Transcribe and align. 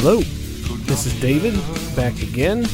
Hello, 0.00 0.18
this 0.86 1.06
is 1.06 1.20
David, 1.20 1.54
back 1.96 2.22
again. 2.22 2.64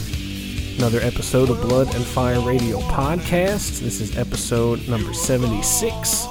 Another 0.76 1.00
episode 1.00 1.48
of 1.48 1.58
Blood 1.62 1.86
and 1.94 2.04
Fire 2.04 2.38
Radio 2.40 2.80
Podcast. 2.80 3.80
This 3.80 4.02
is 4.02 4.18
episode 4.18 4.86
number 4.88 5.14
76. 5.14 6.26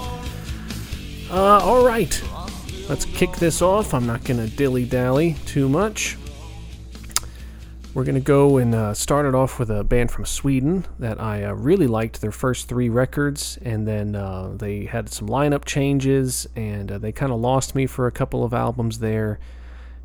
Uh, 1.31 1.59
all 1.63 1.83
right, 1.83 2.23
let's 2.89 3.05
kick 3.05 3.31
this 3.37 3.59
off. 3.59 3.95
I'm 3.95 4.05
not 4.05 4.23
going 4.23 4.39
to 4.39 4.55
dilly 4.55 4.85
dally 4.85 5.35
too 5.47 5.67
much. 5.67 6.15
We're 7.95 8.03
going 8.03 8.13
to 8.13 8.21
go 8.21 8.57
and 8.57 8.75
uh, 8.75 8.93
start 8.93 9.25
it 9.25 9.33
off 9.33 9.57
with 9.57 9.71
a 9.71 9.83
band 9.83 10.11
from 10.11 10.27
Sweden 10.27 10.85
that 10.99 11.19
I 11.19 11.43
uh, 11.43 11.53
really 11.53 11.87
liked 11.87 12.21
their 12.21 12.31
first 12.31 12.67
three 12.67 12.89
records, 12.89 13.57
and 13.63 13.87
then 13.87 14.15
uh, 14.15 14.51
they 14.55 14.85
had 14.85 15.09
some 15.09 15.27
lineup 15.27 15.65
changes, 15.65 16.47
and 16.55 16.91
uh, 16.91 16.97
they 16.99 17.11
kind 17.11 17.31
of 17.31 17.39
lost 17.39 17.73
me 17.73 17.87
for 17.87 18.05
a 18.05 18.11
couple 18.11 18.43
of 18.43 18.53
albums 18.53 18.99
there 18.99 19.39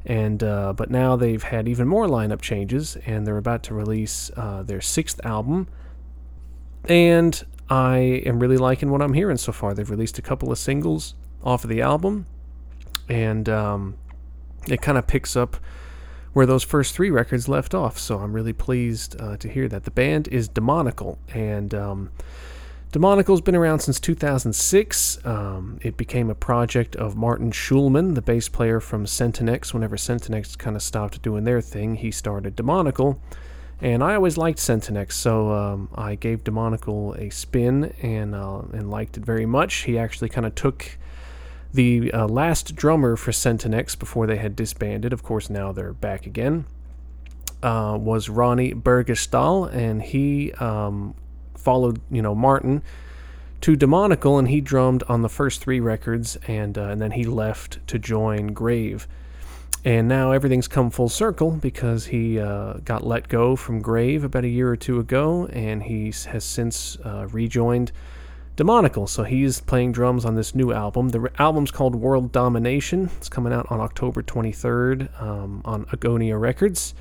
and 0.09 0.43
uh, 0.43 0.73
but 0.73 0.91
now 0.91 1.17
they've 1.17 1.43
had 1.43 1.69
even 1.69 1.87
more 1.87 2.07
lineup 2.07 2.41
changes, 2.41 2.97
and 3.05 3.27
they're 3.27 3.37
about 3.37 3.63
to 3.65 3.75
release 3.75 4.31
uh, 4.37 4.63
their 4.63 4.81
sixth 4.81 5.25
album. 5.25 5.69
And 6.87 7.45
I 7.69 8.23
am 8.25 8.41
really 8.41 8.57
liking 8.57 8.91
what 8.91 9.03
I'm 9.03 9.13
hearing 9.13 9.37
so 9.37 9.53
far. 9.53 9.75
They've 9.75 9.91
released 9.91 10.19
a 10.19 10.23
couple 10.23 10.51
of 10.51 10.59
singles 10.59 11.15
off 11.45 11.63
of 11.63 11.71
the 11.71 11.83
album, 11.83 12.27
and 13.07 13.51
um, 13.51 13.99
it 14.67 14.81
kind 14.81 14.97
of 14.97 15.07
picks 15.07 15.37
up 15.37 15.59
where 16.33 16.47
those 16.47 16.63
first 16.63 16.95
three 16.95 17.11
records 17.11 17.47
left 17.47 17.75
off. 17.75 17.99
So 17.99 18.19
I'm 18.19 18.33
really 18.33 18.55
pleased 18.55 19.21
uh, 19.21 19.37
to 19.37 19.49
hear 19.49 19.69
that. 19.69 19.85
The 19.85 19.91
band 19.91 20.27
is 20.29 20.49
Demonical, 20.49 21.19
and 21.35 21.75
um, 21.75 22.11
Demonical's 22.91 23.43
been 23.43 23.55
around 23.55 23.81
since 23.81 24.01
2006. 24.01 25.19
Um, 25.27 25.79
it 25.83 25.99
became 25.99 26.31
a 26.31 26.35
project 26.35 26.97
of 26.97 27.17
Martin 27.17 27.53
Schulman, 27.53 28.15
the 28.15 28.23
bass 28.23 28.49
player 28.49 28.81
from 28.81 29.05
Centinex. 29.05 29.75
Whenever 29.75 29.97
Centinex 29.97 30.57
kind 30.57 30.75
of 30.75 30.81
stopped 30.81 31.21
doing 31.21 31.45
their 31.45 31.61
thing, 31.61 31.97
he 31.97 32.11
started 32.11 32.57
Demonical. 32.57 33.21
And 33.83 34.03
I 34.03 34.15
always 34.15 34.39
liked 34.39 34.59
Centinex, 34.59 35.13
so 35.13 35.53
um, 35.53 35.91
I 35.95 36.15
gave 36.15 36.45
Demonical 36.45 37.13
a 37.15 37.29
spin 37.29 37.93
and, 38.01 38.35
uh, 38.35 38.63
and 38.73 38.91
liked 38.91 39.19
it 39.19 39.25
very 39.25 39.47
much. 39.47 39.83
He 39.83 39.99
actually 39.99 40.31
kind 40.31 40.47
of 40.47 40.55
took 40.55 40.97
the 41.73 42.11
uh, 42.13 42.27
last 42.27 42.75
drummer 42.75 43.17
for 43.17 43.33
Centinex 43.33 43.99
before 43.99 44.27
they 44.27 44.39
had 44.39 44.57
disbanded. 44.57 45.13
Of 45.13 45.23
course, 45.23 45.51
now 45.51 45.73
they're 45.73 45.93
back 45.93 46.25
again. 46.25 46.65
Uh, 47.63 47.99
was 48.01 48.31
Ronnie 48.31 48.73
Bergerståhl, 48.73 49.73
and 49.75 50.03
he 50.03 50.53
um, 50.55 51.15
followed, 51.59 52.01
you 52.11 52.23
know, 52.23 52.35
Martin 52.35 52.83
to 53.61 53.77
Demonical, 53.77 54.39
and 54.39 54.49
he 54.49 54.61
drummed 54.61 55.03
on 55.09 55.23
the 55.23 55.29
first 55.29 55.61
three 55.61 55.81
records, 55.81 56.37
and 56.47 56.79
uh, 56.79 56.83
and 56.83 57.01
then 57.01 57.13
he 57.13 57.25
left 57.25 57.87
to 57.89 57.99
join 57.99 58.49
Grave. 58.49 59.09
And 59.85 60.09
now 60.09 60.33
everything's 60.33 60.69
come 60.69 60.91
full 60.91 61.09
circle 61.09 61.53
because 61.53 62.07
he 62.07 62.39
uh, 62.39 62.75
got 62.85 63.07
let 63.07 63.29
go 63.29 63.57
from 63.57 63.81
Grave 63.81 64.25
about 64.25 64.45
a 64.45 64.49
year 64.49 64.69
or 64.69 64.77
two 64.77 64.99
ago, 64.99 65.47
and 65.47 65.83
he 65.85 66.07
has 66.29 66.45
since 66.45 66.99
uh, 67.05 67.29
rejoined 67.31 67.93
Demonical. 68.57 69.07
So 69.07 69.23
he's 69.23 69.61
playing 69.61 69.93
drums 69.93 70.25
on 70.25 70.35
this 70.35 70.53
new 70.53 70.73
album. 70.73 71.11
The 71.11 71.21
re- 71.21 71.31
album's 71.39 71.71
called 71.71 71.95
World 71.95 72.33
Domination. 72.33 73.09
It's 73.17 73.29
coming 73.29 73.53
out 73.53 73.71
on 73.71 73.79
October 73.79 74.21
23rd 74.21 75.23
um, 75.23 75.63
on 75.65 75.85
Agonia 75.87 76.41
Records. 76.41 76.93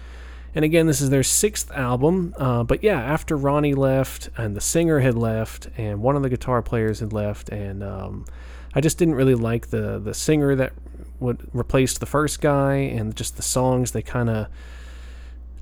And 0.58 0.66
again, 0.66 0.88
this 0.88 1.02
is 1.02 1.12
their 1.12 1.22
sixth 1.22 1.70
album. 1.70 2.34
Uh, 2.36 2.64
but 2.64 2.82
yeah, 2.82 3.00
after 3.00 3.38
Ronnie 3.38 3.76
left 3.76 4.32
and 4.38 4.56
the 4.56 4.60
singer 4.60 5.02
had 5.02 5.14
left 5.14 5.68
and 5.78 6.02
one 6.02 6.16
of 6.16 6.24
the 6.24 6.30
guitar 6.30 6.64
players 6.64 7.00
had 7.00 7.14
left, 7.14 7.50
and 7.50 7.84
um, 7.84 8.26
I 8.74 8.82
just 8.82 8.98
didn't 8.98 9.14
really 9.14 9.36
like 9.36 9.68
the 9.68 10.00
the 10.00 10.16
singer 10.16 10.56
that 10.56 10.74
would 11.20 11.48
replace 11.54 12.00
the 12.00 12.08
first 12.08 12.42
guy, 12.42 12.74
and 12.74 13.16
just 13.16 13.36
the 13.36 13.44
songs 13.44 13.92
they 13.92 14.02
kind 14.02 14.32
of 14.32 14.48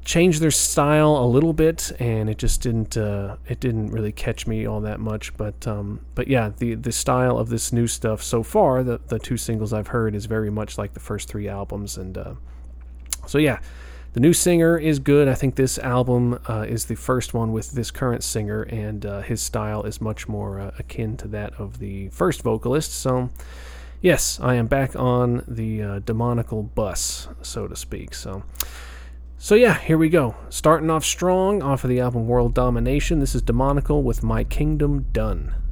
changed 0.05 0.39
their 0.39 0.49
style 0.49 1.17
a 1.17 1.27
little 1.27 1.51
bit, 1.51 1.91
and 1.99 2.29
it 2.29 2.37
just 2.37 2.61
didn't 2.61 2.95
uh, 2.95 3.35
it 3.49 3.59
didn't 3.59 3.91
really 3.91 4.13
catch 4.13 4.47
me 4.47 4.65
all 4.65 4.79
that 4.79 5.01
much. 5.01 5.35
But 5.35 5.67
um, 5.67 6.05
but 6.15 6.29
yeah, 6.29 6.51
the 6.57 6.75
the 6.75 6.93
style 6.93 7.37
of 7.37 7.49
this 7.49 7.73
new 7.73 7.87
stuff 7.87 8.23
so 8.23 8.43
far, 8.43 8.81
the 8.81 9.01
the 9.07 9.19
two 9.19 9.35
singles 9.35 9.73
I've 9.73 9.87
heard 9.87 10.15
is 10.15 10.25
very 10.25 10.49
much 10.49 10.77
like 10.77 10.93
the 10.93 11.01
first 11.01 11.27
three 11.27 11.49
albums, 11.49 11.97
and 11.97 12.17
uh, 12.17 12.33
so 13.27 13.39
yeah. 13.39 13.59
The 14.15 14.21
new 14.21 14.31
singer 14.31 14.77
is 14.77 14.99
good. 14.99 15.27
I 15.27 15.33
think 15.33 15.55
this 15.55 15.77
album 15.77 16.39
uh, 16.47 16.65
is 16.65 16.85
the 16.85 16.95
first 16.95 17.33
one 17.33 17.51
with 17.51 17.71
this 17.71 17.91
current 17.91 18.23
singer, 18.23 18.61
and 18.61 19.05
uh, 19.05 19.19
his 19.19 19.41
style 19.41 19.83
is 19.83 19.99
much 19.99 20.29
more 20.29 20.57
uh, 20.57 20.71
akin 20.79 21.17
to 21.17 21.27
that 21.27 21.53
of 21.59 21.79
the 21.79 22.07
first 22.11 22.41
vocalist. 22.41 22.93
So, 22.93 23.29
yes, 23.99 24.39
I 24.41 24.55
am 24.55 24.67
back 24.67 24.95
on 24.95 25.43
the 25.49 25.81
uh, 25.83 25.99
demonical 25.99 26.63
bus, 26.63 27.27
so 27.41 27.67
to 27.67 27.75
speak. 27.75 28.15
So, 28.15 28.43
so 29.37 29.53
yeah, 29.53 29.77
here 29.79 29.97
we 29.97 30.07
go. 30.07 30.37
Starting 30.47 30.89
off 30.89 31.03
strong 31.03 31.61
off 31.61 31.83
of 31.83 31.89
the 31.89 31.99
album 31.99 32.25
World 32.25 32.53
Domination. 32.53 33.19
This 33.19 33.35
is 33.35 33.41
Demonical 33.41 34.01
with 34.01 34.23
My 34.23 34.45
Kingdom 34.45 35.07
Done. 35.11 35.64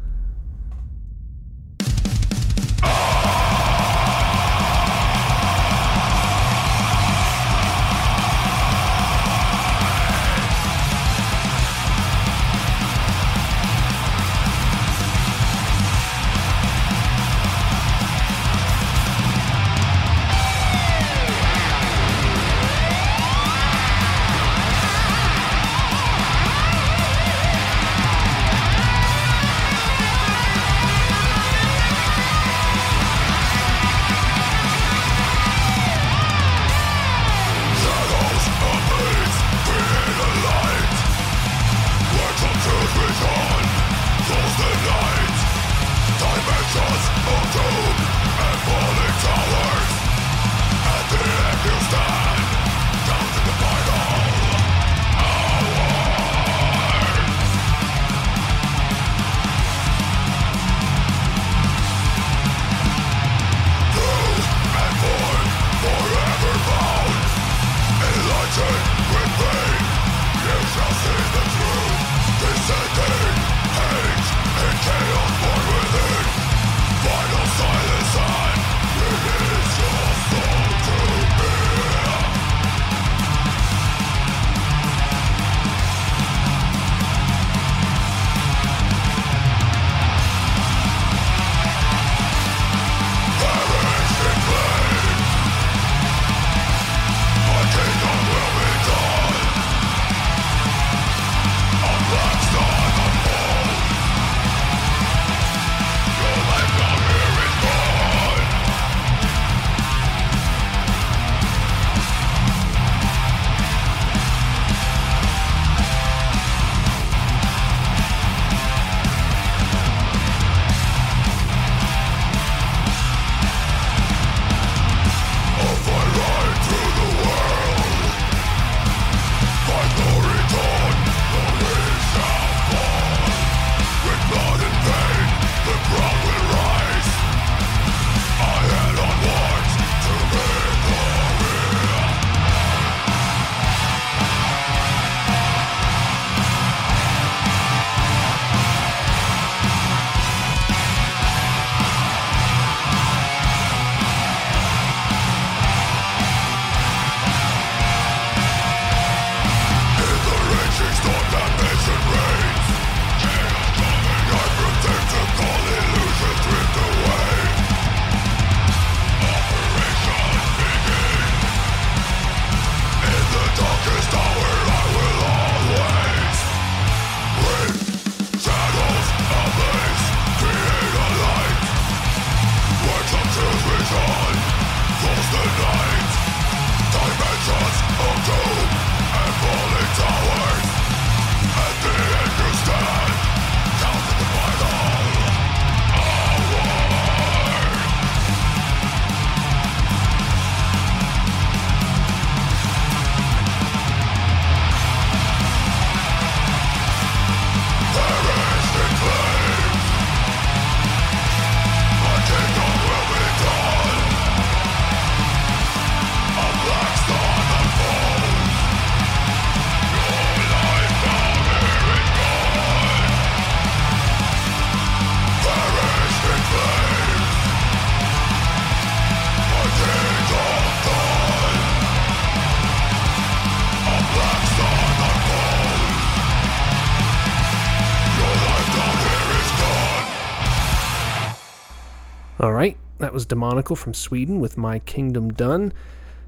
Was 243.13 243.25
Demonical 243.25 243.75
from 243.75 243.93
Sweden 243.93 244.39
with 244.39 244.57
My 244.57 244.79
Kingdom 244.79 245.31
Done. 245.31 245.71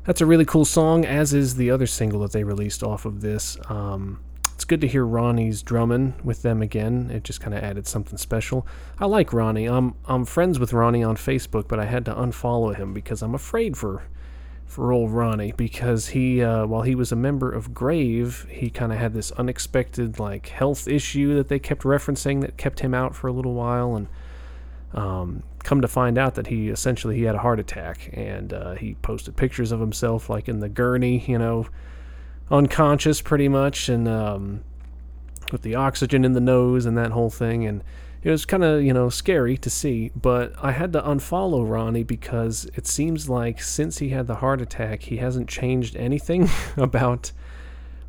That's 0.05 0.21
a 0.21 0.25
really 0.25 0.45
cool 0.45 0.65
song, 0.65 1.03
as 1.03 1.33
is 1.33 1.55
the 1.55 1.71
other 1.71 1.87
single 1.87 2.19
that 2.21 2.31
they 2.31 2.43
released 2.43 2.83
off 2.83 3.05
of 3.05 3.21
this. 3.21 3.57
Um, 3.69 4.19
it's 4.53 4.63
good 4.63 4.81
to 4.81 4.87
hear 4.87 5.05
Ronnie's 5.05 5.61
drumming 5.61 6.13
with 6.23 6.43
them 6.43 6.61
again. 6.61 7.09
It 7.11 7.23
just 7.23 7.41
kind 7.41 7.53
of 7.53 7.63
added 7.63 7.87
something 7.87 8.17
special. 8.17 8.65
I 8.99 9.05
like 9.05 9.33
Ronnie. 9.33 9.65
I'm 9.65 9.95
I'm 10.05 10.23
friends 10.25 10.59
with 10.59 10.73
Ronnie 10.73 11.03
on 11.03 11.17
Facebook, 11.17 11.67
but 11.67 11.79
I 11.79 11.85
had 11.85 12.05
to 12.05 12.13
unfollow 12.13 12.75
him 12.75 12.93
because 12.93 13.21
I'm 13.21 13.35
afraid 13.35 13.75
for 13.75 14.03
for 14.65 14.91
old 14.91 15.11
Ronnie 15.11 15.53
because 15.53 16.09
he 16.09 16.41
uh, 16.41 16.65
while 16.67 16.83
he 16.83 16.95
was 16.95 17.11
a 17.11 17.15
member 17.15 17.51
of 17.51 17.73
Grave, 17.73 18.47
he 18.49 18.69
kind 18.69 18.93
of 18.93 18.99
had 18.99 19.13
this 19.13 19.31
unexpected 19.31 20.19
like 20.19 20.47
health 20.47 20.87
issue 20.87 21.35
that 21.35 21.49
they 21.49 21.59
kept 21.59 21.83
referencing 21.83 22.41
that 22.41 22.57
kept 22.57 22.79
him 22.79 22.93
out 22.93 23.15
for 23.15 23.27
a 23.27 23.33
little 23.33 23.53
while 23.53 23.95
and 23.95 24.07
um, 24.93 25.43
come 25.65 25.81
to 25.81 25.87
find 25.87 26.17
out 26.17 26.35
that 26.35 26.47
he 26.47 26.69
essentially 26.69 27.17
he 27.17 27.23
had 27.23 27.35
a 27.35 27.39
heart 27.39 27.59
attack, 27.59 28.09
and 28.13 28.53
uh, 28.53 28.75
he 28.75 28.93
posted 29.01 29.35
pictures 29.35 29.71
of 29.71 29.79
himself 29.79 30.29
like 30.29 30.47
in 30.47 30.59
the 30.59 30.69
gurney, 30.69 31.25
you 31.27 31.37
know, 31.37 31.67
unconscious 32.49 33.21
pretty 33.21 33.49
much, 33.49 33.89
and 33.89 34.07
um, 34.07 34.63
with 35.51 35.63
the 35.63 35.75
oxygen 35.75 36.23
in 36.23 36.33
the 36.33 36.39
nose 36.39 36.85
and 36.85 36.97
that 36.97 37.11
whole 37.11 37.31
thing, 37.31 37.65
and 37.65 37.83
it 38.23 38.29
was 38.29 38.45
kind 38.45 38.63
of 38.63 38.83
you 38.83 38.93
know 38.93 39.09
scary 39.09 39.57
to 39.57 39.69
see. 39.69 40.11
But 40.15 40.53
I 40.61 40.71
had 40.71 40.93
to 40.93 41.01
unfollow 41.01 41.67
Ronnie 41.67 42.03
because 42.03 42.69
it 42.75 42.85
seems 42.85 43.27
like 43.27 43.61
since 43.61 43.97
he 43.97 44.09
had 44.09 44.27
the 44.27 44.35
heart 44.35 44.61
attack, 44.61 45.01
he 45.01 45.17
hasn't 45.17 45.49
changed 45.49 45.95
anything 45.95 46.47
about 46.77 47.31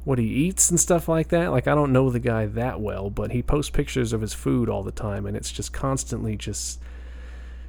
what 0.04 0.18
he 0.18 0.26
eats 0.26 0.70
and 0.70 0.78
stuff 0.78 1.08
like 1.08 1.28
that. 1.28 1.50
Like 1.50 1.66
I 1.66 1.74
don't 1.74 1.92
know 1.92 2.10
the 2.10 2.20
guy 2.20 2.44
that 2.46 2.80
well, 2.80 3.08
but 3.08 3.32
he 3.32 3.42
posts 3.42 3.70
pictures 3.70 4.12
of 4.12 4.20
his 4.20 4.34
food 4.34 4.68
all 4.68 4.82
the 4.82 4.92
time 4.92 5.26
and 5.26 5.36
it's 5.36 5.50
just 5.50 5.72
constantly 5.72 6.36
just 6.36 6.80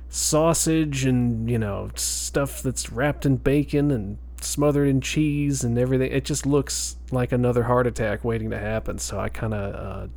sausage 0.09 1.05
and, 1.05 1.49
you 1.49 1.59
know, 1.59 1.89
stuff 1.95 2.61
that's 2.61 2.91
wrapped 2.91 3.25
in 3.25 3.37
bacon 3.37 3.91
and 3.91 4.17
smothered 4.41 4.87
in 4.87 5.01
cheese 5.01 5.63
and 5.63 5.77
everything. 5.77 6.11
It 6.11 6.25
just 6.25 6.45
looks 6.45 6.95
like 7.11 7.31
another 7.31 7.63
heart 7.63 7.87
attack 7.87 8.23
waiting 8.23 8.49
to 8.51 8.59
happen. 8.59 8.97
So 8.99 9.19
I 9.19 9.29
kind 9.29 9.53
of 9.53 9.75
uh, 9.75 10.07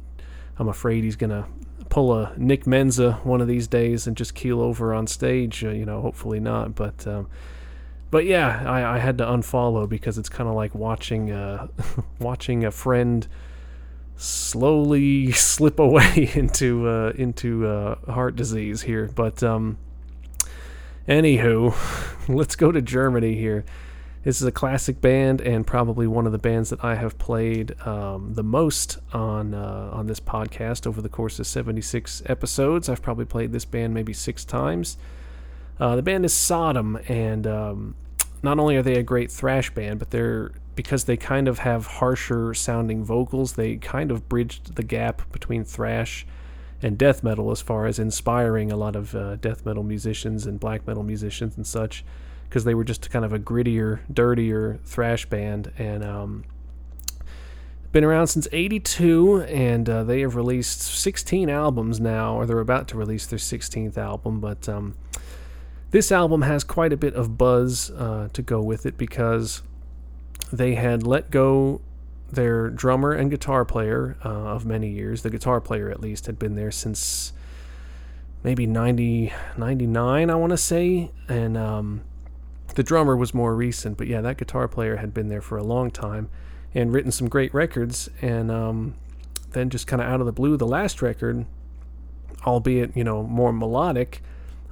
I'm 0.58 0.68
afraid 0.68 1.04
he's 1.04 1.16
going 1.16 1.30
to 1.30 1.46
pull 1.88 2.14
a 2.14 2.32
Nick 2.36 2.64
Menza 2.64 3.24
one 3.24 3.40
of 3.40 3.48
these 3.48 3.66
days 3.66 4.06
and 4.06 4.16
just 4.16 4.34
keel 4.34 4.60
over 4.60 4.94
on 4.94 5.06
stage, 5.06 5.64
uh, 5.64 5.70
you 5.70 5.84
know, 5.84 6.00
hopefully 6.00 6.40
not, 6.40 6.74
but 6.74 7.06
um, 7.06 7.28
but 8.10 8.24
yeah, 8.24 8.62
I, 8.66 8.96
I 8.96 8.98
had 8.98 9.18
to 9.18 9.24
unfollow 9.24 9.88
because 9.88 10.18
it's 10.18 10.28
kind 10.28 10.48
of 10.48 10.54
like 10.54 10.74
watching 10.74 11.30
uh, 11.30 11.68
watching 12.20 12.64
a 12.64 12.70
friend 12.70 13.26
slowly 14.20 15.32
slip 15.32 15.78
away 15.78 16.30
into 16.34 16.86
uh, 16.88 17.12
into 17.16 17.66
uh, 17.66 18.12
heart 18.12 18.36
disease 18.36 18.82
here. 18.82 19.10
But 19.14 19.42
um, 19.42 19.78
anywho, 21.08 21.74
let's 22.28 22.54
go 22.56 22.70
to 22.70 22.82
Germany 22.82 23.34
here. 23.34 23.64
This 24.22 24.42
is 24.42 24.46
a 24.46 24.52
classic 24.52 25.00
band 25.00 25.40
and 25.40 25.66
probably 25.66 26.06
one 26.06 26.26
of 26.26 26.32
the 26.32 26.38
bands 26.38 26.68
that 26.68 26.84
I 26.84 26.96
have 26.96 27.16
played 27.16 27.74
um, 27.86 28.34
the 28.34 28.42
most 28.42 28.98
on 29.14 29.54
uh, 29.54 29.90
on 29.92 30.06
this 30.06 30.20
podcast 30.20 30.86
over 30.86 31.00
the 31.00 31.08
course 31.08 31.38
of 31.38 31.46
76 31.46 32.22
episodes. 32.26 32.88
I've 32.90 33.02
probably 33.02 33.24
played 33.24 33.52
this 33.52 33.64
band 33.64 33.94
maybe 33.94 34.12
six 34.12 34.44
times. 34.44 34.98
Uh, 35.78 35.96
the 35.96 36.02
band 36.02 36.26
is 36.26 36.34
Sodom, 36.34 36.98
and 37.08 37.46
um, 37.46 37.94
not 38.42 38.58
only 38.58 38.76
are 38.76 38.82
they 38.82 38.96
a 38.96 39.02
great 39.02 39.32
thrash 39.32 39.70
band, 39.70 39.98
but 39.98 40.10
they're 40.10 40.52
because 40.74 41.04
they 41.04 41.16
kind 41.16 41.48
of 41.48 41.60
have 41.60 41.86
harsher 41.86 42.54
sounding 42.54 43.04
vocals. 43.04 43.54
They 43.54 43.76
kind 43.76 44.10
of 44.10 44.28
bridged 44.28 44.76
the 44.76 44.82
gap 44.82 45.30
between 45.32 45.64
thrash 45.64 46.26
and 46.82 46.96
death 46.96 47.22
metal 47.22 47.50
as 47.50 47.60
far 47.60 47.86
as 47.86 47.98
inspiring 47.98 48.72
a 48.72 48.76
lot 48.76 48.96
of 48.96 49.14
uh, 49.14 49.36
death 49.36 49.66
metal 49.66 49.82
musicians 49.82 50.46
and 50.46 50.58
black 50.58 50.86
metal 50.86 51.02
musicians 51.02 51.56
and 51.56 51.66
such, 51.66 52.04
because 52.48 52.64
they 52.64 52.74
were 52.74 52.84
just 52.84 53.10
kind 53.10 53.24
of 53.24 53.32
a 53.32 53.38
grittier, 53.38 54.00
dirtier 54.12 54.78
thrash 54.84 55.26
band 55.26 55.72
and. 55.78 56.04
Um, 56.04 56.44
been 57.92 58.04
around 58.04 58.28
since 58.28 58.46
82 58.52 59.42
and 59.48 59.88
uh, 59.90 60.04
they 60.04 60.20
have 60.20 60.36
released 60.36 60.80
16 60.80 61.50
albums 61.50 61.98
now 61.98 62.36
or 62.36 62.46
they're 62.46 62.60
about 62.60 62.86
to 62.88 62.96
release 62.96 63.26
their 63.26 63.38
16th 63.38 63.98
album 63.98 64.38
but 64.38 64.68
um, 64.68 64.94
this 65.90 66.12
album 66.12 66.42
has 66.42 66.62
quite 66.62 66.92
a 66.92 66.96
bit 66.96 67.14
of 67.14 67.36
buzz 67.36 67.90
uh, 67.90 68.28
to 68.32 68.42
go 68.42 68.62
with 68.62 68.86
it 68.86 68.96
because 68.96 69.62
they 70.52 70.74
had 70.74 71.06
let 71.06 71.30
go 71.30 71.80
their 72.32 72.70
drummer 72.70 73.12
and 73.12 73.30
guitar 73.30 73.64
player 73.64 74.16
uh, 74.24 74.28
of 74.28 74.64
many 74.64 74.88
years. 74.88 75.22
The 75.22 75.30
guitar 75.30 75.60
player, 75.60 75.90
at 75.90 76.00
least, 76.00 76.26
had 76.26 76.38
been 76.38 76.54
there 76.54 76.70
since 76.70 77.32
maybe 78.42 78.66
90, 78.66 79.32
99, 79.56 80.30
I 80.30 80.34
want 80.34 80.50
to 80.50 80.56
say. 80.56 81.10
And 81.28 81.56
um, 81.56 82.02
the 82.74 82.82
drummer 82.82 83.16
was 83.16 83.34
more 83.34 83.54
recent, 83.54 83.96
but 83.96 84.06
yeah, 84.06 84.20
that 84.20 84.38
guitar 84.38 84.68
player 84.68 84.96
had 84.96 85.12
been 85.12 85.28
there 85.28 85.42
for 85.42 85.58
a 85.58 85.62
long 85.64 85.90
time 85.90 86.28
and 86.74 86.92
written 86.92 87.10
some 87.10 87.28
great 87.28 87.52
records. 87.52 88.08
And 88.22 88.50
um, 88.50 88.94
then, 89.50 89.70
just 89.70 89.86
kind 89.86 90.00
of 90.00 90.08
out 90.08 90.20
of 90.20 90.26
the 90.26 90.32
blue, 90.32 90.56
the 90.56 90.66
last 90.66 91.02
record, 91.02 91.46
albeit, 92.46 92.96
you 92.96 93.04
know, 93.04 93.22
more 93.22 93.52
melodic, 93.52 94.22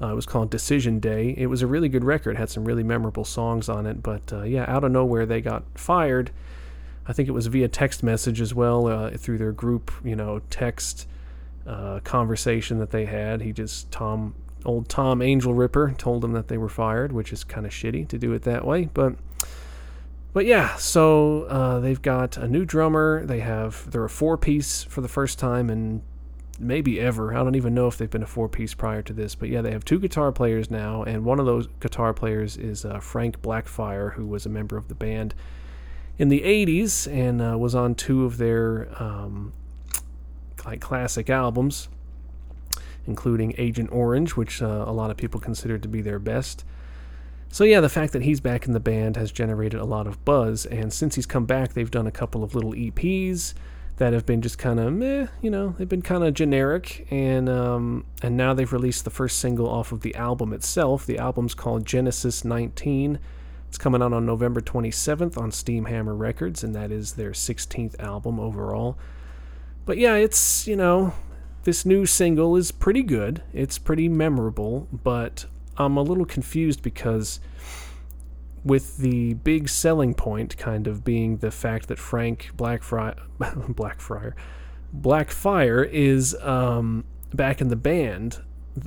uh, 0.00 0.12
it 0.12 0.14
was 0.14 0.26
called 0.26 0.50
Decision 0.50 1.00
Day. 1.00 1.34
It 1.36 1.46
was 1.46 1.62
a 1.62 1.66
really 1.66 1.88
good 1.88 2.04
record, 2.04 2.36
had 2.36 2.50
some 2.50 2.64
really 2.64 2.84
memorable 2.84 3.24
songs 3.24 3.68
on 3.68 3.86
it. 3.86 4.02
But 4.02 4.32
uh, 4.32 4.42
yeah, 4.42 4.64
out 4.68 4.84
of 4.84 4.92
nowhere, 4.92 5.26
they 5.26 5.40
got 5.40 5.64
fired. 5.74 6.30
I 7.06 7.12
think 7.12 7.28
it 7.28 7.32
was 7.32 7.46
via 7.46 7.68
text 7.68 8.02
message 8.02 8.40
as 8.40 8.54
well 8.54 8.86
uh, 8.86 9.10
through 9.16 9.38
their 9.38 9.52
group, 9.52 9.90
you 10.04 10.14
know, 10.14 10.40
text 10.50 11.08
uh, 11.66 12.00
conversation 12.00 12.78
that 12.78 12.90
they 12.90 13.06
had. 13.06 13.40
He 13.40 13.52
just, 13.52 13.90
Tom, 13.90 14.34
old 14.64 14.88
Tom 14.88 15.20
Angelripper, 15.20 15.96
told 15.96 16.22
them 16.22 16.32
that 16.32 16.48
they 16.48 16.58
were 16.58 16.68
fired, 16.68 17.12
which 17.12 17.32
is 17.32 17.44
kind 17.44 17.66
of 17.66 17.72
shitty 17.72 18.06
to 18.08 18.18
do 18.18 18.32
it 18.34 18.42
that 18.42 18.64
way. 18.64 18.88
But 18.92 19.16
but 20.32 20.46
yeah, 20.46 20.76
so 20.76 21.44
uh, 21.44 21.80
they've 21.80 22.00
got 22.00 22.36
a 22.36 22.46
new 22.46 22.64
drummer. 22.64 23.24
They 23.24 23.40
have 23.40 23.90
they're 23.90 24.04
a 24.04 24.10
four 24.10 24.36
piece 24.36 24.84
for 24.84 25.00
the 25.00 25.08
first 25.08 25.38
time 25.38 25.70
in 25.70 26.02
maybe 26.58 27.00
ever. 27.00 27.34
I 27.34 27.38
don't 27.38 27.54
even 27.54 27.74
know 27.74 27.86
if 27.86 27.98
they've 27.98 28.10
been 28.10 28.22
a 28.22 28.26
four 28.26 28.48
piece 28.48 28.74
prior 28.74 29.02
to 29.02 29.12
this, 29.12 29.34
but 29.34 29.48
yeah, 29.48 29.62
they 29.62 29.70
have 29.70 29.84
two 29.84 29.98
guitar 29.98 30.32
players 30.32 30.70
now, 30.70 31.02
and 31.02 31.24
one 31.24 31.38
of 31.38 31.46
those 31.46 31.68
guitar 31.80 32.12
players 32.12 32.56
is 32.56 32.84
uh, 32.84 33.00
Frank 33.00 33.40
Blackfire, 33.42 34.14
who 34.14 34.26
was 34.26 34.46
a 34.46 34.48
member 34.48 34.76
of 34.76 34.88
the 34.88 34.94
band 34.94 35.34
in 36.18 36.28
the 36.28 36.40
80s 36.40 37.10
and 37.10 37.40
uh, 37.40 37.56
was 37.56 37.74
on 37.74 37.94
two 37.94 38.24
of 38.24 38.38
their 38.38 38.88
um, 39.00 39.52
like 40.64 40.80
classic 40.80 41.30
albums, 41.30 41.88
including 43.06 43.54
Agent 43.56 43.90
Orange, 43.92 44.36
which 44.36 44.60
uh, 44.60 44.84
a 44.86 44.92
lot 44.92 45.10
of 45.10 45.16
people 45.16 45.40
consider 45.40 45.78
to 45.78 45.88
be 45.88 46.00
their 46.00 46.18
best. 46.18 46.64
So 47.50 47.64
yeah, 47.64 47.80
the 47.80 47.88
fact 47.88 48.12
that 48.12 48.22
he's 48.22 48.40
back 48.40 48.66
in 48.66 48.72
the 48.72 48.80
band 48.80 49.16
has 49.16 49.32
generated 49.32 49.80
a 49.80 49.84
lot 49.84 50.06
of 50.06 50.22
buzz, 50.24 50.66
and 50.66 50.92
since 50.92 51.14
he's 51.14 51.24
come 51.24 51.46
back, 51.46 51.72
they've 51.72 51.90
done 51.90 52.06
a 52.06 52.12
couple 52.12 52.44
of 52.44 52.54
little 52.54 52.72
EPs 52.72 53.54
that 53.98 54.12
have 54.12 54.24
been 54.24 54.40
just 54.40 54.58
kind 54.58 54.80
of 54.80 54.92
meh, 54.92 55.26
you 55.42 55.50
know, 55.50 55.74
they've 55.76 55.88
been 55.88 56.02
kind 56.02 56.24
of 56.24 56.32
generic, 56.32 57.06
and 57.10 57.48
um, 57.48 58.06
and 58.22 58.36
now 58.36 58.54
they've 58.54 58.72
released 58.72 59.04
the 59.04 59.10
first 59.10 59.38
single 59.38 59.68
off 59.68 59.92
of 59.92 60.00
the 60.00 60.14
album 60.14 60.52
itself. 60.52 61.04
The 61.04 61.18
album's 61.18 61.54
called 61.54 61.84
Genesis 61.84 62.44
19. 62.44 63.18
It's 63.68 63.78
coming 63.78 64.00
out 64.00 64.12
on 64.12 64.24
November 64.24 64.60
27th 64.60 65.36
on 65.36 65.50
Steamhammer 65.50 66.18
Records, 66.18 66.64
and 66.64 66.74
that 66.74 66.90
is 66.90 67.14
their 67.14 67.32
16th 67.32 67.98
album 68.00 68.40
overall. 68.40 68.96
But 69.84 69.98
yeah, 69.98 70.14
it's 70.14 70.66
you 70.66 70.76
know, 70.76 71.12
this 71.64 71.84
new 71.84 72.06
single 72.06 72.56
is 72.56 72.70
pretty 72.70 73.02
good. 73.02 73.42
It's 73.52 73.78
pretty 73.78 74.08
memorable, 74.08 74.86
but 74.92 75.46
I'm 75.76 75.96
a 75.96 76.02
little 76.02 76.24
confused 76.24 76.82
because 76.82 77.40
with 78.64 78.98
the 78.98 79.34
big 79.34 79.68
selling 79.68 80.14
point 80.14 80.56
kind 80.56 80.86
of 80.86 81.04
being 81.04 81.38
the 81.38 81.50
fact 81.50 81.88
that 81.88 81.98
Frank 81.98 82.50
Blackfriar, 82.56 83.16
Blackfriar, 83.38 84.34
Blackfire 84.96 85.88
is 85.90 86.34
um, 86.42 87.04
back 87.34 87.60
in 87.60 87.68
the 87.68 87.76
band. 87.76 88.42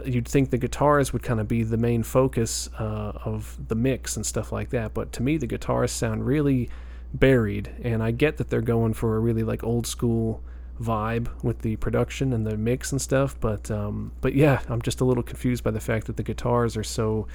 You'd 0.06 0.28
think 0.28 0.52
the 0.52 0.58
guitars 0.58 1.12
would 1.12 1.24
kind 1.24 1.40
of 1.40 1.48
be 1.48 1.64
the 1.64 1.78
main 1.78 2.04
focus 2.04 2.70
uh, 2.80 3.14
of 3.26 3.58
the 3.68 3.76
mix 3.76 4.16
and 4.16 4.26
stuff 4.26 4.52
like 4.52 4.70
that, 4.70 4.94
but 4.94 5.12
to 5.14 5.24
me 5.24 5.38
the 5.38 5.48
guitars 5.48 5.92
sound 5.92 6.26
really 6.26 6.70
buried, 7.14 7.70
and 7.84 8.02
I 8.02 8.12
get 8.12 8.38
that 8.38 8.50
they're 8.50 8.62
going 8.62 8.94
for 8.94 9.18
a 9.18 9.20
really 9.20 9.44
like 9.44 9.64
old 9.64 9.86
school 9.86 10.42
vibe 10.82 11.28
with 11.44 11.60
the 11.60 11.76
production 11.78 12.34
and 12.34 12.46
the 12.46 12.58
mix 12.58 12.92
and 12.92 13.02
stuff, 13.02 13.38
but 13.40 13.70
um, 13.70 14.14
but 14.22 14.34
yeah, 14.34 14.62
I'm 14.70 14.82
just 14.82 15.02
a 15.02 15.06
little 15.06 15.24
confused 15.24 15.64
by 15.64 15.72
the 15.72 15.80
fact 15.80 16.08
that 16.08 16.18
the 16.18 16.24
guitars 16.24 16.78
are 16.78 16.84
so 16.84 17.28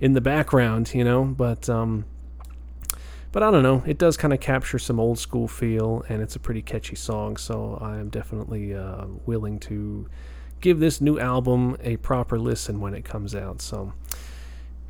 in 0.00 0.12
the 0.12 0.20
background, 0.20 0.94
you 0.94 1.04
know. 1.04 1.24
But 1.24 1.68
um, 1.68 2.04
but 3.32 3.42
I 3.42 3.50
don't 3.50 3.62
know. 3.62 3.82
It 3.86 3.98
does 3.98 4.16
kind 4.16 4.32
of 4.32 4.40
capture 4.40 4.78
some 4.78 4.98
old 4.98 5.18
school 5.18 5.48
feel, 5.48 6.04
and 6.08 6.22
it's 6.22 6.36
a 6.36 6.40
pretty 6.40 6.62
catchy 6.62 6.96
song. 6.96 7.36
So 7.36 7.78
I 7.80 7.98
am 7.98 8.08
definitely 8.08 8.74
uh, 8.74 9.06
willing 9.26 9.58
to 9.60 10.08
give 10.60 10.80
this 10.80 11.00
new 11.00 11.18
album 11.18 11.76
a 11.80 11.96
proper 11.98 12.38
listen 12.38 12.80
when 12.80 12.94
it 12.94 13.04
comes 13.04 13.34
out. 13.34 13.60
So. 13.60 13.92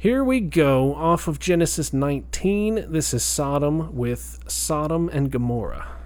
Here 0.01 0.23
we 0.23 0.39
go, 0.39 0.95
off 0.95 1.27
of 1.27 1.41
Genesis 1.41 1.93
19. 1.93 2.93
This 2.93 3.13
is 3.13 3.25
Sodom 3.25 3.97
with 3.97 4.39
Sodom 4.47 5.11
and 5.13 5.29
Gomorrah. 5.29 5.98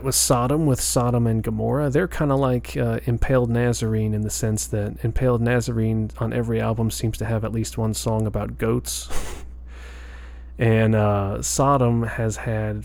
That 0.00 0.06
was 0.06 0.16
Sodom 0.16 0.64
with 0.64 0.80
Sodom 0.80 1.26
and 1.26 1.42
Gomorrah. 1.42 1.90
They're 1.90 2.08
kind 2.08 2.32
of 2.32 2.38
like 2.38 2.74
uh, 2.74 3.00
Impaled 3.04 3.50
Nazarene 3.50 4.14
in 4.14 4.22
the 4.22 4.30
sense 4.30 4.66
that 4.68 5.04
Impaled 5.04 5.42
Nazarene 5.42 6.10
on 6.16 6.32
every 6.32 6.58
album 6.58 6.90
seems 6.90 7.18
to 7.18 7.26
have 7.26 7.44
at 7.44 7.52
least 7.52 7.76
one 7.76 7.92
song 7.92 8.26
about 8.26 8.56
goats. 8.56 9.10
and 10.58 10.94
uh, 10.94 11.42
Sodom 11.42 12.04
has 12.04 12.38
had 12.38 12.84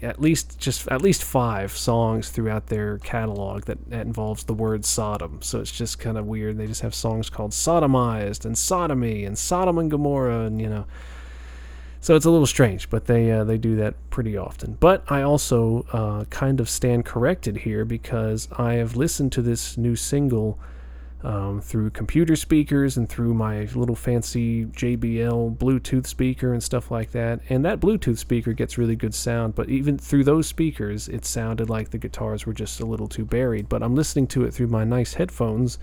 at 0.00 0.18
least 0.18 0.58
just 0.58 0.88
at 0.88 1.02
least 1.02 1.24
five 1.24 1.72
songs 1.72 2.30
throughout 2.30 2.68
their 2.68 2.96
catalog 3.00 3.64
that, 3.64 3.90
that 3.90 4.06
involves 4.06 4.44
the 4.44 4.54
word 4.54 4.86
Sodom. 4.86 5.42
So 5.42 5.60
it's 5.60 5.70
just 5.70 5.98
kind 5.98 6.16
of 6.16 6.24
weird. 6.24 6.56
They 6.56 6.66
just 6.66 6.80
have 6.80 6.94
songs 6.94 7.28
called 7.28 7.50
Sodomized 7.50 8.46
and 8.46 8.56
Sodomy 8.56 9.26
and 9.26 9.36
Sodom 9.36 9.76
and 9.76 9.90
Gomorrah 9.90 10.46
and 10.46 10.58
you 10.58 10.70
know 10.70 10.86
so 12.00 12.16
it's 12.16 12.24
a 12.24 12.30
little 12.30 12.46
strange, 12.46 12.88
but 12.88 13.06
they 13.06 13.30
uh, 13.30 13.44
they 13.44 13.58
do 13.58 13.76
that 13.76 13.94
pretty 14.10 14.36
often. 14.36 14.76
But 14.80 15.04
I 15.08 15.22
also 15.22 15.84
uh, 15.92 16.24
kind 16.30 16.60
of 16.60 16.68
stand 16.68 17.04
corrected 17.04 17.58
here 17.58 17.84
because 17.84 18.48
I 18.56 18.74
have 18.74 18.96
listened 18.96 19.32
to 19.32 19.42
this 19.42 19.76
new 19.76 19.96
single 19.96 20.58
um, 21.22 21.60
through 21.60 21.90
computer 21.90 22.36
speakers 22.36 22.96
and 22.96 23.08
through 23.08 23.34
my 23.34 23.64
little 23.74 23.94
fancy 23.94 24.64
JBL 24.64 25.58
Bluetooth 25.58 26.06
speaker 26.06 26.52
and 26.52 26.62
stuff 26.62 26.90
like 26.90 27.10
that. 27.12 27.40
And 27.50 27.64
that 27.64 27.80
Bluetooth 27.80 28.18
speaker 28.18 28.54
gets 28.54 28.78
really 28.78 28.96
good 28.96 29.14
sound, 29.14 29.54
but 29.54 29.68
even 29.68 29.98
through 29.98 30.24
those 30.24 30.46
speakers, 30.46 31.08
it 31.08 31.26
sounded 31.26 31.68
like 31.68 31.90
the 31.90 31.98
guitars 31.98 32.46
were 32.46 32.54
just 32.54 32.80
a 32.80 32.86
little 32.86 33.08
too 33.08 33.26
buried. 33.26 33.68
But 33.68 33.82
I'm 33.82 33.94
listening 33.94 34.26
to 34.28 34.44
it 34.44 34.54
through 34.54 34.68
my 34.68 34.84
nice 34.84 35.14
headphones 35.14 35.78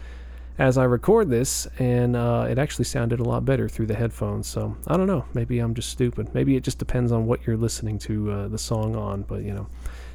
as 0.58 0.78
I 0.78 0.84
record 0.86 1.30
this, 1.30 1.68
and 1.78 2.16
uh, 2.16 2.48
it 2.50 2.58
actually 2.58 2.86
sounded 2.86 3.20
a 3.20 3.24
lot 3.24 3.46
better 3.46 3.70
through 3.70 3.88
the 3.88 3.96
headphones. 3.96 4.48
So 4.48 4.76
I 4.88 4.98
don't 4.98 5.08
know. 5.08 5.26
Maybe 5.34 5.60
I'm 5.60 5.74
just 5.74 5.90
stupid. 5.90 6.34
Maybe 6.34 6.56
it 6.56 6.64
just 6.64 6.80
depends 6.80 7.12
on 7.12 7.26
what 7.26 7.46
you're 7.46 7.58
listening 7.58 8.00
to 8.00 8.32
uh, 8.32 8.48
the 8.48 8.58
song 8.58 8.96
on. 8.96 9.24
But 9.24 9.44
you 9.44 9.54
know, 9.54 9.68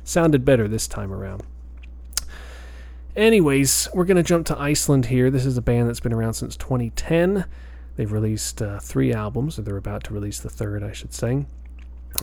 sounded 0.04 0.44
better 0.44 0.66
this 0.68 0.88
time 0.88 1.12
around. 1.12 1.42
Anyways, 3.14 3.88
we're 3.94 4.04
gonna 4.04 4.22
jump 4.22 4.46
to 4.46 4.58
Iceland 4.58 5.06
here. 5.06 5.30
This 5.30 5.46
is 5.46 5.56
a 5.56 5.62
band 5.62 5.88
that's 5.88 6.00
been 6.00 6.14
around 6.14 6.34
since 6.34 6.56
2010. 6.56 7.44
They've 7.96 8.10
released 8.10 8.62
uh, 8.62 8.80
three 8.80 9.12
albums, 9.12 9.58
or 9.58 9.62
they're 9.62 9.76
about 9.76 10.04
to 10.04 10.14
release 10.14 10.40
the 10.40 10.48
third, 10.48 10.82
I 10.82 10.92
should 10.92 11.12
say. 11.12 11.44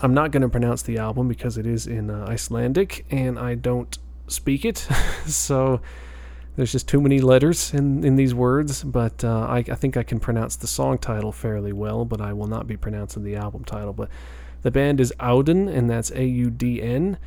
I'm 0.01 0.13
not 0.13 0.32
going 0.32 0.41
to 0.41 0.49
pronounce 0.49 0.82
the 0.82 0.97
album 0.97 1.27
because 1.27 1.58
it 1.58 1.65
is 1.65 1.88
in 1.88 2.10
uh, 2.10 2.25
Icelandic 2.27 3.05
and 3.10 3.39
I 3.39 3.55
don't 3.55 3.97
speak 4.27 4.63
it. 4.65 4.77
so 5.25 5.82
there's 6.60 6.74
just 6.74 6.89
too 6.89 7.00
many 7.00 7.22
letters 7.22 7.74
in, 7.74 8.04
in 8.04 8.17
these 8.17 8.36
words, 8.36 8.84
but 8.84 9.24
uh, 9.24 9.48
I, 9.50 9.60
I, 9.60 9.76
think 9.76 9.95
I 9.95 10.04
can 10.04 10.19
pronounce 10.19 10.58
the 10.58 10.67
song 10.67 10.98
title 10.98 11.32
fairly 11.32 11.72
well, 11.72 12.04
but 12.04 12.19
I 12.19 12.34
will 12.34 12.48
not 12.48 12.67
be 12.67 12.76
pronouncing 12.76 13.24
the 13.24 13.38
album 13.38 13.63
title. 13.63 13.93
But 13.93 14.10
the 14.62 14.69
band 14.69 15.00
is 15.00 15.13
Auðn, 15.22 15.74
and 15.74 15.89
that's 15.89 16.12
A 16.12 16.26
U 16.26 16.50
D 16.50 16.82
N. 16.82 17.17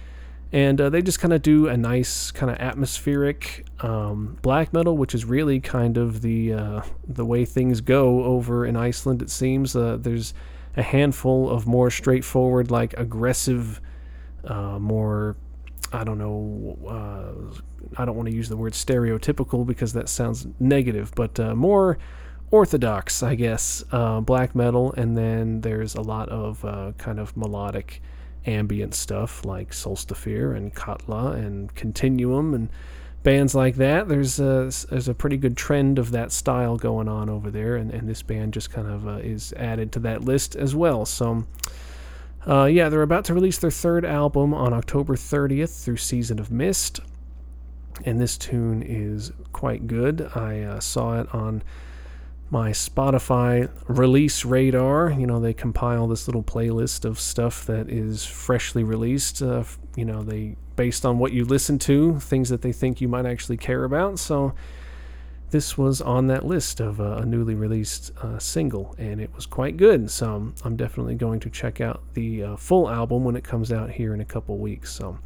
And 0.52 0.78
uh, 0.78 0.90
they 0.90 1.00
just 1.00 1.18
kind 1.18 1.32
of 1.32 1.40
do 1.40 1.66
a 1.66 1.78
nice, 1.78 2.30
kind 2.30 2.52
of 2.52 2.58
atmospheric 2.58 3.64
um, 3.80 4.36
black 4.42 4.74
metal, 4.74 4.98
which 4.98 5.14
is 5.14 5.24
really 5.24 5.60
kind 5.60 5.96
of 5.96 6.20
the 6.20 6.52
uh, 6.52 6.82
the 7.08 7.24
way 7.24 7.46
things 7.46 7.80
go 7.80 8.24
over 8.24 8.66
in 8.66 8.76
Iceland. 8.76 9.22
It 9.22 9.30
seems 9.30 9.74
uh, 9.74 9.96
there's 9.98 10.34
a 10.76 10.82
handful 10.82 11.48
of 11.48 11.66
more 11.66 11.90
straightforward, 11.90 12.70
like 12.70 12.92
aggressive, 12.98 13.80
uh, 14.44 14.78
more 14.78 15.38
I 15.90 16.04
don't 16.04 16.18
know. 16.18 17.62
I 17.96 18.04
don't 18.04 18.16
want 18.16 18.28
to 18.28 18.34
use 18.34 18.48
the 18.48 18.56
word 18.56 18.72
stereotypical 18.72 19.66
because 19.66 19.92
that 19.92 20.08
sounds 20.08 20.46
negative, 20.58 21.12
but 21.14 21.38
uh, 21.38 21.54
more 21.54 21.98
orthodox, 22.50 23.22
I 23.22 23.34
guess, 23.34 23.82
uh, 23.92 24.20
black 24.20 24.54
metal. 24.54 24.92
And 24.96 25.16
then 25.16 25.62
there's 25.62 25.94
a 25.94 26.02
lot 26.02 26.28
of 26.28 26.64
uh, 26.64 26.92
kind 26.98 27.18
of 27.18 27.36
melodic 27.36 28.02
ambient 28.46 28.94
stuff 28.94 29.44
like 29.44 29.70
Solstafir 29.70 30.56
and 30.56 30.74
Katla 30.74 31.32
and 31.32 31.74
Kontinuum 31.74 32.54
and 32.54 32.68
bands 33.22 33.54
like 33.54 33.76
that. 33.76 34.08
There's 34.08 34.38
a, 34.38 34.70
there's 34.90 35.08
a 35.08 35.14
pretty 35.14 35.36
good 35.36 35.56
trend 35.56 35.98
of 35.98 36.10
that 36.10 36.32
style 36.32 36.76
going 36.76 37.08
on 37.08 37.30
over 37.30 37.50
there, 37.50 37.76
and, 37.76 37.90
and 37.90 38.08
this 38.08 38.22
band 38.22 38.52
just 38.52 38.70
kind 38.70 38.88
of 38.88 39.06
uh, 39.06 39.16
is 39.16 39.52
added 39.54 39.92
to 39.92 40.00
that 40.00 40.22
list 40.22 40.54
as 40.54 40.74
well. 40.74 41.04
So. 41.04 41.44
Uh, 42.44 42.64
yeah, 42.64 42.88
they're 42.88 43.02
about 43.02 43.24
to 43.24 43.34
release 43.34 43.58
their 43.58 43.70
third 43.70 44.04
album 44.04 44.52
on 44.52 44.72
October 44.72 45.14
30th 45.14 45.84
through 45.84 45.96
Season 45.96 46.40
of 46.40 46.50
Mist, 46.50 46.98
and 48.04 48.20
this 48.20 48.36
tune 48.36 48.82
is 48.82 49.32
quite 49.52 49.86
good. 49.86 50.30
I 50.34 50.60
uh, 50.60 50.80
saw 50.80 51.20
it 51.20 51.34
on 51.34 51.62
my 52.50 52.70
Spotify 52.70 53.70
release 53.88 54.44
radar. 54.44 55.10
You 55.10 55.26
know, 55.26 55.40
they 55.40 55.54
compile 55.54 56.06
this 56.06 56.28
little 56.28 56.42
playlist 56.42 57.04
of 57.04 57.18
stuff 57.18 57.64
that 57.66 57.88
is 57.88 58.26
freshly 58.26 58.84
released. 58.84 59.40
Uh, 59.40 59.64
you 59.96 60.04
know, 60.04 60.22
they 60.22 60.56
based 60.76 61.06
on 61.06 61.18
what 61.18 61.32
you 61.32 61.44
listen 61.44 61.78
to, 61.78 62.18
things 62.20 62.48
that 62.48 62.62
they 62.62 62.72
think 62.72 63.00
you 63.00 63.08
might 63.08 63.26
actually 63.26 63.56
care 63.56 63.84
about. 63.84 64.18
So 64.18 64.54
this 65.52 65.76
was 65.76 66.00
on 66.00 66.26
that 66.28 66.44
list 66.44 66.80
of 66.80 67.00
uh, 67.00 67.18
a 67.18 67.26
newly 67.26 67.54
released 67.54 68.10
uh, 68.22 68.38
single, 68.38 68.94
and 68.98 69.20
it 69.20 69.34
was 69.34 69.46
quite 69.46 69.76
good. 69.76 70.10
So 70.10 70.52
I'm 70.64 70.76
definitely 70.76 71.14
going 71.14 71.40
to 71.40 71.50
check 71.50 71.80
out 71.80 72.02
the 72.14 72.42
uh, 72.42 72.56
full 72.56 72.88
album 72.88 73.24
when 73.24 73.36
it 73.36 73.44
comes 73.44 73.70
out 73.70 73.90
here 73.90 74.14
in 74.14 74.20
a 74.20 74.24
couple 74.24 74.58
weeks. 74.58 74.90
So, 74.92 75.18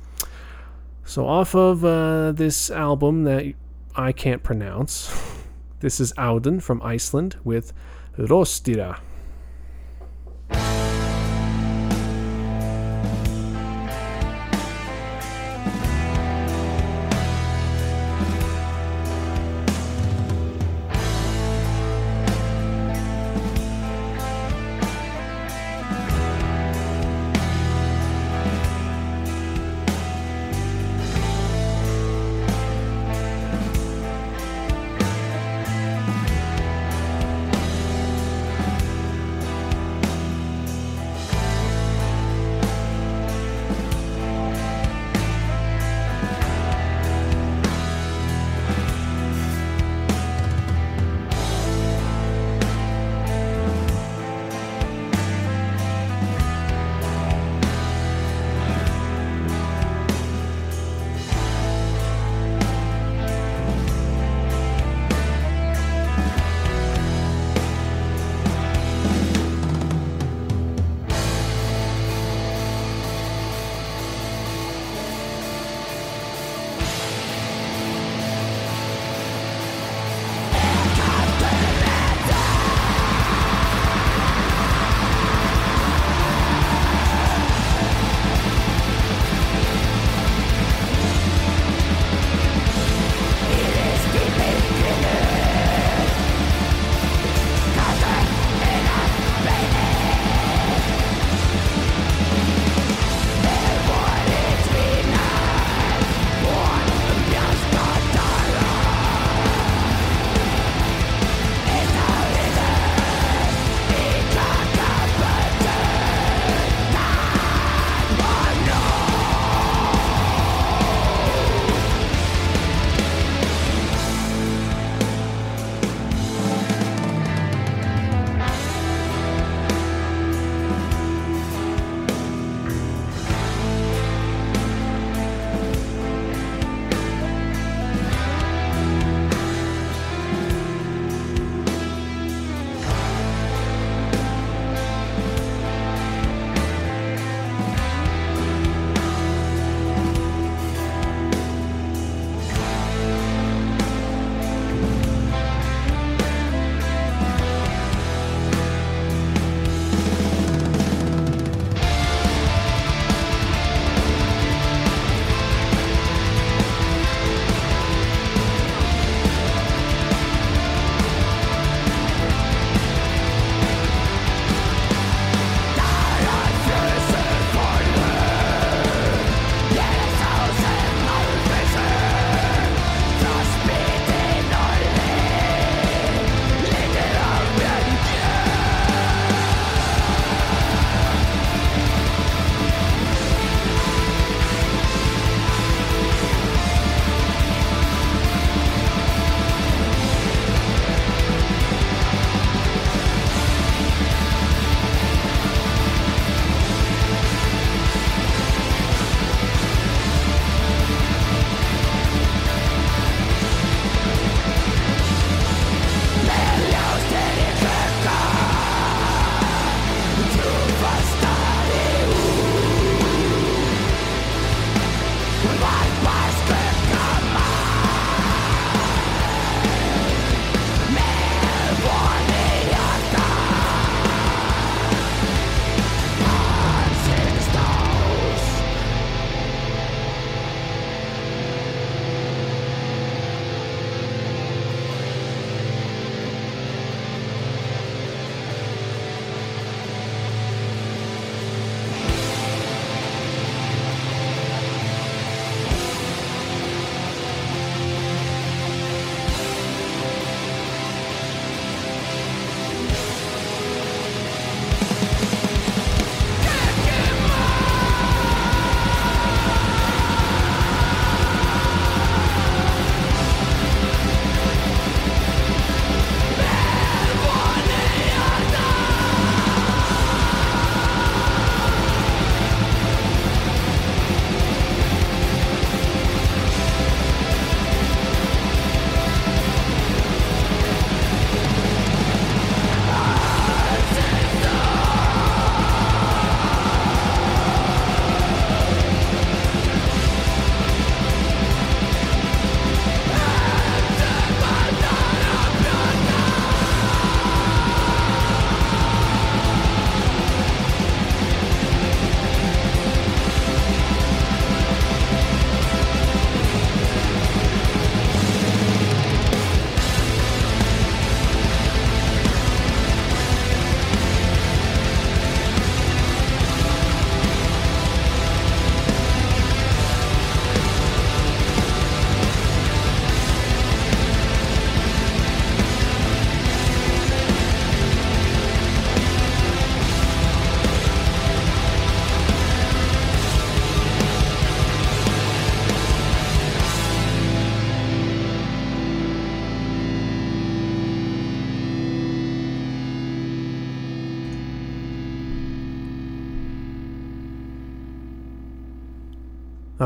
so 1.06 1.26
off 1.26 1.54
of 1.54 1.84
uh, 1.84 2.32
this 2.32 2.70
album 2.70 3.24
that 3.24 3.54
I 3.94 4.12
can't 4.12 4.42
pronounce, 4.42 5.10
this 5.80 6.00
is 6.00 6.12
Auðn 6.14 6.60
from 6.60 6.82
Iceland 6.82 7.36
with 7.44 7.72
Ljóstýra. 8.18 8.98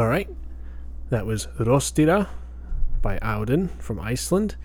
All 0.00 0.08
right. 0.08 0.30
That 1.10 1.26
was 1.26 1.46
Ljóstýra 1.58 2.26
by 3.02 3.18
Auðn 3.18 3.68
from 3.82 4.00
Iceland. 4.00 4.56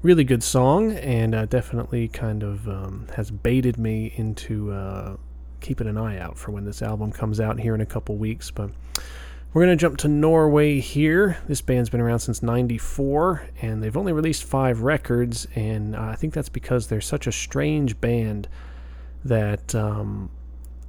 Really 0.00 0.22
good 0.22 0.44
song, 0.44 0.92
and 0.92 1.34
uh, 1.34 1.46
definitely 1.46 2.06
kind 2.06 2.44
of 2.44 2.68
um, 2.68 3.08
has 3.16 3.32
baited 3.32 3.78
me 3.78 4.12
into 4.14 4.70
uh, 4.70 5.16
keeping 5.60 5.88
an 5.88 5.98
eye 5.98 6.20
out 6.20 6.38
for 6.38 6.52
when 6.52 6.66
this 6.66 6.82
album 6.82 7.10
comes 7.10 7.40
out 7.40 7.58
here 7.58 7.74
in 7.74 7.80
a 7.80 7.84
couple 7.84 8.16
weeks. 8.16 8.52
But 8.52 8.70
we're 9.52 9.64
going 9.64 9.76
to 9.76 9.80
jump 9.80 9.96
to 9.98 10.08
Norway 10.08 10.78
here. 10.78 11.38
This 11.48 11.62
band's 11.62 11.90
been 11.90 12.00
around 12.00 12.20
since 12.20 12.40
94, 12.40 13.42
and 13.62 13.82
they've 13.82 13.96
only 13.96 14.12
released 14.12 14.44
five 14.44 14.82
records, 14.82 15.48
and 15.56 15.96
uh, 15.96 16.02
I 16.02 16.14
think 16.14 16.32
that's 16.32 16.48
because 16.48 16.86
they're 16.86 17.00
such 17.00 17.26
a 17.26 17.32
strange 17.32 18.00
band 18.00 18.46
that 19.24 19.74
um, 19.74 20.30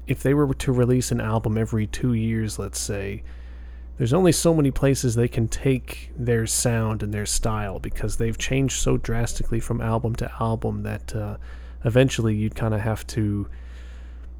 if 0.06 0.22
they 0.22 0.36
were 0.36 0.54
to 0.54 0.72
release 0.72 1.12
an 1.12 1.20
album 1.20 1.58
every 1.58 1.88
two 1.88 2.14
years, 2.14 2.60
let's 2.60 2.80
say, 2.80 3.24
there's 4.02 4.14
only 4.14 4.32
so 4.32 4.52
many 4.52 4.72
places 4.72 5.14
they 5.14 5.28
can 5.28 5.48
take 5.48 6.10
their 6.18 6.48
sound 6.48 7.04
and 7.04 7.14
their 7.14 7.28
style 7.28 7.78
because 7.78 8.18
they've 8.18 8.40
changed 8.40 8.82
so 8.82 8.98
drastically 8.98 9.60
from 9.60 9.80
album 9.80 10.16
to 10.16 10.32
album 10.40 10.82
that 10.82 11.16
uh, 11.16 11.38
eventually 11.86 12.34
you'd 12.34 12.56
kind 12.56 12.74
of 12.74 12.80
have 12.80 13.06
to 13.06 13.48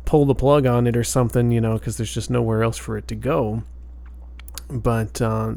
pull 0.04 0.26
the 0.26 0.34
plug 0.34 0.66
on 0.66 0.88
it 0.88 0.98
or 0.98 1.04
something, 1.04 1.52
you 1.52 1.62
know, 1.62 1.78
because 1.78 1.96
there's 1.98 2.12
just 2.12 2.32
nowhere 2.32 2.64
else 2.64 2.76
for 2.76 2.98
it 2.98 3.08
to 3.08 3.14
go. 3.14 3.62
But 4.68 5.22
uh, 5.22 5.54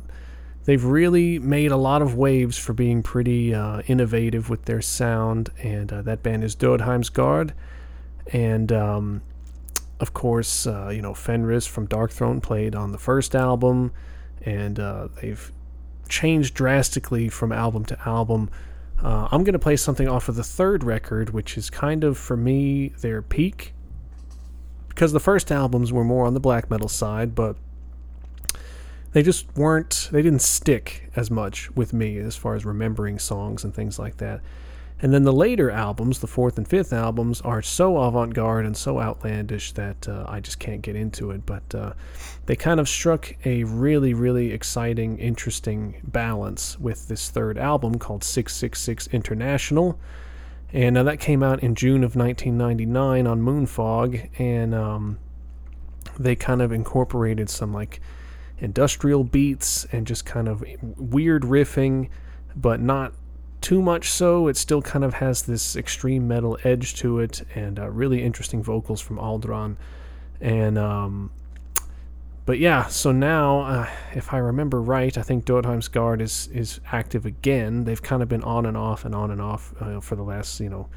they've 0.67 0.85
really 0.85 1.38
made 1.38 1.73
a 1.73 1.79
lot 1.79 2.03
of 2.03 2.14
waves 2.14 2.59
for 2.59 2.75
being 2.75 3.03
pretty 3.03 3.55
uh, 3.55 3.81
innovative 3.87 4.51
with 4.51 4.67
their 4.67 4.83
sound, 4.83 5.49
and 5.62 5.90
uh, 5.90 6.03
that 6.03 6.23
band 6.23 6.45
is 6.45 6.55
Dødheimsgard. 6.55 7.53
And 8.35 8.71
um, 8.71 9.23
of 10.05 10.12
course, 10.12 10.67
uh, 10.67 10.90
you 10.90 11.01
know, 11.01 11.14
Fenriz 11.14 11.67
from 11.67 11.88
Darkthrone 11.88 12.43
played 12.43 12.75
on 12.75 12.93
the 12.93 12.99
first 12.99 13.35
album, 13.35 13.90
and 14.43 14.79
uh, 14.79 15.09
they've 15.23 15.51
changed 16.11 16.53
drastically 16.53 17.31
from 17.31 17.53
album 17.53 17.87
to 17.87 17.99
album. 18.07 18.51
Uh, 19.03 19.29
I'm 19.33 19.45
going 19.45 19.55
to 19.55 19.59
play 19.59 19.77
something 19.77 20.07
off 20.07 20.29
of 20.29 20.37
the 20.37 20.45
third 20.45 20.85
record, 20.85 21.31
which 21.31 21.57
is 21.57 21.71
kind 21.71 22.05
of, 22.05 22.19
for 22.19 22.37
me, 22.37 22.88
their 23.01 23.23
peak. 23.23 23.73
Because 24.90 25.12
the 25.12 25.21
first 25.21 25.51
albums 25.51 25.90
were 25.90 26.05
more 26.05 26.27
on 26.27 26.35
the 26.35 26.40
black 26.40 26.69
metal 26.69 26.88
side, 26.88 27.35
but 27.35 27.57
they 29.12 29.23
just 29.23 29.47
weren't, 29.57 30.11
they 30.12 30.21
didn't 30.21 30.43
stick 30.43 31.11
as 31.17 31.31
much 31.31 31.71
with 31.75 31.95
me 31.95 32.19
as 32.19 32.37
far 32.37 32.55
as 32.57 32.67
remembering 32.67 33.19
songs 33.19 33.64
and 33.64 33.75
things 33.75 33.99
like 33.99 34.19
that. 34.19 34.43
And 35.01 35.13
then 35.13 35.25
the 35.25 35.33
later 35.33 35.71
albums, 35.71 36.21
the 36.21 36.27
fourth 36.27 36.57
and 36.57 36.67
fifth 36.67 36.93
albums, 36.93 37.41
are 37.41 37.61
so 37.61 37.99
avant 37.99 38.33
garde 38.33 38.65
and 38.65 38.77
so 38.77 39.01
outlandish 39.01 39.73
that 39.73 40.09
uh, 40.09 40.25
I 40.29 40.41
just 40.41 40.59
can't 40.59 40.83
get 40.83 40.97
into 40.97 41.31
it. 41.31 41.45
But 41.45 41.75
uh, 41.75 41.93
they 42.47 42.57
kind 42.57 42.81
of 42.81 42.89
struck 42.89 43.35
a 43.45 43.65
really, 43.65 44.15
really 44.15 44.53
exciting, 44.53 45.19
interesting 45.19 46.01
balance 46.05 46.79
with 46.79 47.09
this 47.09 47.29
third 47.29 47.59
album 47.59 47.99
called 47.99 48.23
666 48.23 49.09
International. 49.09 49.99
And 50.73 50.97
uh, 50.97 51.03
that 51.03 51.21
came 51.21 51.43
out 51.43 51.63
in 51.63 51.75
June 51.75 52.05
of 52.05 52.17
1999 52.17 53.27
on 53.27 53.43
Moonfog. 53.43 54.31
And 54.41 54.75
um, 54.75 55.19
they 56.19 56.37
kind 56.37 56.63
of 56.63 56.73
incorporated 56.73 57.51
some 57.51 57.73
like 57.73 58.01
industrial 58.59 59.25
beats 59.25 59.87
and 59.93 60.07
just 60.07 60.25
kind 60.25 60.49
of 60.49 60.65
weird 60.97 61.43
riffing, 61.43 62.09
but 62.57 62.81
not 62.81 63.13
too 63.64 63.81
much 63.81 64.11
so. 64.11 64.46
It 64.46 64.59
still 64.59 64.83
kind 64.83 65.05
of 65.05 65.14
has 65.14 65.42
this 65.42 65.74
extreme 65.74 66.29
metal 66.29 66.59
edge 66.64 66.94
to 66.96 67.18
it, 67.18 67.42
and 67.55 67.79
uh, 67.79 67.88
really 67.88 68.22
interesting 68.22 68.62
vocals 68.62 69.00
from 69.00 69.16
Aldrahn. 69.16 69.77
And 70.38 70.77
um, 70.77 71.31
but 72.44 72.59
yeah, 72.59 72.88
so 72.88 73.11
now, 73.11 73.61
uh, 73.61 73.90
if 74.14 74.35
I 74.35 74.38
remember 74.38 74.83
right, 74.83 75.16
I 75.16 75.22
think 75.22 75.46
Dødheimsgard 75.46 76.20
is 76.20 76.48
is 76.53 76.79
active 76.92 77.24
again. 77.24 77.85
They've 77.85 78.03
kind 78.03 78.22
of 78.22 78.29
been 78.29 78.44
on 78.44 78.66
and 78.66 78.77
off 78.77 79.07
and 79.07 79.14
on 79.14 79.31
and 79.31 79.40
off 79.40 79.72
uh, 79.81 79.98
for 80.00 80.14
the 80.14 80.22
last 80.22 80.61
you 80.61 80.68
know 80.68 80.88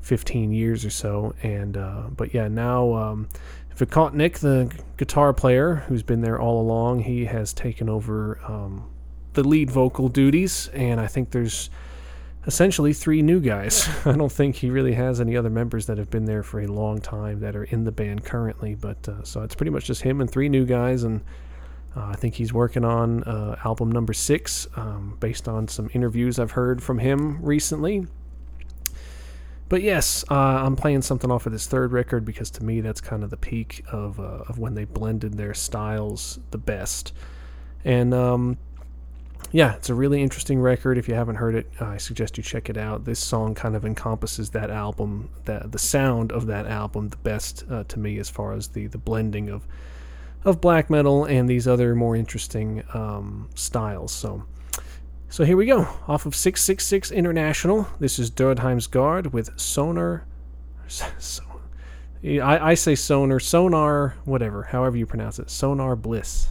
15 0.00 0.52
years 0.52 0.84
or 0.84 0.90
so. 0.90 1.32
And 1.44 1.76
uh, 1.76 2.08
but 2.10 2.34
yeah, 2.34 2.48
now 2.48 2.92
um, 2.94 3.28
Vicotnik, 3.76 4.40
the 4.40 4.68
guitar 4.96 5.32
player 5.32 5.76
who's 5.86 6.02
been 6.02 6.22
there 6.22 6.40
all 6.40 6.60
along, 6.60 7.04
he 7.04 7.26
has 7.26 7.52
taken 7.52 7.88
over 7.88 8.40
um, 8.48 8.90
the 9.34 9.46
lead 9.46 9.70
vocal 9.70 10.08
duties, 10.08 10.68
and 10.72 11.00
I 11.00 11.06
think 11.06 11.30
there's 11.30 11.70
essentially 12.46 12.92
three 12.92 13.22
new 13.22 13.40
guys. 13.40 13.88
I 14.04 14.12
don't 14.12 14.32
think 14.32 14.56
he 14.56 14.70
really 14.70 14.94
has 14.94 15.20
any 15.20 15.36
other 15.36 15.50
members 15.50 15.86
that 15.86 15.98
have 15.98 16.10
been 16.10 16.24
there 16.24 16.42
for 16.42 16.60
a 16.60 16.66
long 16.66 17.00
time 17.00 17.40
that 17.40 17.56
are 17.56 17.64
in 17.64 17.84
the 17.84 17.92
band 17.92 18.24
currently, 18.24 18.74
but 18.74 19.08
uh, 19.08 19.22
so 19.22 19.42
it's 19.42 19.54
pretty 19.54 19.70
much 19.70 19.84
just 19.84 20.02
him 20.02 20.20
and 20.20 20.30
three 20.30 20.48
new 20.48 20.64
guys, 20.64 21.04
and 21.04 21.20
uh, 21.96 22.06
I 22.06 22.16
think 22.16 22.34
he's 22.34 22.52
working 22.52 22.84
on 22.84 23.22
uh, 23.24 23.56
album 23.64 23.92
number 23.92 24.12
six 24.12 24.66
um, 24.76 25.16
based 25.20 25.48
on 25.48 25.68
some 25.68 25.90
interviews 25.92 26.38
I've 26.38 26.52
heard 26.52 26.82
from 26.82 26.98
him 26.98 27.40
recently. 27.42 28.06
But 29.68 29.82
yes, 29.82 30.24
uh, 30.30 30.34
I'm 30.34 30.76
playing 30.76 31.02
something 31.02 31.30
off 31.30 31.46
of 31.46 31.52
this 31.52 31.66
third 31.66 31.92
record 31.92 32.24
because 32.24 32.50
to 32.52 32.64
me 32.64 32.80
that's 32.80 33.00
kind 33.00 33.24
of 33.24 33.30
the 33.30 33.36
peak 33.36 33.82
of 33.90 34.20
uh, 34.20 34.44
of 34.48 34.58
when 34.58 34.74
they 34.74 34.84
blended 34.84 35.34
their 35.34 35.54
styles 35.54 36.38
the 36.50 36.58
best. 36.58 37.12
And 37.84 38.12
um, 38.12 38.58
yeah, 39.54 39.76
it's 39.76 39.88
a 39.88 39.94
really 39.94 40.20
interesting 40.20 40.60
record. 40.60 40.98
If 40.98 41.06
you 41.06 41.14
haven't 41.14 41.36
heard 41.36 41.54
it, 41.54 41.70
I 41.80 41.96
suggest 41.96 42.36
you 42.36 42.42
check 42.42 42.68
it 42.68 42.76
out. 42.76 43.04
This 43.04 43.20
song 43.20 43.54
kind 43.54 43.76
of 43.76 43.84
encompasses 43.84 44.50
that 44.50 44.68
album, 44.68 45.30
that 45.44 45.70
the 45.70 45.78
sound 45.78 46.32
of 46.32 46.46
that 46.46 46.66
album, 46.66 47.10
the 47.10 47.16
best 47.18 47.64
uh, 47.70 47.84
to 47.84 48.00
me 48.00 48.18
as 48.18 48.28
far 48.28 48.52
as 48.52 48.66
the 48.66 48.88
the 48.88 48.98
blending 48.98 49.48
of 49.48 49.64
of 50.44 50.60
black 50.60 50.90
metal 50.90 51.24
and 51.24 51.48
these 51.48 51.68
other 51.68 51.94
more 51.94 52.16
interesting 52.16 52.82
um, 52.94 53.48
styles. 53.54 54.10
So, 54.10 54.42
so 55.28 55.44
here 55.44 55.56
we 55.56 55.66
go. 55.66 55.86
Off 56.08 56.26
of 56.26 56.34
666 56.34 57.12
International, 57.12 57.86
this 58.00 58.18
is 58.18 58.32
Dødheimsgard 58.32 59.32
with 59.32 59.56
Sonar. 59.56 60.24
So, 60.88 61.44
I, 62.24 62.70
I 62.70 62.74
say 62.74 62.96
Sonar, 62.96 63.38
Sonar, 63.38 64.16
whatever, 64.24 64.64
however 64.64 64.96
you 64.96 65.06
pronounce 65.06 65.38
it. 65.38 65.48
Sonar 65.48 65.94
Bliss. 65.94 66.48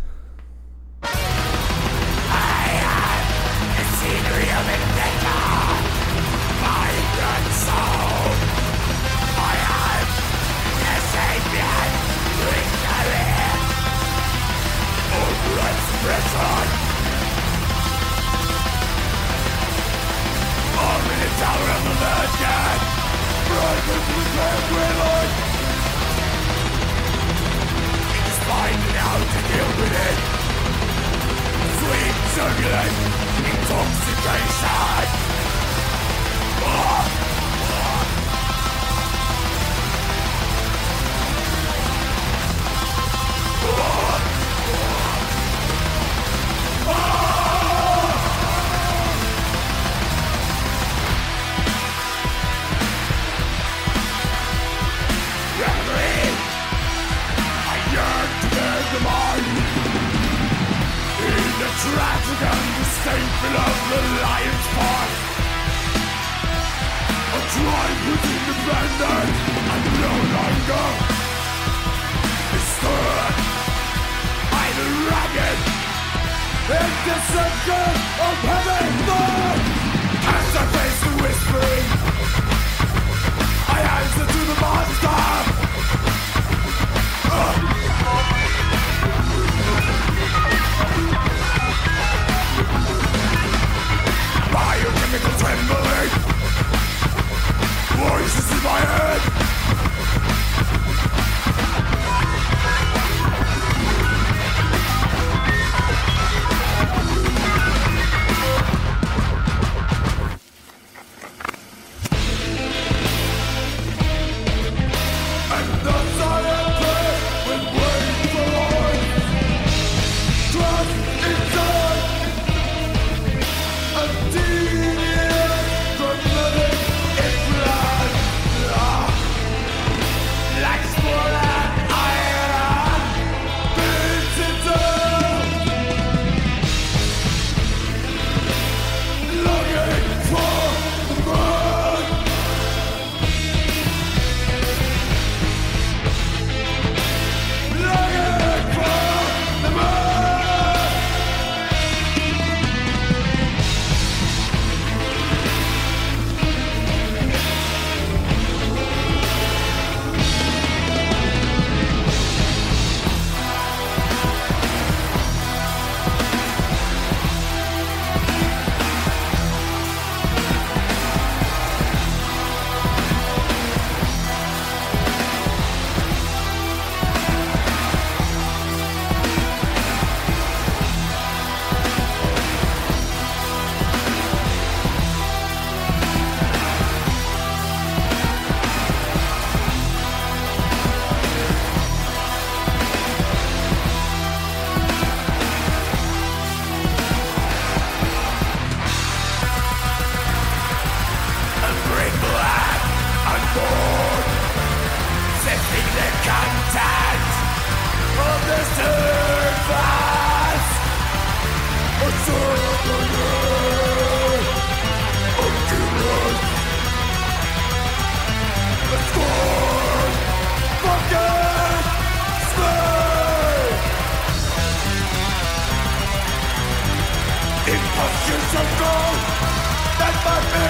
that 230.00 230.16
might 230.26 230.48
be 230.54 230.68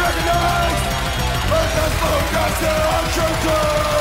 recognized, 0.00 0.84
but 1.50 1.66
that's 1.76 1.96
for 2.00 2.18
God's 2.34 2.56
sake, 2.60 3.95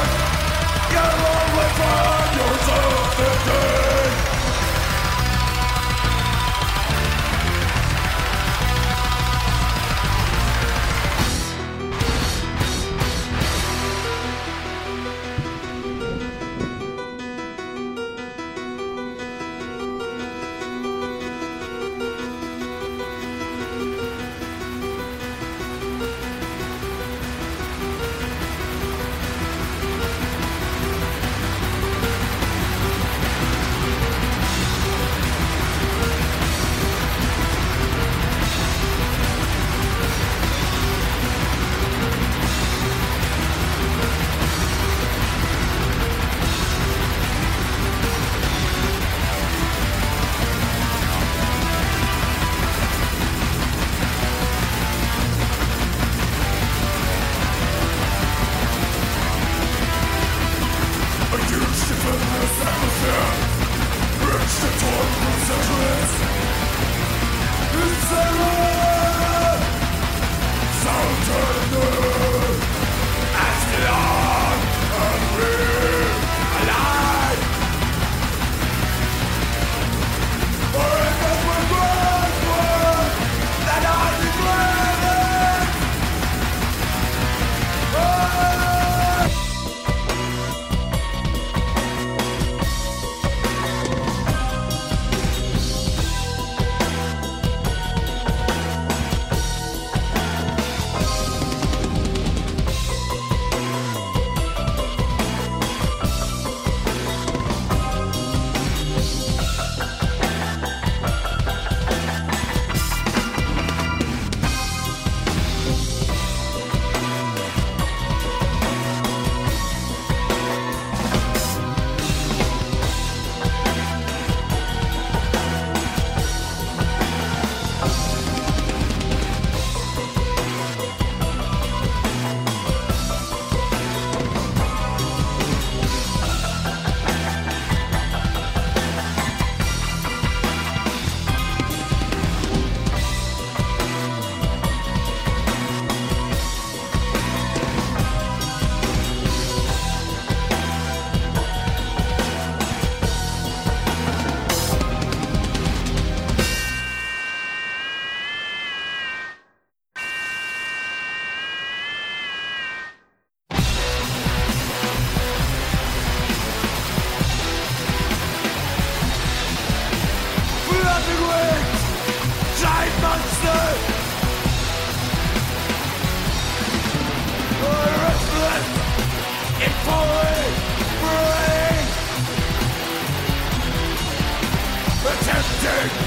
Dzięki 185.66 186.06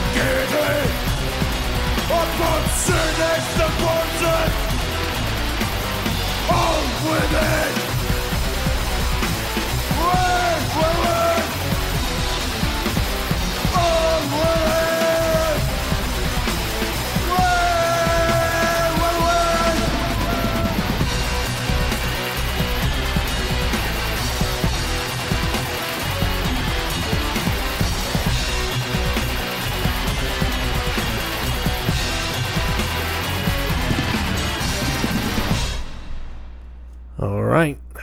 upon 2.07 2.63
cynics, 2.85 3.49
the 3.57 3.69
portrait, 3.83 4.53
all 6.51 6.83
women. 7.05 7.88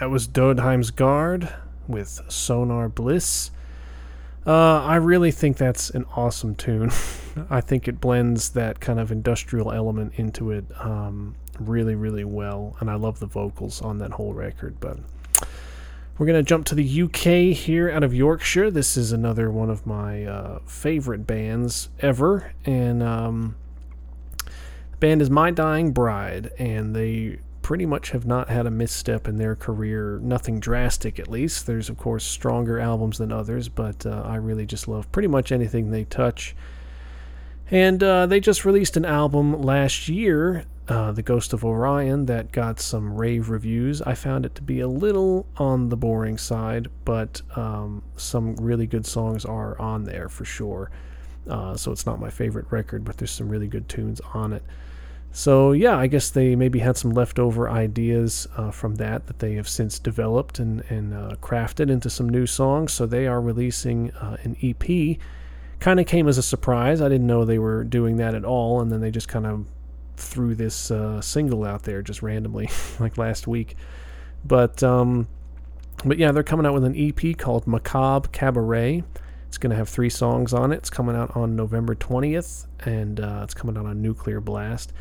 Was 0.07 0.27
Dødheimsgard 0.27 1.51
with 1.87 2.21
Sonar 2.27 2.89
Bliss. 2.89 3.51
Uh, 4.45 4.83
I 4.83 4.97
really 4.97 5.31
think 5.31 5.57
that's 5.57 5.89
an 5.89 6.05
awesome 6.15 6.53
tune. 6.53 6.91
I 7.49 7.59
think 7.59 7.87
it 7.87 7.99
blends 7.99 8.49
that 8.51 8.79
kind 8.79 8.99
of 8.99 9.11
industrial 9.11 9.71
element 9.71 10.13
into 10.15 10.51
it 10.51 10.65
um, 10.79 11.35
really, 11.59 11.95
really 11.95 12.23
well, 12.23 12.77
and 12.79 12.89
I 12.89 12.95
love 12.95 13.19
the 13.19 13.25
vocals 13.25 13.81
on 13.81 13.97
that 13.97 14.11
whole 14.11 14.33
record. 14.33 14.79
But 14.79 14.99
we're 16.17 16.27
going 16.27 16.39
to 16.39 16.47
jump 16.47 16.65
to 16.67 16.75
the 16.75 17.01
UK 17.01 17.57
here 17.57 17.89
out 17.89 18.03
of 18.03 18.13
Yorkshire. 18.13 18.69
This 18.69 18.95
is 18.95 19.11
another 19.11 19.49
one 19.49 19.71
of 19.71 19.87
my 19.87 20.23
uh, 20.23 20.59
favorite 20.67 21.25
bands 21.25 21.89
ever, 21.99 22.53
and 22.63 23.01
um, 23.01 23.55
the 24.45 24.97
band 24.99 25.23
is 25.23 25.31
My 25.31 25.49
Dying 25.49 25.91
Bride, 25.91 26.51
and 26.59 26.95
they 26.95 27.39
pretty 27.65 27.87
much 27.87 28.11
have 28.11 28.27
not 28.27 28.47
had 28.47 28.67
a 28.67 28.69
misstep 28.69 29.27
in 29.27 29.37
their 29.37 29.55
career, 29.55 30.19
nothing 30.21 30.59
drastic 30.59 31.17
at 31.17 31.27
least. 31.27 31.65
There's, 31.65 31.89
of 31.89 31.97
course, 31.97 32.23
stronger 32.23 32.79
albums 32.79 33.17
than 33.17 33.31
others, 33.31 33.69
but 33.69 34.05
uh, 34.05 34.21
I 34.23 34.35
really 34.35 34.67
just 34.67 34.87
love 34.87 35.11
pretty 35.11 35.27
much 35.27 35.51
anything 35.51 35.89
they 35.89 36.03
touch. 36.03 36.55
And 37.71 38.03
uh, 38.03 38.27
they 38.27 38.39
just 38.39 38.65
released 38.65 38.97
an 38.97 39.03
album 39.03 39.63
last 39.63 40.07
year, 40.07 40.65
uh, 40.87 41.11
The 41.13 41.23
Ghost 41.23 41.53
of 41.53 41.65
Orion, 41.65 42.27
that 42.27 42.51
got 42.51 42.79
some 42.79 43.15
rave 43.15 43.49
reviews. 43.49 43.99
I 44.03 44.13
found 44.13 44.45
it 44.45 44.53
to 44.53 44.61
be 44.61 44.79
a 44.81 44.87
little 44.87 45.47
on 45.57 45.89
the 45.89 45.97
boring 45.97 46.37
side, 46.37 46.89
but 47.03 47.41
um, 47.55 48.03
some 48.15 48.55
really 48.57 48.85
good 48.85 49.07
songs 49.07 49.43
are 49.43 49.75
on 49.81 50.03
there 50.03 50.29
for 50.29 50.45
sure. 50.45 50.91
Uh, 51.49 51.75
so 51.75 51.91
it's 51.91 52.05
not 52.05 52.19
my 52.19 52.29
favorite 52.29 52.67
record, 52.69 53.03
but 53.03 53.17
there's 53.17 53.31
some 53.31 53.49
really 53.49 53.67
good 53.67 53.89
tunes 53.89 54.21
on 54.35 54.53
it. 54.53 54.61
So 55.35 55.73
yeah, 55.73 55.97
I 55.97 56.07
guess 56.07 56.29
they 56.29 56.55
maybe 56.55 56.79
had 56.79 56.95
some 56.95 57.11
leftover 57.11 57.69
ideas 57.69 58.47
uh, 58.55 58.71
from 58.71 58.95
that 58.95 59.27
that 59.27 59.39
they 59.39 59.55
have 59.55 59.67
since 59.67 59.99
developed 59.99 60.59
and, 60.59 60.81
and 60.89 61.13
uh, 61.13 61.35
crafted 61.41 61.89
into 61.89 62.09
some 62.09 62.29
new 62.29 62.45
songs. 62.45 62.93
So 62.93 63.05
they 63.05 63.27
are 63.27 63.41
releasing 63.41 64.11
uh, 64.11 64.37
an 64.43 64.55
EP. 64.63 65.17
Kind 65.81 65.99
of 65.99 66.07
came 66.07 66.29
as 66.29 66.37
a 66.37 66.41
surprise. 66.41 67.01
I 67.01 67.09
didn't 67.09 67.27
know 67.27 67.43
they 67.43 67.59
were 67.59 67.83
doing 67.83 68.15
that 68.15 68.33
at 68.33 68.45
all, 68.45 68.79
and 68.79 68.89
then 68.89 69.01
they 69.01 69.11
just 69.11 69.27
kind 69.27 69.45
of 69.45 69.67
threw 70.15 70.55
this 70.55 70.89
uh, 70.89 71.19
single 71.19 71.65
out 71.65 71.83
there 71.83 72.01
just 72.01 72.21
randomly, 72.21 72.69
like 73.01 73.17
last 73.17 73.45
week. 73.45 73.75
But 74.45 74.83
um, 74.83 75.27
but 76.05 76.17
yeah, 76.17 76.31
they're 76.31 76.43
coming 76.43 76.65
out 76.65 76.73
with 76.73 76.85
an 76.85 76.95
EP 76.95 77.37
called 77.37 77.67
Macabre 77.67 78.29
Cabaret. 78.29 79.03
It's 79.49 79.57
going 79.57 79.71
to 79.71 79.75
have 79.75 79.89
three 79.89 80.09
songs 80.09 80.53
on 80.53 80.71
it. 80.71 80.77
It's 80.77 80.89
coming 80.89 81.17
out 81.17 81.35
on 81.35 81.57
November 81.57 81.93
20th, 81.93 82.67
and 82.85 83.19
uh, 83.19 83.41
it's 83.43 83.53
coming 83.53 83.75
out 83.77 83.85
on 83.85 84.01
Nuclear 84.01 84.39
Blast. 84.39 84.93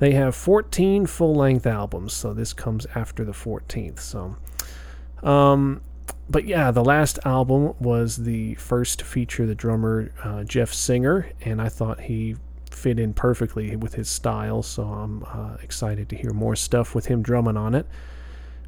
They 0.00 0.12
have 0.12 0.34
14 0.34 1.04
full 1.04 1.34
length 1.34 1.66
albums, 1.66 2.14
so 2.14 2.32
this 2.32 2.54
comes 2.54 2.86
after 2.94 3.22
the 3.22 3.32
14th. 3.32 4.00
So, 4.00 4.34
um, 5.22 5.82
but 6.28 6.46
yeah, 6.46 6.70
the 6.70 6.82
last 6.82 7.18
album 7.26 7.74
was 7.78 8.16
the 8.16 8.54
first 8.54 9.00
to 9.00 9.04
feature 9.04 9.44
the 9.44 9.54
drummer 9.54 10.10
uh, 10.24 10.44
Jeff 10.44 10.72
Singer, 10.72 11.30
and 11.42 11.60
I 11.60 11.68
thought 11.68 12.00
he 12.00 12.36
fit 12.70 12.98
in 12.98 13.12
perfectly 13.12 13.76
with 13.76 13.94
his 13.94 14.08
style. 14.08 14.62
So 14.62 14.84
I'm 14.84 15.22
uh, 15.24 15.58
excited 15.62 16.08
to 16.08 16.16
hear 16.16 16.32
more 16.32 16.56
stuff 16.56 16.94
with 16.94 17.04
him 17.04 17.22
drumming 17.22 17.58
on 17.58 17.74
it. 17.74 17.86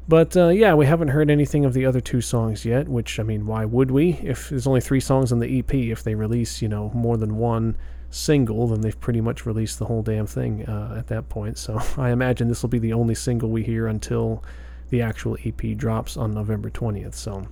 But 0.07 0.37
uh, 0.37 0.49
yeah, 0.49 0.75
we 0.75 0.85
haven't 0.85 1.07
heard 1.07 1.31
anything 1.31 1.65
of 1.65 1.73
the 1.73 1.87
other 1.87 2.01
two 2.01 2.21
songs 2.21 2.63
yet. 2.63 2.87
Which 2.87 3.19
I 3.19 3.23
mean, 3.23 3.47
why 3.47 3.65
would 3.65 3.89
we? 3.89 4.19
If 4.21 4.49
there's 4.49 4.67
only 4.67 4.81
three 4.81 4.99
songs 4.99 5.31
on 5.31 5.39
the 5.39 5.59
EP, 5.59 5.73
if 5.73 6.03
they 6.03 6.13
release, 6.13 6.61
you 6.61 6.69
know, 6.69 6.91
more 6.93 7.17
than 7.17 7.37
one 7.37 7.75
single, 8.13 8.67
then 8.67 8.81
they've 8.81 8.99
pretty 8.99 9.21
much 9.21 9.45
released 9.45 9.79
the 9.79 9.85
whole 9.85 10.03
damn 10.03 10.27
thing 10.27 10.65
uh, 10.65 10.95
at 10.97 11.07
that 11.07 11.29
point. 11.29 11.57
So 11.57 11.81
I 11.97 12.11
imagine 12.11 12.47
this 12.47 12.61
will 12.61 12.69
be 12.69 12.79
the 12.79 12.93
only 12.93 13.15
single 13.15 13.49
we 13.49 13.63
hear 13.63 13.87
until 13.87 14.43
the 14.89 15.01
actual 15.01 15.37
EP 15.43 15.75
drops 15.75 16.15
on 16.15 16.33
November 16.33 16.69
20th. 16.69 17.15
So 17.15 17.47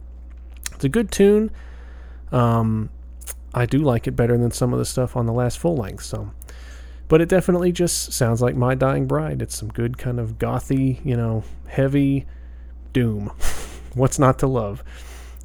it's 0.74 0.84
a 0.84 0.90
good 0.90 1.12
tune. 1.12 1.52
Um, 2.32 2.90
I 3.54 3.66
do 3.66 3.80
like 3.80 4.08
it 4.08 4.12
better 4.12 4.38
than 4.38 4.52
some 4.52 4.72
of 4.72 4.80
the 4.80 4.86
stuff 4.86 5.18
on 5.18 5.26
the 5.26 5.34
last 5.34 5.58
full 5.58 5.76
length. 5.76 6.04
So, 6.04 6.32
but 7.08 7.20
it 7.20 7.28
definitely 7.28 7.72
just 7.72 8.14
sounds 8.14 8.42
like 8.42 8.56
My 8.56 8.76
Dying 8.76 9.08
Bride. 9.08 9.42
It's 9.42 9.58
some 9.58 9.70
good 9.70 9.98
kind 9.98 10.20
of 10.20 10.38
gothy, 10.38 11.04
you 11.04 11.18
know, 11.18 11.44
heavy 11.68 12.28
doom. 12.94 13.28
What's 13.94 14.20
not 14.20 14.40
to 14.40 14.48
love? 14.48 14.84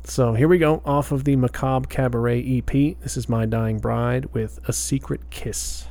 So 0.08 0.34
here 0.34 0.46
we 0.46 0.58
go 0.58 0.82
off 0.84 1.10
of 1.10 1.24
the 1.24 1.34
Macabre 1.34 1.88
Cabaret 1.88 2.40
EP. 2.40 2.96
This 3.00 3.16
is 3.16 3.28
My 3.28 3.44
Dying 3.44 3.80
Bride 3.80 4.26
with 4.32 4.60
A 4.68 4.72
Secret 4.72 5.30
Kiss. 5.30 5.88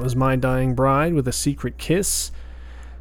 That 0.00 0.04
was 0.04 0.16
My 0.16 0.34
Dying 0.34 0.74
Bride 0.74 1.12
with 1.12 1.28
a 1.28 1.32
Secret 1.32 1.76
Kiss. 1.76 2.32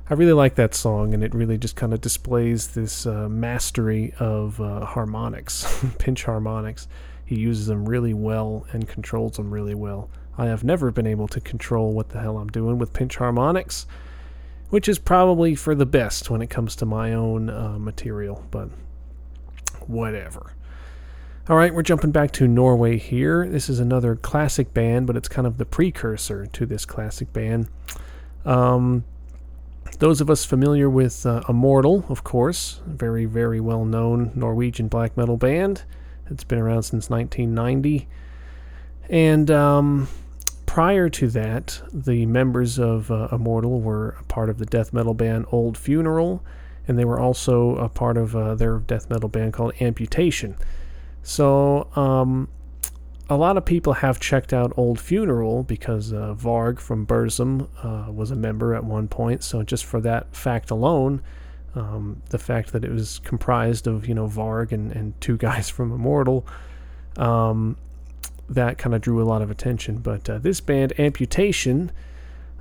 I 0.09 0.15
really 0.15 0.33
like 0.33 0.55
that 0.55 0.75
song, 0.75 1.13
and 1.13 1.23
it 1.23 1.33
really 1.33 1.57
just 1.57 1.77
kind 1.77 1.93
of 1.93 2.01
displays 2.01 2.67
this 2.67 3.05
uh, 3.05 3.29
mastery 3.29 4.13
of 4.19 4.59
uh, 4.59 4.83
harmonics, 4.83 5.81
pinch 5.97 6.25
harmonics. 6.25 6.89
He 7.23 7.39
uses 7.39 7.67
them 7.67 7.87
really 7.87 8.13
well 8.13 8.67
and 8.73 8.85
controls 8.85 9.37
them 9.37 9.49
really 9.49 9.75
well. 9.75 10.09
I 10.37 10.47
have 10.47 10.65
never 10.65 10.91
been 10.91 11.07
able 11.07 11.29
to 11.29 11.39
control 11.39 11.93
what 11.93 12.09
the 12.09 12.19
hell 12.19 12.37
I'm 12.37 12.49
doing 12.49 12.77
with 12.77 12.91
pinch 12.91 13.15
harmonics, 13.15 13.87
which 14.69 14.89
is 14.89 14.99
probably 14.99 15.55
for 15.55 15.75
the 15.75 15.85
best 15.85 16.29
when 16.29 16.41
it 16.41 16.49
comes 16.49 16.75
to 16.75 16.85
my 16.85 17.13
own 17.13 17.49
uh, 17.49 17.79
material, 17.79 18.43
but 18.51 18.67
whatever. 19.87 20.51
All 21.49 21.57
right, 21.57 21.73
we're 21.73 21.81
jumping 21.81 22.11
back 22.11 22.29
to 22.33 22.47
Norway 22.47 22.99
here. 22.99 23.47
This 23.49 23.69
is 23.69 23.79
another 23.79 24.15
classic 24.15 24.71
band, 24.71 25.07
but 25.07 25.17
it's 25.17 25.27
kind 25.27 25.47
of 25.47 25.57
the 25.57 25.65
precursor 25.65 26.45
to 26.45 26.65
this 26.67 26.85
classic 26.85 27.33
band. 27.33 27.67
Um, 28.45 29.03
those 29.97 30.21
of 30.21 30.29
us 30.29 30.45
familiar 30.45 30.91
with 30.91 31.25
uh, 31.25 31.41
Immortal, 31.49 32.05
of 32.07 32.23
course, 32.23 32.81
very, 32.85 33.25
very 33.25 33.59
well 33.59 33.83
known 33.83 34.31
Norwegian 34.35 34.89
black 34.89 35.17
metal 35.17 35.37
band. 35.37 35.85
It's 36.29 36.43
been 36.43 36.59
around 36.59 36.83
since 36.83 37.09
1990. 37.09 38.07
And 39.09 39.49
um, 39.49 40.07
prior 40.67 41.09
to 41.09 41.29
that, 41.29 41.81
the 41.91 42.27
members 42.27 42.77
of 42.77 43.09
uh, 43.09 43.29
Immortal 43.31 43.81
were 43.81 44.09
a 44.19 44.23
part 44.25 44.51
of 44.51 44.59
the 44.59 44.67
death 44.67 44.93
metal 44.93 45.15
band 45.15 45.47
Old 45.51 45.79
Funeral, 45.79 46.43
and 46.87 46.99
they 46.99 47.05
were 47.05 47.19
also 47.19 47.75
a 47.77 47.89
part 47.89 48.17
of 48.17 48.35
uh, 48.35 48.53
their 48.53 48.77
death 48.77 49.09
metal 49.09 49.29
band 49.29 49.53
called 49.53 49.73
Amputation. 49.81 50.55
So, 51.23 51.87
um, 51.95 52.49
a 53.29 53.37
lot 53.37 53.57
of 53.57 53.65
people 53.65 53.93
have 53.93 54.19
checked 54.19 54.53
out 54.53 54.73
Old 54.75 54.99
Funeral 54.99 55.63
because 55.63 56.11
uh, 56.11 56.33
Varg 56.33 56.79
from 56.79 57.05
Burzum 57.05 57.67
uh, 57.83 58.11
was 58.11 58.31
a 58.31 58.35
member 58.35 58.73
at 58.73 58.83
one 58.83 59.07
point. 59.07 59.43
So, 59.43 59.61
just 59.61 59.85
for 59.85 60.01
that 60.01 60.35
fact 60.35 60.71
alone, 60.71 61.21
um, 61.75 62.21
the 62.29 62.39
fact 62.39 62.71
that 62.71 62.83
it 62.83 62.91
was 62.91 63.19
comprised 63.19 63.85
of 63.85 64.07
you 64.07 64.15
know 64.15 64.27
Varg 64.27 64.71
and, 64.71 64.91
and 64.91 65.19
two 65.21 65.37
guys 65.47 65.69
from 65.69 65.91
Immortal, 65.91 66.45
um, 67.17 67.77
that 68.49 68.77
kind 68.77 68.95
of 68.95 69.01
drew 69.01 69.21
a 69.21 69.25
lot 69.25 69.41
of 69.41 69.51
attention. 69.51 69.97
But 69.97 70.29
uh, 70.29 70.39
this 70.39 70.59
band, 70.59 70.99
Amputation, 70.99 71.91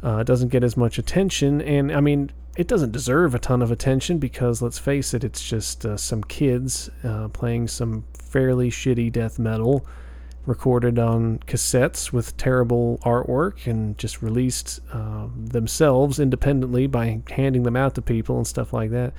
uh, 0.02 0.22
doesn't 0.22 0.48
get 0.48 0.64
as 0.64 0.76
much 0.76 0.98
attention, 0.98 1.60
and 1.60 1.92
I 1.92 2.00
mean 2.00 2.30
it 2.56 2.66
doesn't 2.66 2.90
deserve 2.90 3.36
a 3.36 3.38
ton 3.38 3.62
of 3.62 3.70
attention 3.70 4.18
because 4.18 4.60
let's 4.60 4.78
face 4.78 5.14
it, 5.14 5.22
it's 5.22 5.48
just 5.48 5.86
uh, 5.86 5.96
some 5.96 6.24
kids 6.24 6.90
uh, 7.04 7.28
playing 7.28 7.68
some 7.68 8.04
fairly 8.14 8.68
shitty 8.68 9.12
death 9.12 9.38
metal 9.38 9.86
recorded 10.44 10.98
on 10.98 11.38
cassettes 11.40 12.12
with 12.12 12.36
terrible 12.36 12.98
artwork 13.04 13.66
and 13.66 13.96
just 13.98 14.22
released 14.22 14.80
uh, 14.92 15.28
themselves 15.36 16.18
independently 16.18 16.86
by 16.86 17.20
handing 17.30 17.62
them 17.62 17.76
out 17.76 17.94
to 17.94 18.02
people 18.02 18.38
and 18.38 18.46
stuff 18.46 18.72
like 18.72 18.90
that. 18.90 19.12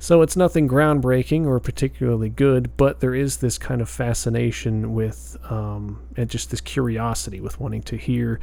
So 0.00 0.22
it's 0.22 0.36
nothing 0.36 0.68
groundbreaking 0.68 1.46
or 1.46 1.60
particularly 1.60 2.28
good, 2.28 2.76
but 2.76 3.00
there 3.00 3.14
is 3.14 3.38
this 3.38 3.58
kind 3.58 3.80
of 3.80 3.88
fascination 3.88 4.94
with 4.94 5.36
um, 5.50 6.00
and 6.16 6.30
just 6.30 6.50
this 6.50 6.60
curiosity 6.60 7.40
with 7.40 7.60
wanting 7.60 7.82
to 7.82 7.96
hear, 7.96 8.40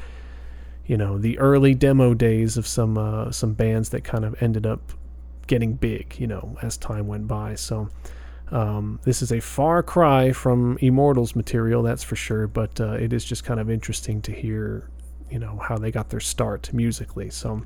you 0.85 0.97
know, 0.97 1.17
the 1.17 1.39
early 1.39 1.73
demo 1.73 2.13
days 2.13 2.57
of 2.57 2.67
some 2.67 2.97
uh, 2.97 3.31
some 3.31 3.53
bands 3.53 3.89
that 3.89 4.03
kind 4.03 4.25
of 4.25 4.41
ended 4.41 4.65
up 4.65 4.93
getting 5.47 5.73
big, 5.73 6.15
you 6.19 6.27
know, 6.27 6.57
as 6.61 6.77
time 6.77 7.07
went 7.07 7.27
by. 7.27 7.55
So 7.55 7.89
um, 8.51 8.99
this 9.03 9.21
is 9.21 9.31
a 9.31 9.39
far 9.39 9.81
cry 9.83 10.31
from 10.31 10.77
Immortals 10.79 11.35
material, 11.35 11.83
that's 11.83 12.03
for 12.03 12.15
sure, 12.15 12.47
but 12.47 12.79
uh, 12.79 12.93
it 12.93 13.13
is 13.13 13.25
just 13.25 13.43
kind 13.43 13.59
of 13.59 13.69
interesting 13.69 14.21
to 14.23 14.31
hear, 14.31 14.89
you 15.29 15.39
know, 15.39 15.59
how 15.61 15.77
they 15.77 15.91
got 15.91 16.09
their 16.09 16.19
start 16.19 16.71
musically. 16.73 17.29
So 17.29 17.63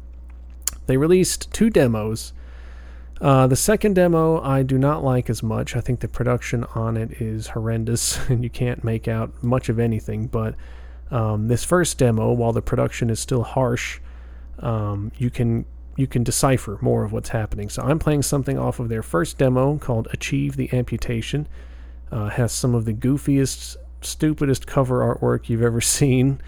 they 0.88 0.97
released 0.97 1.51
two 1.53 1.70
demos. 1.70 2.34
Uh, 3.22 3.47
the 3.47 3.55
second 3.55 3.95
demo 3.95 4.41
I 4.41 4.63
do 4.63 4.78
not 4.78 5.03
like 5.03 5.30
as 5.30 5.43
much. 5.43 5.76
I 5.76 5.82
think 5.82 5.99
the 5.99 6.07
production 6.07 6.63
on 6.76 6.95
it 6.95 7.22
is 7.22 7.47
horrendous, 7.47 8.17
and 8.30 8.43
you 8.43 8.49
can't 8.49 8.84
make 8.84 9.07
out 9.07 9.43
much 9.43 9.67
of 9.67 9.80
anything. 9.80 10.28
But 10.28 10.55
um, 11.12 11.47
this 11.47 11.64
first 11.64 11.97
demo, 11.97 12.32
while 12.32 12.53
the 12.53 12.62
production 12.62 13.10
is 13.10 13.20
still 13.20 13.43
harsh, 13.43 13.99
um, 14.60 15.12
you 15.18 15.30
can 15.30 15.66
you 15.95 16.07
can 16.07 16.24
decipher 16.24 16.78
more 16.82 17.03
of 17.03 17.12
what's 17.12 17.30
happening. 17.30 17.68
So 17.68 17.82
I'm 17.82 17.99
playing 17.99 18.24
something 18.24 18.57
off 18.57 18.80
of 18.80 18.88
their 18.88 19.03
first 19.03 19.38
demo 19.38 19.78
called 19.78 20.07
Achieve 20.12 20.55
the 20.55 20.72
Amputation. 20.72 21.45
Uh, 22.10 22.30
has 22.30 22.53
some 22.53 22.74
of 22.74 22.86
the 22.86 22.93
goofiest, 22.93 23.76
stupidest 24.01 24.66
cover 24.66 24.99
artwork 24.99 25.49
you've 25.49 25.62
ever 25.62 25.82
seen. 25.99 26.39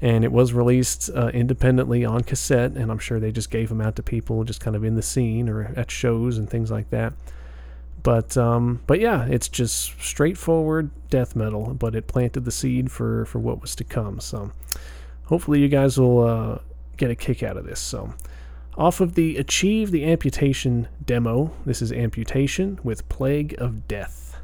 And 0.00 0.24
it 0.24 0.32
was 0.32 0.52
released 0.52 1.10
uh, 1.14 1.28
independently 1.28 2.04
on 2.04 2.22
cassette, 2.22 2.72
and 2.72 2.90
I'm 2.90 2.98
sure 2.98 3.20
they 3.20 3.30
just 3.30 3.50
gave 3.50 3.68
them 3.68 3.80
out 3.80 3.96
to 3.96 4.02
people 4.02 4.42
just 4.44 4.60
kind 4.60 4.74
of 4.74 4.84
in 4.84 4.96
the 4.96 5.02
scene 5.02 5.48
or 5.48 5.72
at 5.76 5.90
shows 5.90 6.36
and 6.36 6.48
things 6.48 6.70
like 6.70 6.90
that. 6.90 7.12
But 8.04 8.36
um, 8.36 8.82
but 8.86 9.00
yeah, 9.00 9.24
it's 9.24 9.48
just 9.48 10.00
straightforward 10.00 10.90
death 11.08 11.34
metal, 11.34 11.74
but 11.74 11.96
it 11.96 12.06
planted 12.06 12.44
the 12.44 12.52
seed 12.52 12.92
for 12.92 13.24
for 13.24 13.38
what 13.40 13.60
was 13.60 13.74
to 13.76 13.84
come. 13.84 14.20
So 14.20 14.52
hopefully 15.24 15.60
you 15.60 15.68
guys 15.68 15.98
will 15.98 16.22
uh, 16.22 16.58
get 16.98 17.10
a 17.10 17.16
kick 17.16 17.42
out 17.42 17.56
of 17.56 17.64
this. 17.64 17.80
So 17.80 18.12
off 18.76 19.00
of 19.00 19.14
the 19.14 19.38
Achieve 19.38 19.90
the 19.90 20.04
Amputation 20.04 20.86
demo, 21.04 21.52
this 21.64 21.80
is 21.80 21.92
Amputation 21.92 22.78
with 22.84 23.08
Plague 23.08 23.54
of 23.58 23.88
Death. 23.88 24.36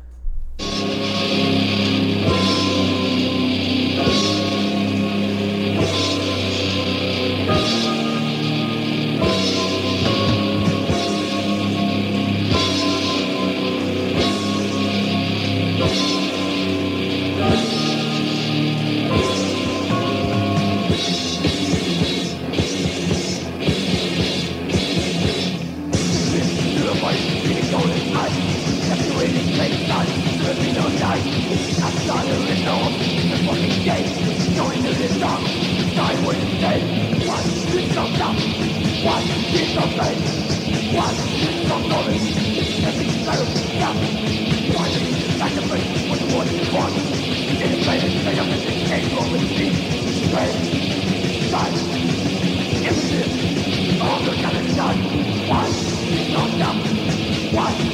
What? 57.60 57.89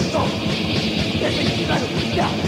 stop. 0.00 0.28
Let 1.20 1.36
me 1.36 1.64
settle 1.64 2.16
down. 2.16 2.45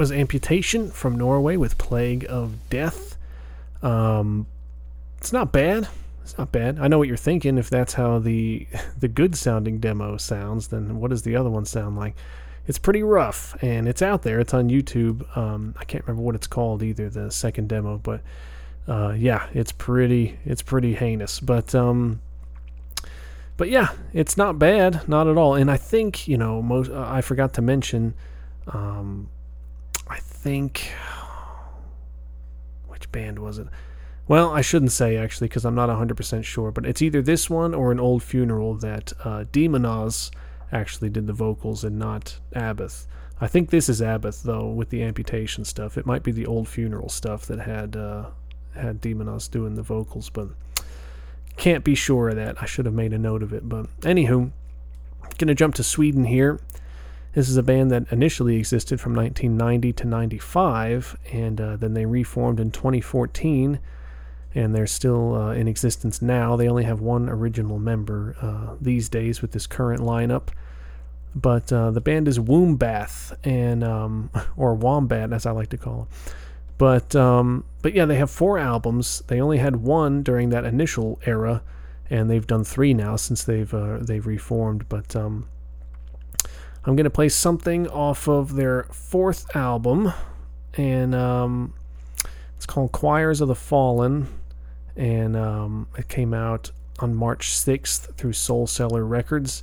Was 0.00 0.10
Amputation 0.10 0.90
from 0.90 1.18
Norway 1.18 1.58
with 1.58 1.76
Plague 1.76 2.24
of 2.26 2.70
Death. 2.70 3.18
Um, 3.82 4.46
it's 5.18 5.30
not 5.30 5.52
bad. 5.52 5.88
It's 6.22 6.38
not 6.38 6.50
bad. 6.50 6.78
I 6.78 6.88
know 6.88 6.96
what 6.96 7.06
you're 7.06 7.18
thinking. 7.18 7.58
If 7.58 7.68
that's 7.68 7.92
how 7.92 8.18
the 8.18 8.66
the 8.98 9.08
good 9.08 9.36
sounding 9.36 9.78
demo 9.78 10.16
sounds, 10.16 10.68
then 10.68 11.00
what 11.00 11.10
does 11.10 11.20
the 11.20 11.36
other 11.36 11.50
one 11.50 11.66
sound 11.66 11.98
like? 11.98 12.16
It's 12.66 12.78
pretty 12.78 13.02
rough, 13.02 13.54
and 13.62 13.86
it's 13.86 14.00
out 14.00 14.22
there. 14.22 14.40
It's 14.40 14.54
on 14.54 14.70
YouTube. 14.70 15.36
Um, 15.36 15.74
I 15.78 15.84
can't 15.84 16.02
remember 16.06 16.22
what 16.22 16.34
it's 16.34 16.46
called 16.46 16.82
either. 16.82 17.10
The 17.10 17.30
second 17.30 17.68
demo, 17.68 17.98
but 17.98 18.22
uh, 18.88 19.12
yeah, 19.18 19.50
it's 19.52 19.72
pretty. 19.72 20.38
It's 20.46 20.62
pretty 20.62 20.94
heinous. 20.94 21.40
But 21.40 21.74
um, 21.74 22.22
but 23.58 23.68
yeah, 23.68 23.88
it's 24.14 24.38
not 24.38 24.58
bad, 24.58 25.06
not 25.06 25.28
at 25.28 25.36
all. 25.36 25.56
And 25.56 25.70
I 25.70 25.76
think 25.76 26.26
you 26.26 26.38
know, 26.38 26.62
most. 26.62 26.90
Uh, 26.90 27.04
I 27.06 27.20
forgot 27.20 27.52
to 27.54 27.60
mention. 27.60 28.14
Um, 28.66 29.28
think 30.40 30.90
which 32.88 33.10
band 33.12 33.38
was 33.38 33.58
it? 33.58 33.68
Well, 34.26 34.50
I 34.50 34.60
shouldn't 34.60 34.92
say 34.92 35.16
actually 35.16 35.48
because 35.48 35.64
I'm 35.64 35.74
not 35.74 35.88
100% 35.88 36.44
sure, 36.44 36.70
but 36.70 36.86
it's 36.86 37.02
either 37.02 37.20
this 37.20 37.50
one 37.50 37.74
or 37.74 37.92
an 37.92 38.00
old 38.00 38.22
funeral 38.22 38.74
that 38.76 39.12
uh, 39.24 39.44
Demonaz 39.52 40.30
actually 40.72 41.10
did 41.10 41.26
the 41.26 41.32
vocals 41.32 41.84
and 41.84 41.98
not 41.98 42.38
Abbath. 42.54 43.06
I 43.40 43.48
think 43.48 43.70
this 43.70 43.88
is 43.88 44.00
Abbath 44.00 44.42
though 44.42 44.68
with 44.68 44.90
the 44.90 45.02
amputation 45.02 45.64
stuff. 45.64 45.98
It 45.98 46.06
might 46.06 46.22
be 46.22 46.32
the 46.32 46.46
old 46.46 46.68
funeral 46.68 47.08
stuff 47.08 47.46
that 47.46 47.60
had 47.60 47.96
uh, 47.96 48.30
had 48.74 49.02
Demonaz 49.02 49.50
doing 49.50 49.74
the 49.74 49.82
vocals, 49.82 50.30
but 50.30 50.48
can't 51.56 51.84
be 51.84 51.94
sure 51.94 52.30
of 52.30 52.36
that. 52.36 52.62
I 52.62 52.66
should 52.66 52.86
have 52.86 52.94
made 52.94 53.12
a 53.12 53.18
note 53.18 53.42
of 53.42 53.52
it. 53.52 53.68
But 53.68 53.86
anywho, 54.00 54.52
gonna 55.38 55.54
jump 55.54 55.74
to 55.74 55.82
Sweden 55.82 56.24
here. 56.24 56.60
This 57.32 57.48
is 57.48 57.56
a 57.56 57.62
band 57.62 57.92
that 57.92 58.10
initially 58.10 58.56
existed 58.56 59.00
from 59.00 59.14
1990 59.14 59.92
to 59.92 60.06
95, 60.06 61.16
and 61.32 61.60
uh, 61.60 61.76
then 61.76 61.94
they 61.94 62.04
reformed 62.04 62.58
in 62.58 62.72
2014, 62.72 63.78
and 64.54 64.74
they're 64.74 64.86
still 64.88 65.36
uh, 65.36 65.52
in 65.52 65.68
existence 65.68 66.20
now. 66.20 66.56
They 66.56 66.68
only 66.68 66.82
have 66.84 67.00
one 67.00 67.28
original 67.28 67.78
member 67.78 68.36
uh, 68.42 68.74
these 68.80 69.08
days 69.08 69.42
with 69.42 69.52
this 69.52 69.68
current 69.68 70.02
lineup. 70.02 70.48
But 71.32 71.72
uh, 71.72 71.92
the 71.92 72.00
band 72.00 72.26
is 72.26 72.40
Wombbath, 72.40 73.36
and 73.44 73.84
um, 73.84 74.30
or 74.56 74.74
Wombat, 74.74 75.32
as 75.32 75.46
I 75.46 75.52
like 75.52 75.68
to 75.70 75.76
call 75.76 75.98
them. 75.98 76.08
But 76.78 77.14
um, 77.14 77.64
but 77.82 77.94
yeah, 77.94 78.06
they 78.06 78.16
have 78.16 78.30
four 78.30 78.58
albums. 78.58 79.22
They 79.28 79.40
only 79.40 79.58
had 79.58 79.76
one 79.76 80.22
during 80.24 80.48
that 80.48 80.64
initial 80.64 81.20
era, 81.24 81.62
and 82.08 82.28
they've 82.28 82.46
done 82.46 82.64
three 82.64 82.94
now 82.94 83.14
since 83.14 83.44
they've 83.44 83.72
uh, 83.72 83.98
they've 84.00 84.26
reformed. 84.26 84.88
But 84.88 85.14
um, 85.14 85.46
I'm 86.84 86.96
going 86.96 87.04
to 87.04 87.10
play 87.10 87.28
something 87.28 87.88
off 87.88 88.26
of 88.26 88.54
their 88.54 88.84
fourth 88.84 89.54
album, 89.54 90.12
and 90.74 91.14
um, 91.14 91.74
it's 92.56 92.64
called 92.64 92.92
Choirs 92.92 93.42
of 93.42 93.48
the 93.48 93.54
Fallen, 93.54 94.28
and 94.96 95.36
um, 95.36 95.88
it 95.98 96.08
came 96.08 96.32
out 96.32 96.70
on 96.98 97.14
March 97.14 97.50
6th 97.50 98.14
through 98.16 98.32
Soulseller 98.32 99.06
Records, 99.08 99.62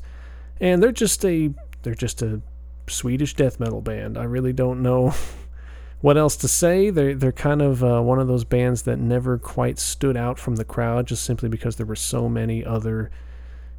and 0.59 0.81
they're 0.81 0.91
just 0.91 1.25
a 1.25 1.53
they're 1.83 1.95
just 1.95 2.21
a 2.21 2.41
Swedish 2.87 3.33
death 3.33 3.59
metal 3.59 3.81
band. 3.81 4.17
I 4.17 4.23
really 4.23 4.53
don't 4.53 4.81
know 4.81 5.13
what 6.01 6.17
else 6.17 6.35
to 6.37 6.47
say. 6.47 6.91
They're 6.91 7.15
they're 7.15 7.31
kind 7.31 7.63
of 7.63 7.83
uh, 7.83 8.01
one 8.01 8.19
of 8.19 8.27
those 8.27 8.43
bands 8.43 8.83
that 8.83 8.97
never 8.97 9.39
quite 9.39 9.79
stood 9.79 10.17
out 10.17 10.37
from 10.37 10.55
the 10.55 10.65
crowd, 10.65 11.07
just 11.07 11.23
simply 11.23 11.49
because 11.49 11.77
there 11.77 11.85
were 11.85 11.95
so 11.95 12.29
many 12.29 12.63
other 12.63 13.09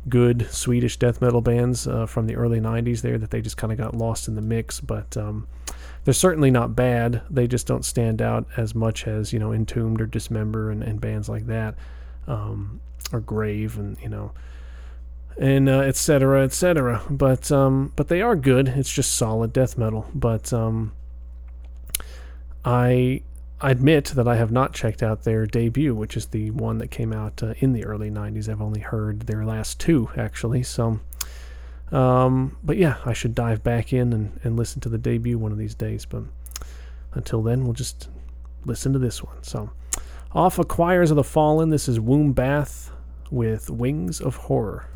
good 0.08 0.50
Swedish 0.50 0.96
death 0.96 1.20
metal 1.20 1.40
bands 1.40 1.86
uh, 1.86 2.06
from 2.06 2.26
the 2.26 2.36
early 2.36 2.60
90s 2.60 3.02
there 3.02 3.18
that 3.18 3.30
they 3.30 3.40
just 3.40 3.56
kind 3.56 3.72
of 3.72 3.78
got 3.78 3.94
lost 3.94 4.28
in 4.28 4.34
the 4.34 4.42
mix. 4.42 4.80
But 4.80 5.16
um, 5.16 5.46
they're 6.04 6.14
certainly 6.14 6.50
not 6.50 6.74
bad. 6.74 7.22
They 7.30 7.46
just 7.46 7.66
don't 7.66 7.84
stand 7.84 8.22
out 8.22 8.46
as 8.56 8.74
much 8.74 9.06
as, 9.06 9.32
you 9.32 9.38
know, 9.38 9.52
Entombed 9.52 10.00
or 10.00 10.06
Dismember 10.06 10.70
and, 10.70 10.82
and 10.82 11.00
bands 11.00 11.28
like 11.28 11.46
that, 11.46 11.74
um, 12.26 12.80
or 13.12 13.20
Grave 13.20 13.78
and, 13.78 13.98
you 14.00 14.08
know, 14.08 14.32
and 15.38 15.68
uh, 15.68 15.80
et 15.80 15.96
cetera, 15.96 16.44
et 16.44 16.52
cetera. 16.52 17.02
But, 17.08 17.52
um, 17.52 17.92
but 17.94 18.08
they 18.08 18.22
are 18.22 18.36
good. 18.36 18.68
It's 18.68 18.92
just 18.92 19.14
solid 19.16 19.52
death 19.52 19.78
metal. 19.78 20.06
But 20.14 20.52
um, 20.52 20.92
I 22.64 23.22
I 23.60 23.72
admit 23.72 24.06
that 24.06 24.28
I 24.28 24.36
have 24.36 24.52
not 24.52 24.72
checked 24.72 25.02
out 25.02 25.24
their 25.24 25.44
debut, 25.44 25.92
which 25.94 26.16
is 26.16 26.26
the 26.26 26.52
one 26.52 26.78
that 26.78 26.92
came 26.92 27.12
out 27.12 27.42
uh, 27.42 27.54
in 27.58 27.72
the 27.72 27.84
early 27.84 28.08
90s. 28.08 28.48
I've 28.48 28.62
only 28.62 28.80
heard 28.80 29.22
their 29.22 29.44
last 29.44 29.80
two, 29.80 30.10
actually. 30.16 30.62
So, 30.62 31.00
um, 31.90 32.56
but 32.62 32.76
yeah, 32.76 32.98
I 33.04 33.12
should 33.12 33.34
dive 33.34 33.64
back 33.64 33.92
in 33.92 34.12
and, 34.12 34.38
and 34.44 34.56
listen 34.56 34.80
to 34.82 34.88
the 34.88 34.98
debut 34.98 35.38
one 35.38 35.50
of 35.50 35.58
these 35.58 35.74
days. 35.74 36.04
But 36.04 36.22
until 37.14 37.42
then, 37.42 37.64
we'll 37.64 37.72
just 37.72 38.08
listen 38.64 38.92
to 38.92 38.98
this 39.00 39.24
one. 39.24 39.42
So, 39.42 39.70
off 40.32 40.60
of 40.60 40.68
Choirs 40.68 41.10
of 41.10 41.16
the 41.16 41.24
Fallen, 41.24 41.70
this 41.70 41.88
is 41.88 41.98
Wombbath 41.98 42.90
with 43.30 43.70
Wings 43.70 44.20
of 44.20 44.36
Horror. 44.36 44.86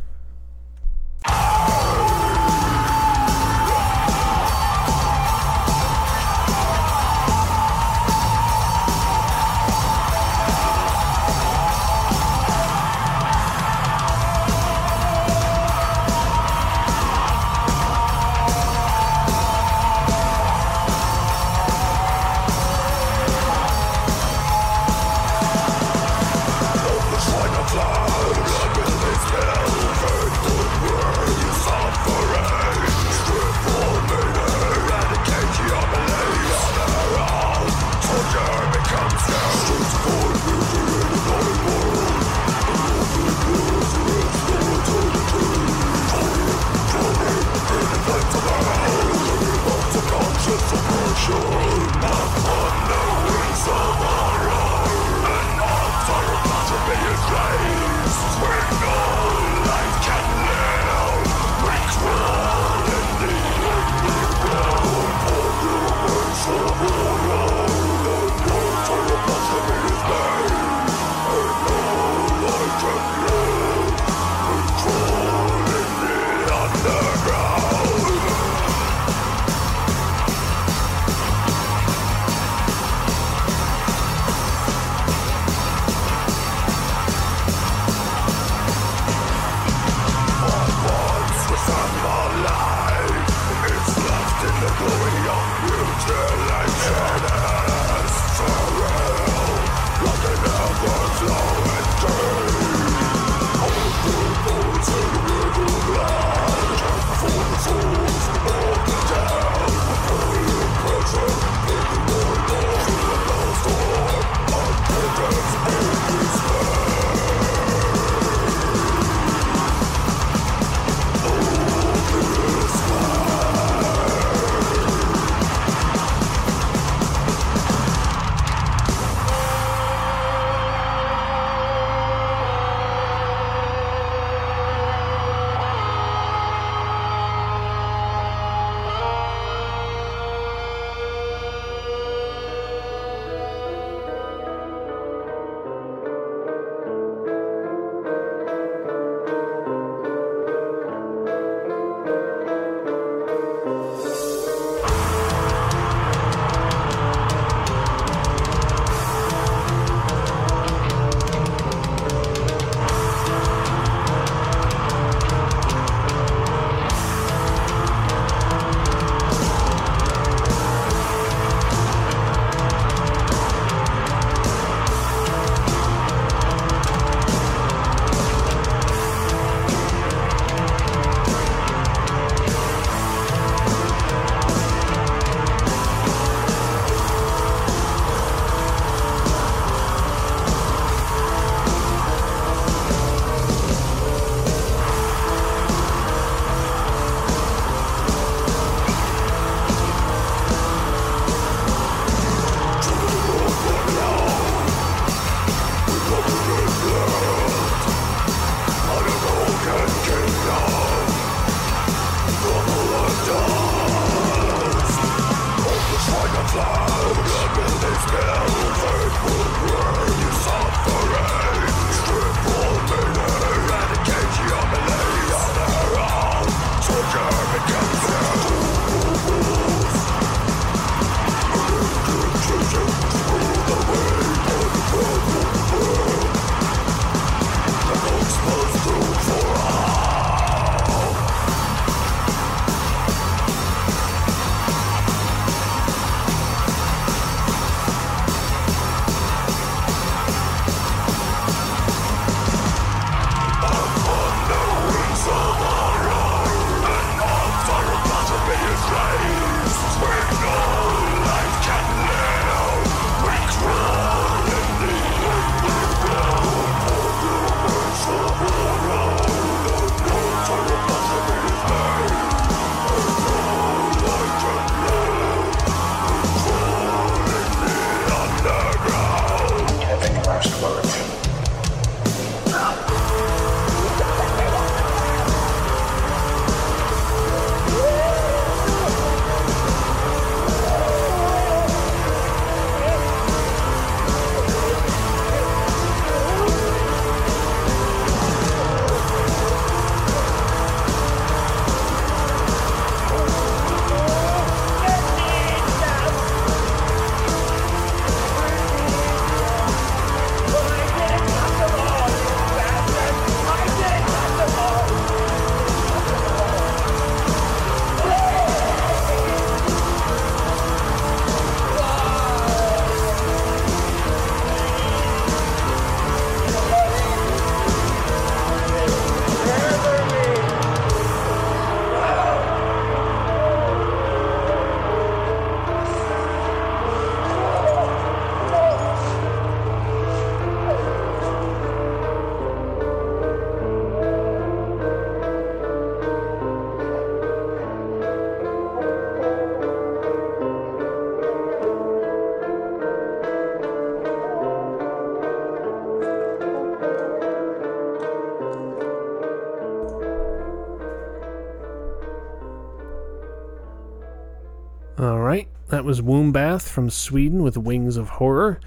That 365.73 365.87
was 365.87 366.03
Wombbath 366.03 366.69
from 366.69 366.91
Sweden 366.91 367.43
with 367.43 367.57
Wings 367.57 367.97
of 367.97 368.11
Horror. 368.11 368.61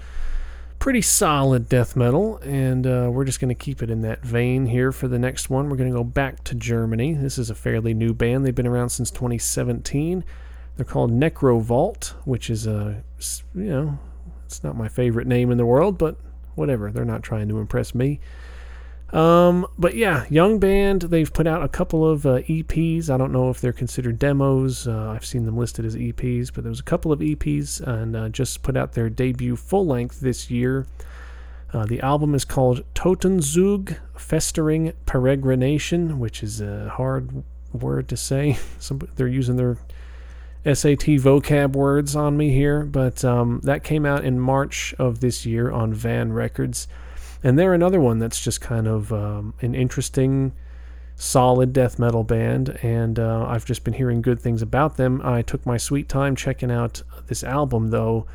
Pretty 0.80 1.02
solid 1.02 1.68
death 1.68 1.94
metal, 1.94 2.38
and 2.38 2.84
uh, 2.84 3.08
we're 3.12 3.24
just 3.24 3.38
going 3.38 3.48
to 3.48 3.54
keep 3.54 3.80
it 3.80 3.90
in 3.90 4.00
that 4.00 4.24
vein 4.24 4.66
here 4.66 4.90
for 4.90 5.06
the 5.06 5.16
next 5.16 5.48
one. 5.48 5.70
We're 5.70 5.76
going 5.76 5.88
to 5.88 5.96
go 5.96 6.02
back 6.02 6.42
to 6.42 6.56
Germany. 6.56 7.14
This 7.14 7.38
is 7.38 7.48
a 7.48 7.54
fairly 7.54 7.94
new 7.94 8.12
band. 8.12 8.44
They've 8.44 8.52
been 8.52 8.66
around 8.66 8.88
since 8.88 9.12
2017. 9.12 10.24
They're 10.74 10.84
called 10.84 11.12
Nekrovault, 11.12 12.08
which 12.24 12.50
is 12.50 12.66
a, 12.66 13.04
you 13.54 13.62
know, 13.62 13.98
it's 14.44 14.64
not 14.64 14.76
my 14.76 14.88
favorite 14.88 15.28
name 15.28 15.52
in 15.52 15.58
the 15.58 15.64
world, 15.64 15.98
but 15.98 16.16
whatever. 16.56 16.90
They're 16.90 17.04
not 17.04 17.22
trying 17.22 17.46
to 17.50 17.60
impress 17.60 17.94
me. 17.94 18.18
Um, 19.12 19.66
but 19.78 19.94
yeah, 19.94 20.26
young 20.28 20.58
band. 20.58 21.02
They've 21.02 21.32
put 21.32 21.46
out 21.46 21.62
a 21.62 21.68
couple 21.68 22.08
of 22.08 22.26
uh, 22.26 22.40
EPs. 22.40 23.08
I 23.08 23.16
don't 23.16 23.32
know 23.32 23.50
if 23.50 23.60
they're 23.60 23.72
considered 23.72 24.18
demos. 24.18 24.88
Uh, 24.88 25.10
I've 25.10 25.24
seen 25.24 25.46
them 25.46 25.56
listed 25.56 25.84
as 25.84 25.94
EPs, 25.94 26.52
but 26.52 26.64
there 26.64 26.70
was 26.70 26.80
a 26.80 26.84
couple 26.84 27.12
of 27.12 27.20
EPs 27.20 27.80
and 27.80 28.16
uh, 28.16 28.28
just 28.28 28.62
put 28.62 28.76
out 28.76 28.92
their 28.92 29.08
debut 29.08 29.56
full 29.56 29.86
length 29.86 30.20
this 30.20 30.50
year. 30.50 30.86
Uh, 31.72 31.84
the 31.84 32.00
album 32.00 32.34
is 32.34 32.44
called 32.44 32.84
Totenzug 32.94 33.98
Festering 34.16 34.92
Peregrination, 35.06 36.18
which 36.18 36.42
is 36.42 36.60
a 36.60 36.88
hard 36.88 37.44
word 37.72 38.08
to 38.08 38.16
say. 38.16 38.58
Some, 38.78 39.00
they're 39.16 39.28
using 39.28 39.56
their 39.56 39.78
SAT 40.64 41.20
vocab 41.20 41.72
words 41.72 42.16
on 42.16 42.36
me 42.36 42.50
here, 42.50 42.84
but 42.84 43.24
um, 43.24 43.60
that 43.62 43.84
came 43.84 44.04
out 44.04 44.24
in 44.24 44.40
March 44.40 44.94
of 44.98 45.20
this 45.20 45.46
year 45.46 45.70
on 45.70 45.94
Van 45.94 46.32
Records. 46.32 46.88
And 47.42 47.58
they're 47.58 47.74
another 47.74 48.00
one 48.00 48.18
that's 48.18 48.40
just 48.40 48.60
kind 48.60 48.86
of 48.86 49.12
um, 49.12 49.54
an 49.60 49.74
interesting, 49.74 50.52
solid 51.14 51.72
death 51.72 51.98
metal 51.98 52.24
band. 52.24 52.78
And 52.82 53.18
uh, 53.18 53.46
I've 53.46 53.64
just 53.64 53.84
been 53.84 53.94
hearing 53.94 54.22
good 54.22 54.40
things 54.40 54.62
about 54.62 54.96
them. 54.96 55.20
I 55.24 55.42
took 55.42 55.64
my 55.66 55.76
sweet 55.76 56.08
time 56.08 56.34
checking 56.34 56.70
out 56.70 57.02
this 57.26 57.44
album, 57.44 57.90
though. 57.90 58.26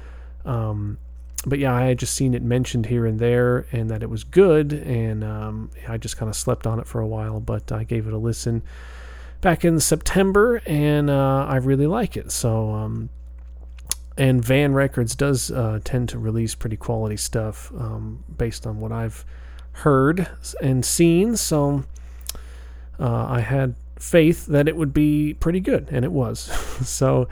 Um, 0.46 0.98
but 1.46 1.60
yeah, 1.60 1.74
I 1.74 1.86
had 1.86 2.00
just 2.00 2.14
seen 2.14 2.34
it 2.34 2.44
mentioned 2.44 2.86
here 2.86 3.06
and 3.06 3.20
there, 3.20 3.66
and 3.72 3.90
that 3.90 4.04
it 4.04 4.10
was 4.10 4.24
good, 4.24 4.74
and 4.74 5.24
um, 5.24 5.72
I 5.88 5.98
just 5.98 6.18
kind 6.18 6.30
of 6.30 6.36
slept 6.36 6.68
on 6.68 6.80
it 6.80 6.88
for 6.88 7.02
a 7.02 7.08
while. 7.08 7.40
But 7.40 7.72
I 7.72 7.84
gave 7.84 8.08
it 8.08 8.14
a 8.14 8.18
listen 8.18 8.62
back 9.42 9.66
in 9.66 9.80
September, 9.80 10.62
and 10.68 11.10
uh, 11.10 11.46
I 11.50 11.56
really 11.58 11.88
like 11.88 12.16
it. 12.16 12.32
So 12.32 12.70
um, 12.72 13.10
and 14.18 14.44
Van 14.44 14.74
Records 14.74 15.16
does 15.16 15.52
uh, 15.52 15.80
tend 15.84 16.10
to 16.10 16.20
release 16.20 16.56
pretty 16.56 16.78
quality 16.78 17.18
stuff 17.18 17.72
um, 17.78 18.24
based 18.38 18.68
on 18.68 18.80
what 18.80 18.92
I've 18.92 19.26
heard 19.74 20.28
and 20.62 20.86
seen. 20.86 21.38
So 21.38 21.84
uh, 23.00 23.26
I 23.28 23.40
had 23.40 23.76
faith 23.98 24.48
that 24.48 24.68
it 24.68 24.76
would 24.76 24.94
be 24.94 25.34
pretty 25.36 25.60
good, 25.60 25.88
and 25.92 26.04
it 26.04 26.12
was. 26.12 26.40
so 26.88 27.28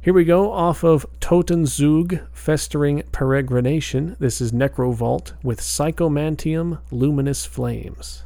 here 0.00 0.14
we 0.14 0.24
go 0.24 0.50
off 0.50 0.82
of 0.82 1.06
Totenzug 1.20 2.26
Festering 2.32 3.02
Peregrination. 3.12 4.18
This 4.18 4.40
is 4.40 4.52
Nekrovault 4.52 5.32
with 5.42 5.60
Psychomanteum 5.60 6.80
Luminous 6.90 7.44
Flames. 7.46 8.24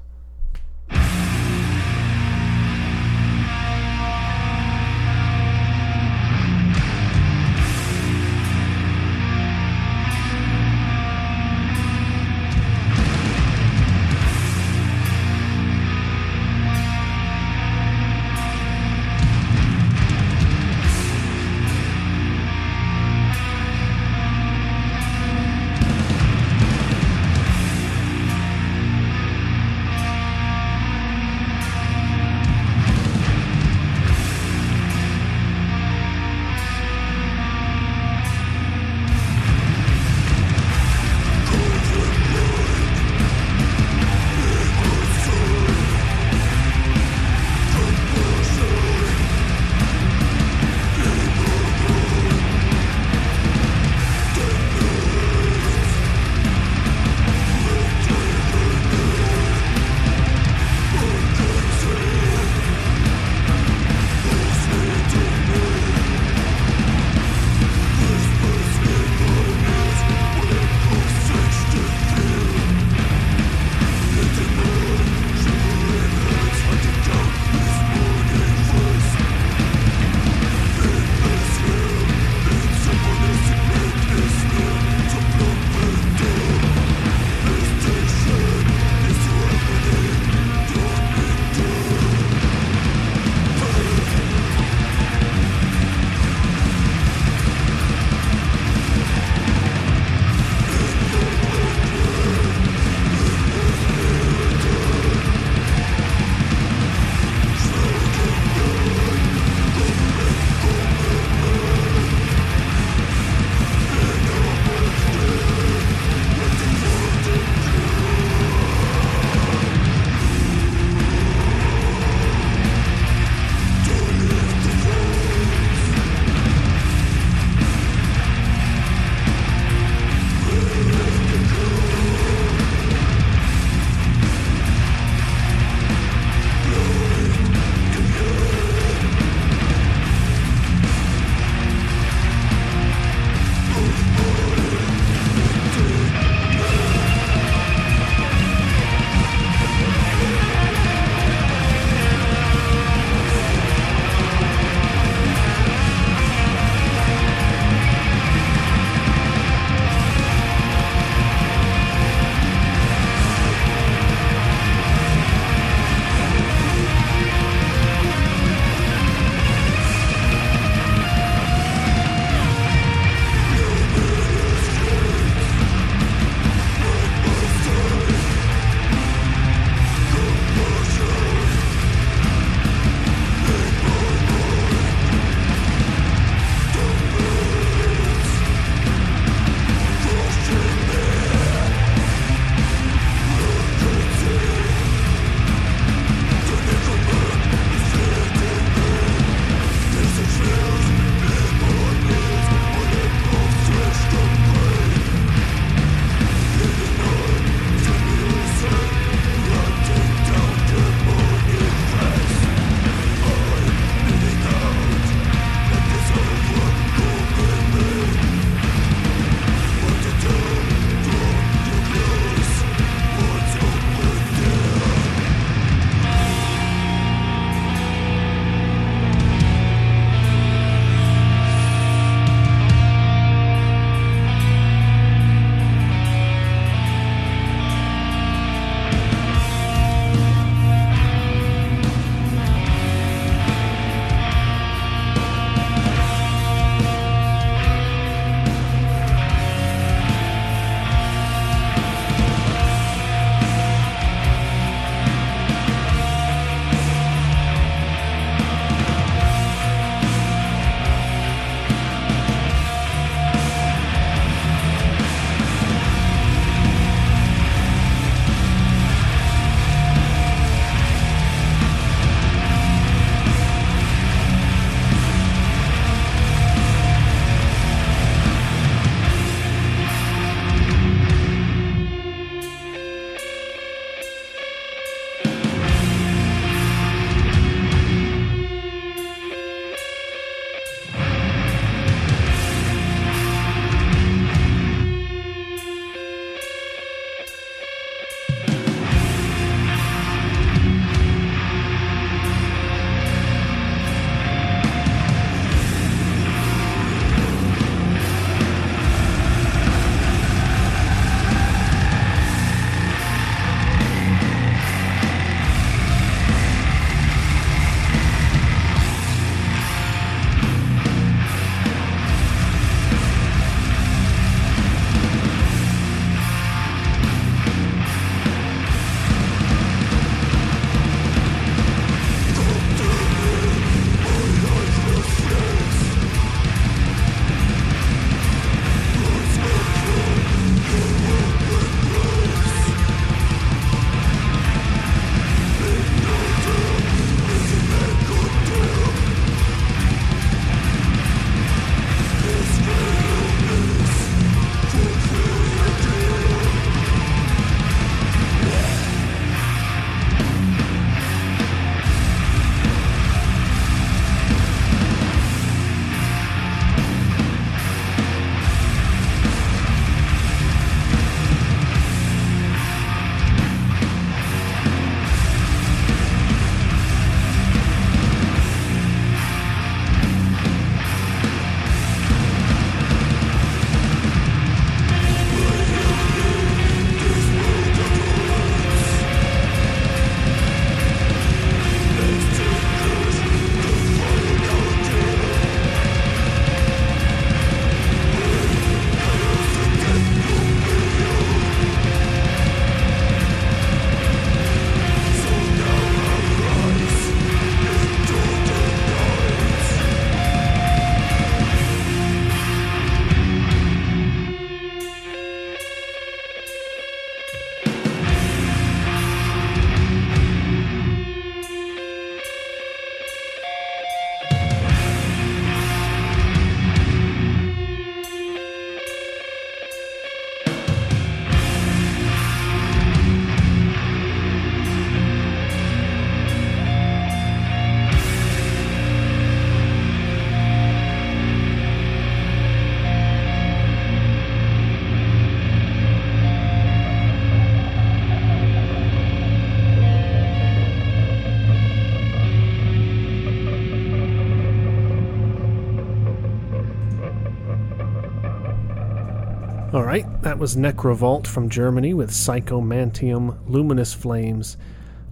That 460.37 460.43
was 460.43 460.55
Nekrovault 460.55 461.27
from 461.27 461.49
Germany 461.49 461.95
with 461.95 462.11
Psychomanteum 462.11 463.39
Luminous 463.49 463.95
Flames. 463.95 464.59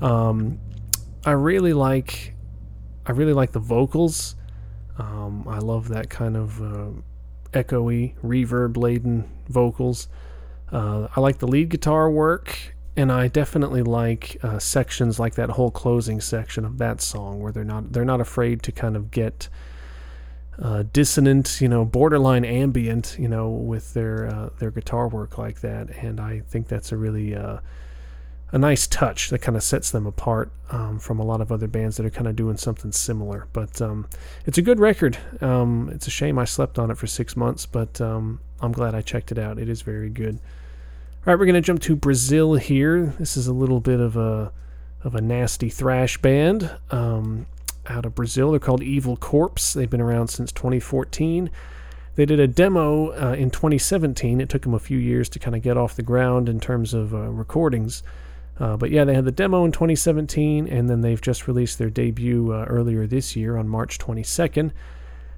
Um, 0.02 0.60
I 1.24 1.30
really 1.30 1.72
like, 1.72 2.34
I 3.06 3.12
really 3.12 3.32
like 3.32 3.52
the 3.52 3.58
vocals. 3.58 4.36
Um, 4.98 5.48
I 5.48 5.60
love 5.60 5.88
that 5.88 6.10
kind 6.10 6.36
of 6.36 6.60
uh, 6.60 6.90
echoey, 7.54 8.16
reverb 8.22 8.76
laden 8.76 9.26
vocals. 9.48 10.08
Uh, 10.70 11.08
I 11.16 11.20
like 11.20 11.38
the 11.38 11.48
lead 11.48 11.70
guitar 11.70 12.10
work, 12.10 12.76
and 12.94 13.10
I 13.10 13.28
definitely 13.28 13.82
like 13.82 14.36
uh, 14.42 14.58
sections 14.58 15.18
like 15.18 15.36
that 15.36 15.48
whole 15.48 15.70
closing 15.70 16.20
section 16.20 16.66
of 16.66 16.76
that 16.76 17.00
song 17.00 17.40
where 17.40 17.50
they're 17.50 17.64
not 17.64 17.94
they're 17.94 18.04
not 18.04 18.20
afraid 18.20 18.62
to 18.64 18.72
kind 18.72 18.94
of 18.94 19.10
get 19.10 19.48
uh, 20.60 20.84
dissonant, 20.92 21.60
you 21.60 21.68
know, 21.68 21.84
borderline 21.84 22.44
ambient, 22.44 23.16
you 23.18 23.28
know, 23.28 23.48
with 23.50 23.94
their 23.94 24.26
uh, 24.26 24.50
their 24.58 24.70
guitar 24.70 25.08
work 25.08 25.38
like 25.38 25.60
that, 25.60 25.90
and 25.90 26.20
I 26.20 26.40
think 26.40 26.68
that's 26.68 26.92
a 26.92 26.96
really 26.96 27.34
uh, 27.34 27.58
a 28.52 28.58
nice 28.58 28.86
touch 28.86 29.30
that 29.30 29.40
kind 29.40 29.56
of 29.56 29.64
sets 29.64 29.90
them 29.90 30.06
apart 30.06 30.52
um, 30.70 31.00
from 31.00 31.18
a 31.18 31.24
lot 31.24 31.40
of 31.40 31.50
other 31.50 31.66
bands 31.66 31.96
that 31.96 32.06
are 32.06 32.10
kind 32.10 32.28
of 32.28 32.36
doing 32.36 32.56
something 32.56 32.92
similar. 32.92 33.48
But 33.52 33.82
um, 33.82 34.06
it's 34.46 34.58
a 34.58 34.62
good 34.62 34.78
record. 34.78 35.18
Um, 35.40 35.90
it's 35.92 36.06
a 36.06 36.10
shame 36.10 36.38
I 36.38 36.44
slept 36.44 36.78
on 36.78 36.88
it 36.90 36.96
for 36.96 37.08
six 37.08 37.36
months, 37.36 37.66
but 37.66 38.00
um, 38.00 38.40
I'm 38.60 38.70
glad 38.70 38.94
I 38.94 39.02
checked 39.02 39.32
it 39.32 39.38
out. 39.38 39.58
It 39.58 39.68
is 39.68 39.82
very 39.82 40.08
good. 40.08 40.36
All 40.36 41.32
right, 41.32 41.38
we're 41.38 41.46
to 41.52 41.60
jump 41.62 41.80
to 41.82 41.96
Brazil 41.96 42.54
here. 42.54 43.14
This 43.18 43.36
is 43.36 43.48
a 43.48 43.52
little 43.52 43.80
bit 43.80 43.98
of 43.98 44.16
a 44.16 44.52
of 45.02 45.14
a 45.14 45.20
nasty 45.20 45.68
thrash 45.68 46.16
band. 46.18 46.70
Um, 46.90 47.46
out 47.88 48.06
of 48.06 48.14
Brazil. 48.14 48.50
They're 48.50 48.60
called 48.60 48.82
Evil 48.82 49.16
Corpse. 49.16 49.72
They've 49.72 49.90
been 49.90 50.00
around 50.00 50.28
since 50.28 50.52
2014. 50.52 51.50
They 52.16 52.26
did 52.26 52.38
a 52.38 52.46
demo 52.46 53.10
uh, 53.10 53.34
in 53.34 53.50
2017. 53.50 54.40
It 54.40 54.48
took 54.48 54.62
them 54.62 54.74
a 54.74 54.78
few 54.78 54.98
years 54.98 55.28
to 55.30 55.38
kind 55.38 55.56
of 55.56 55.62
get 55.62 55.76
off 55.76 55.96
the 55.96 56.02
ground 56.02 56.48
in 56.48 56.60
terms 56.60 56.94
of 56.94 57.14
uh, 57.14 57.28
recordings. 57.30 58.02
Uh, 58.58 58.76
but 58.76 58.90
yeah, 58.90 59.04
they 59.04 59.14
had 59.14 59.24
the 59.24 59.32
demo 59.32 59.64
in 59.64 59.72
2017, 59.72 60.68
and 60.68 60.88
then 60.88 61.00
they've 61.00 61.20
just 61.20 61.48
released 61.48 61.78
their 61.78 61.90
debut 61.90 62.52
uh, 62.52 62.64
earlier 62.68 63.06
this 63.06 63.34
year 63.34 63.56
on 63.56 63.68
March 63.68 63.98
22nd. 63.98 64.70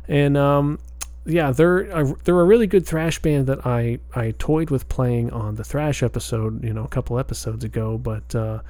And 0.06 0.36
um, 0.36 0.78
yeah, 1.24 1.50
they're 1.50 1.78
a, 1.78 2.14
they're 2.24 2.38
a 2.38 2.44
really 2.44 2.66
good 2.66 2.86
thrash 2.86 3.20
band 3.20 3.46
that 3.46 3.66
I 3.66 3.98
I 4.14 4.34
toyed 4.38 4.70
with 4.70 4.88
playing 4.88 5.30
on 5.30 5.56
the 5.56 5.64
thrash 5.64 6.02
episode, 6.02 6.62
you 6.62 6.72
know, 6.72 6.84
a 6.84 6.88
couple 6.88 7.18
episodes 7.18 7.64
ago. 7.64 7.96
But 7.96 8.34
uh, 8.34 8.60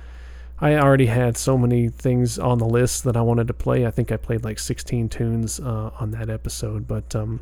I 0.59 0.77
already 0.77 1.07
had 1.07 1.37
so 1.37 1.59
many 1.59 1.89
things 1.89 2.39
on 2.39 2.59
the 2.59 2.67
list 2.67 3.05
that 3.05 3.17
I 3.17 3.21
wanted 3.21 3.47
to 3.49 3.55
play. 3.55 3.87
I 3.87 3.91
think 3.91 4.11
I 4.11 4.17
played 4.17 4.43
like 4.43 4.59
16 4.59 5.09
tunes 5.11 5.61
uh, 5.61 5.91
on 6.01 6.13
that 6.13 6.31
episode, 6.31 6.89
but 6.89 7.15
um, 7.15 7.41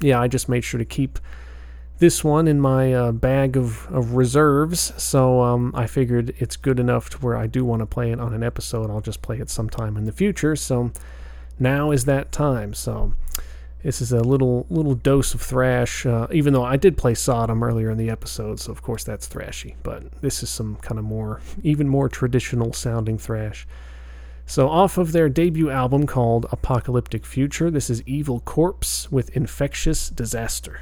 yeah, 0.00 0.20
I 0.20 0.28
just 0.28 0.48
made 0.48 0.62
sure 0.62 0.78
to 0.78 0.84
keep 0.84 1.18
this 1.98 2.22
one 2.22 2.46
in 2.46 2.60
my 2.60 2.92
uh, 2.92 3.12
bag 3.12 3.56
of, 3.56 3.86
of 3.90 4.12
reserves. 4.12 4.92
So 5.02 5.40
um, 5.40 5.72
I 5.74 5.86
figured 5.86 6.34
it's 6.36 6.56
good 6.56 6.78
enough 6.78 7.08
to 7.10 7.18
where 7.18 7.36
I 7.36 7.46
do 7.46 7.64
want 7.64 7.80
to 7.80 7.86
play 7.86 8.12
it 8.12 8.20
on 8.20 8.34
an 8.34 8.42
episode. 8.42 8.90
I'll 8.90 9.00
just 9.00 9.22
play 9.22 9.38
it 9.38 9.48
sometime 9.48 9.96
in 9.96 10.04
the 10.04 10.12
future. 10.12 10.56
So 10.56 10.92
now 11.58 11.90
is 11.90 12.04
that 12.04 12.32
time. 12.32 12.74
So 12.74 13.14
this 13.82 14.00
is 14.00 14.12
a 14.12 14.20
little 14.20 14.66
little 14.70 14.94
dose 14.94 15.34
of 15.34 15.40
thrash. 15.40 16.04
Uh, 16.04 16.26
even 16.32 16.52
though 16.52 16.64
I 16.64 16.76
did 16.76 16.96
play 16.96 17.14
Sodom 17.14 17.62
earlier 17.62 17.90
in 17.90 17.98
the 17.98 18.10
episode, 18.10 18.60
so 18.60 18.72
of 18.72 18.82
course 18.82 19.04
that's 19.04 19.28
thrashy. 19.28 19.76
But 19.82 20.20
this 20.20 20.42
is 20.42 20.50
some 20.50 20.76
kind 20.76 20.98
of 20.98 21.04
more, 21.04 21.40
even 21.62 21.88
more 21.88 22.08
traditional 22.08 22.72
sounding 22.72 23.18
thrash. 23.18 23.66
So 24.46 24.68
off 24.68 24.96
of 24.96 25.12
their 25.12 25.28
debut 25.28 25.70
album 25.70 26.06
called 26.06 26.46
Apocalyptic 26.52 27.26
Future, 27.26 27.70
this 27.70 27.90
is 27.90 28.02
Evil 28.06 28.40
Corpse 28.40 29.10
with 29.10 29.36
Infectious 29.36 30.08
Disaster. 30.08 30.80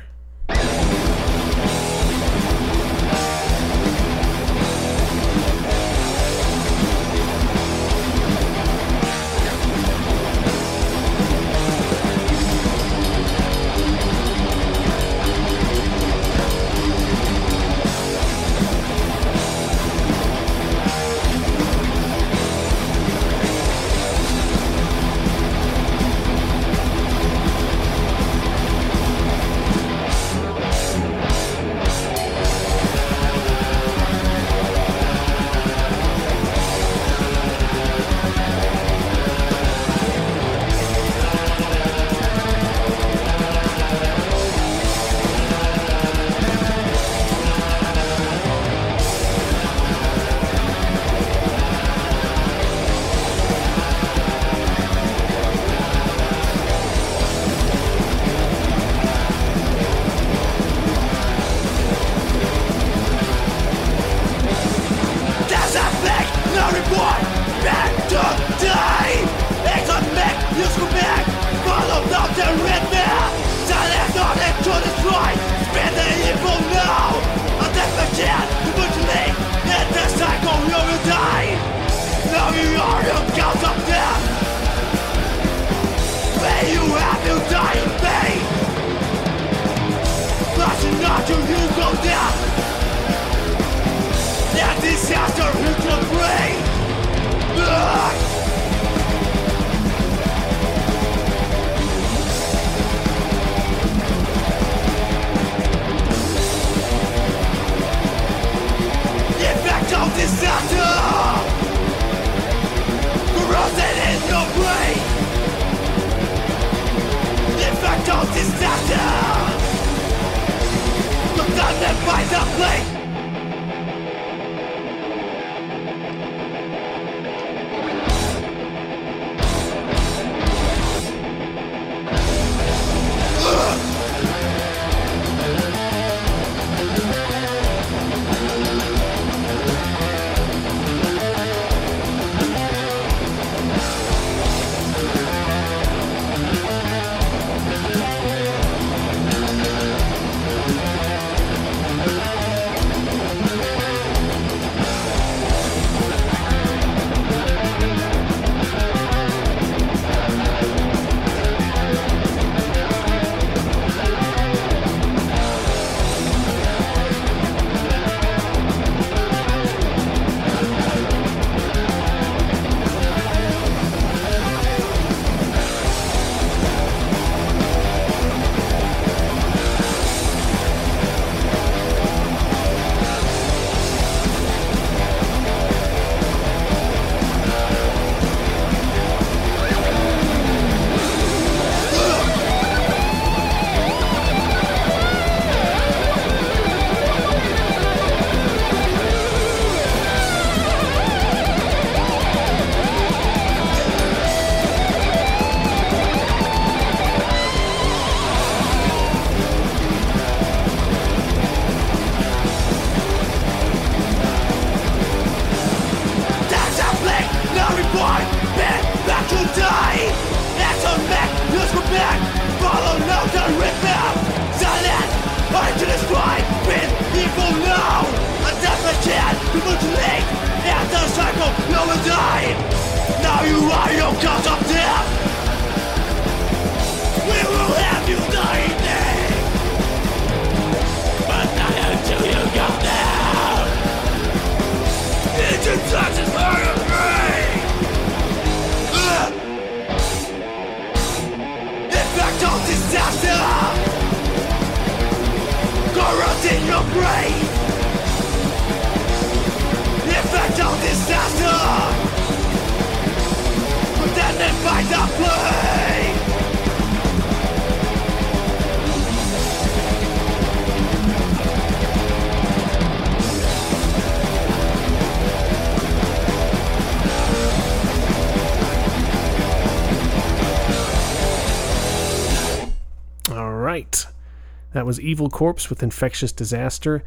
That 284.84 284.88
was 284.88 285.00
Evil 285.00 285.30
Corpse 285.30 285.70
with 285.70 285.82
Infectious 285.82 286.30
Disaster. 286.30 287.02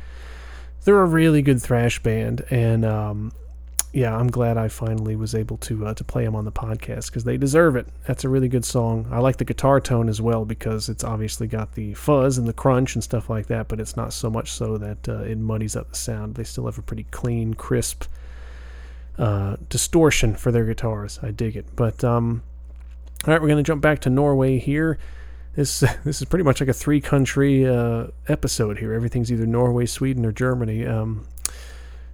They're 0.84 1.00
a 1.00 1.06
really 1.06 1.44
good 1.44 1.62
thrash 1.62 2.02
band, 2.02 2.44
and 2.50 2.84
um, 2.84 3.32
yeah, 3.94 4.18
I'm 4.18 4.30
glad 4.30 4.58
I 4.58 4.68
finally 4.68 5.16
was 5.16 5.36
able 5.36 5.58
to 5.58 5.86
uh, 5.86 5.94
to 5.94 6.04
play 6.04 6.26
them 6.26 6.36
on 6.36 6.44
the 6.44 6.52
podcast 6.52 7.12
because 7.12 7.24
they 7.24 7.38
deserve 7.38 7.76
it. 7.76 7.86
That's 8.08 8.24
a 8.24 8.30
really 8.30 8.48
good 8.48 8.66
song. 8.66 9.08
I 9.12 9.20
like 9.20 9.38
the 9.38 9.46
guitar 9.46 9.80
tone 9.80 10.10
as 10.10 10.20
well 10.20 10.44
because 10.44 10.90
it's 10.90 11.04
obviously 11.04 11.46
got 11.46 11.76
the 11.76 11.94
fuzz 11.94 12.40
and 12.40 12.48
the 12.48 12.54
crunch 12.54 12.96
and 12.96 13.04
stuff 13.04 13.30
like 13.30 13.46
that, 13.46 13.68
but 13.68 13.80
it's 13.80 13.96
not 13.96 14.12
so 14.12 14.28
much 14.32 14.52
so 14.54 14.80
that 14.80 15.08
uh, 15.08 15.20
it 15.20 15.38
muddies 15.38 15.76
up 15.76 15.92
the 15.92 15.98
sound. 15.98 16.34
They 16.34 16.46
still 16.46 16.66
have 16.66 16.80
a 16.80 16.82
pretty 16.82 17.06
clean, 17.12 17.54
crisp 17.54 18.06
uh, 19.20 19.58
distortion 19.70 20.36
for 20.36 20.52
their 20.52 20.66
guitars. 20.66 21.20
I 21.22 21.30
dig 21.30 21.56
it. 21.56 21.68
But 21.76 22.04
um, 22.04 22.42
all 23.28 23.34
right, 23.34 23.40
we're 23.40 23.50
gonna 23.50 23.62
jump 23.62 23.84
back 23.84 24.00
to 24.00 24.10
Norway 24.10 24.58
here. 24.58 24.98
This 25.58 25.80
this 26.06 26.22
is 26.22 26.26
pretty 26.26 26.44
much 26.44 26.62
like 26.62 26.70
a 26.70 26.74
three 26.74 27.02
country 27.02 27.68
uh, 27.68 28.08
episode 28.30 28.78
here. 28.78 28.94
Everything's 28.94 29.30
either 29.30 29.46
Norway, 29.46 29.86
Sweden, 29.86 30.26
or 30.26 30.32
Germany. 30.32 30.86
Um, 30.86 31.28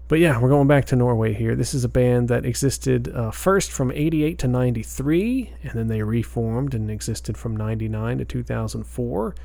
but 0.07 0.19
yeah, 0.19 0.39
we're 0.39 0.49
going 0.49 0.67
back 0.67 0.85
to 0.85 0.95
Norway 0.95 1.33
here. 1.33 1.55
This 1.55 1.73
is 1.73 1.83
a 1.83 1.89
band 1.89 2.29
that 2.29 2.45
existed 2.45 3.09
uh, 3.09 3.31
first 3.31 3.71
from 3.71 3.91
88 3.91 4.39
to 4.39 4.47
93, 4.47 5.53
and 5.63 5.73
then 5.73 5.87
they 5.87 6.01
reformed 6.01 6.73
and 6.73 6.89
existed 6.89 7.37
from 7.37 7.55
99 7.55 8.19
to 8.19 8.25
2004. 8.25 9.35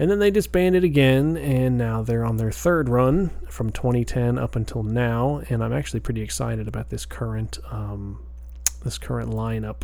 And 0.00 0.10
then 0.10 0.18
they 0.18 0.30
disbanded 0.30 0.84
again, 0.84 1.36
and 1.36 1.76
now 1.76 2.02
they're 2.02 2.24
on 2.24 2.36
their 2.36 2.52
third 2.52 2.88
run 2.88 3.30
from 3.48 3.70
2010 3.70 4.38
up 4.38 4.56
until 4.56 4.82
now. 4.82 5.42
And 5.48 5.62
I'm 5.62 5.72
actually 5.72 6.00
pretty 6.00 6.22
excited 6.22 6.68
about 6.68 6.90
this 6.90 7.06
current 7.06 7.58
um, 7.70 8.24
this 8.82 8.98
current 8.98 9.30
lineup. 9.30 9.82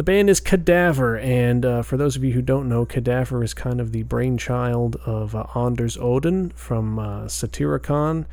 The 0.00 0.04
band 0.04 0.30
is 0.30 0.40
Cadaver, 0.40 1.18
and 1.18 1.62
uh, 1.62 1.82
for 1.82 1.98
those 1.98 2.16
of 2.16 2.24
you 2.24 2.32
who 2.32 2.40
don't 2.40 2.70
know, 2.70 2.86
Cadaver 2.86 3.44
is 3.44 3.52
kind 3.52 3.82
of 3.82 3.92
the 3.92 4.02
brainchild 4.04 4.96
of 5.04 5.34
uh, 5.34 5.44
Anders 5.54 5.98
Odden 5.98 6.54
from 6.54 6.98
uh, 6.98 7.24
Satyricon, 7.24 8.24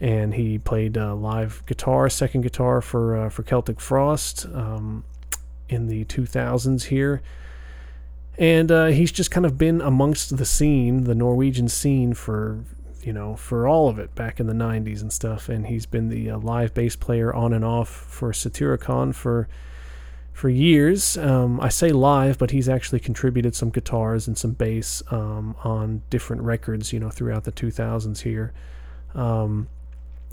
and 0.00 0.34
he 0.34 0.58
played 0.58 0.98
uh, 0.98 1.14
live 1.14 1.62
guitar, 1.66 2.10
second 2.10 2.40
guitar 2.40 2.80
for 2.80 3.16
uh, 3.16 3.28
for 3.30 3.44
Celtic 3.44 3.80
Frost 3.80 4.46
um, 4.46 5.04
in 5.68 5.86
the 5.86 6.04
2000s 6.06 6.86
here. 6.86 7.22
And 8.36 8.72
uh, 8.72 8.86
he's 8.86 9.12
just 9.12 9.30
kind 9.30 9.46
of 9.46 9.56
been 9.56 9.80
amongst 9.80 10.36
the 10.36 10.44
scene, 10.44 11.04
the 11.04 11.14
Norwegian 11.14 11.68
scene, 11.68 12.12
for 12.12 12.64
you 13.02 13.12
know 13.12 13.36
for 13.36 13.68
all 13.68 13.88
of 13.88 14.00
it 14.00 14.16
back 14.16 14.40
in 14.40 14.48
the 14.48 14.52
90s 14.52 15.00
and 15.00 15.12
stuff. 15.12 15.48
And 15.48 15.68
he's 15.68 15.86
been 15.86 16.08
the 16.08 16.32
live 16.32 16.74
bass 16.74 16.96
player 16.96 17.32
on 17.32 17.52
and 17.52 17.64
off 17.64 17.88
for 17.88 18.32
Satyricon 18.32 19.14
for 19.14 19.46
for 20.38 20.48
years. 20.48 21.18
Um, 21.18 21.60
I 21.60 21.68
say 21.68 21.90
live, 21.90 22.38
but 22.38 22.52
he's 22.52 22.68
actually 22.68 23.00
contributed 23.00 23.56
some 23.56 23.70
guitars 23.70 24.28
and 24.28 24.38
some 24.38 24.52
bass 24.52 25.02
um, 25.10 25.56
on 25.64 26.02
different 26.10 26.42
records, 26.42 26.92
you 26.92 27.00
know, 27.00 27.10
throughout 27.10 27.42
the 27.42 27.50
2000s 27.50 28.20
here. 28.20 28.52
Um, 29.16 29.66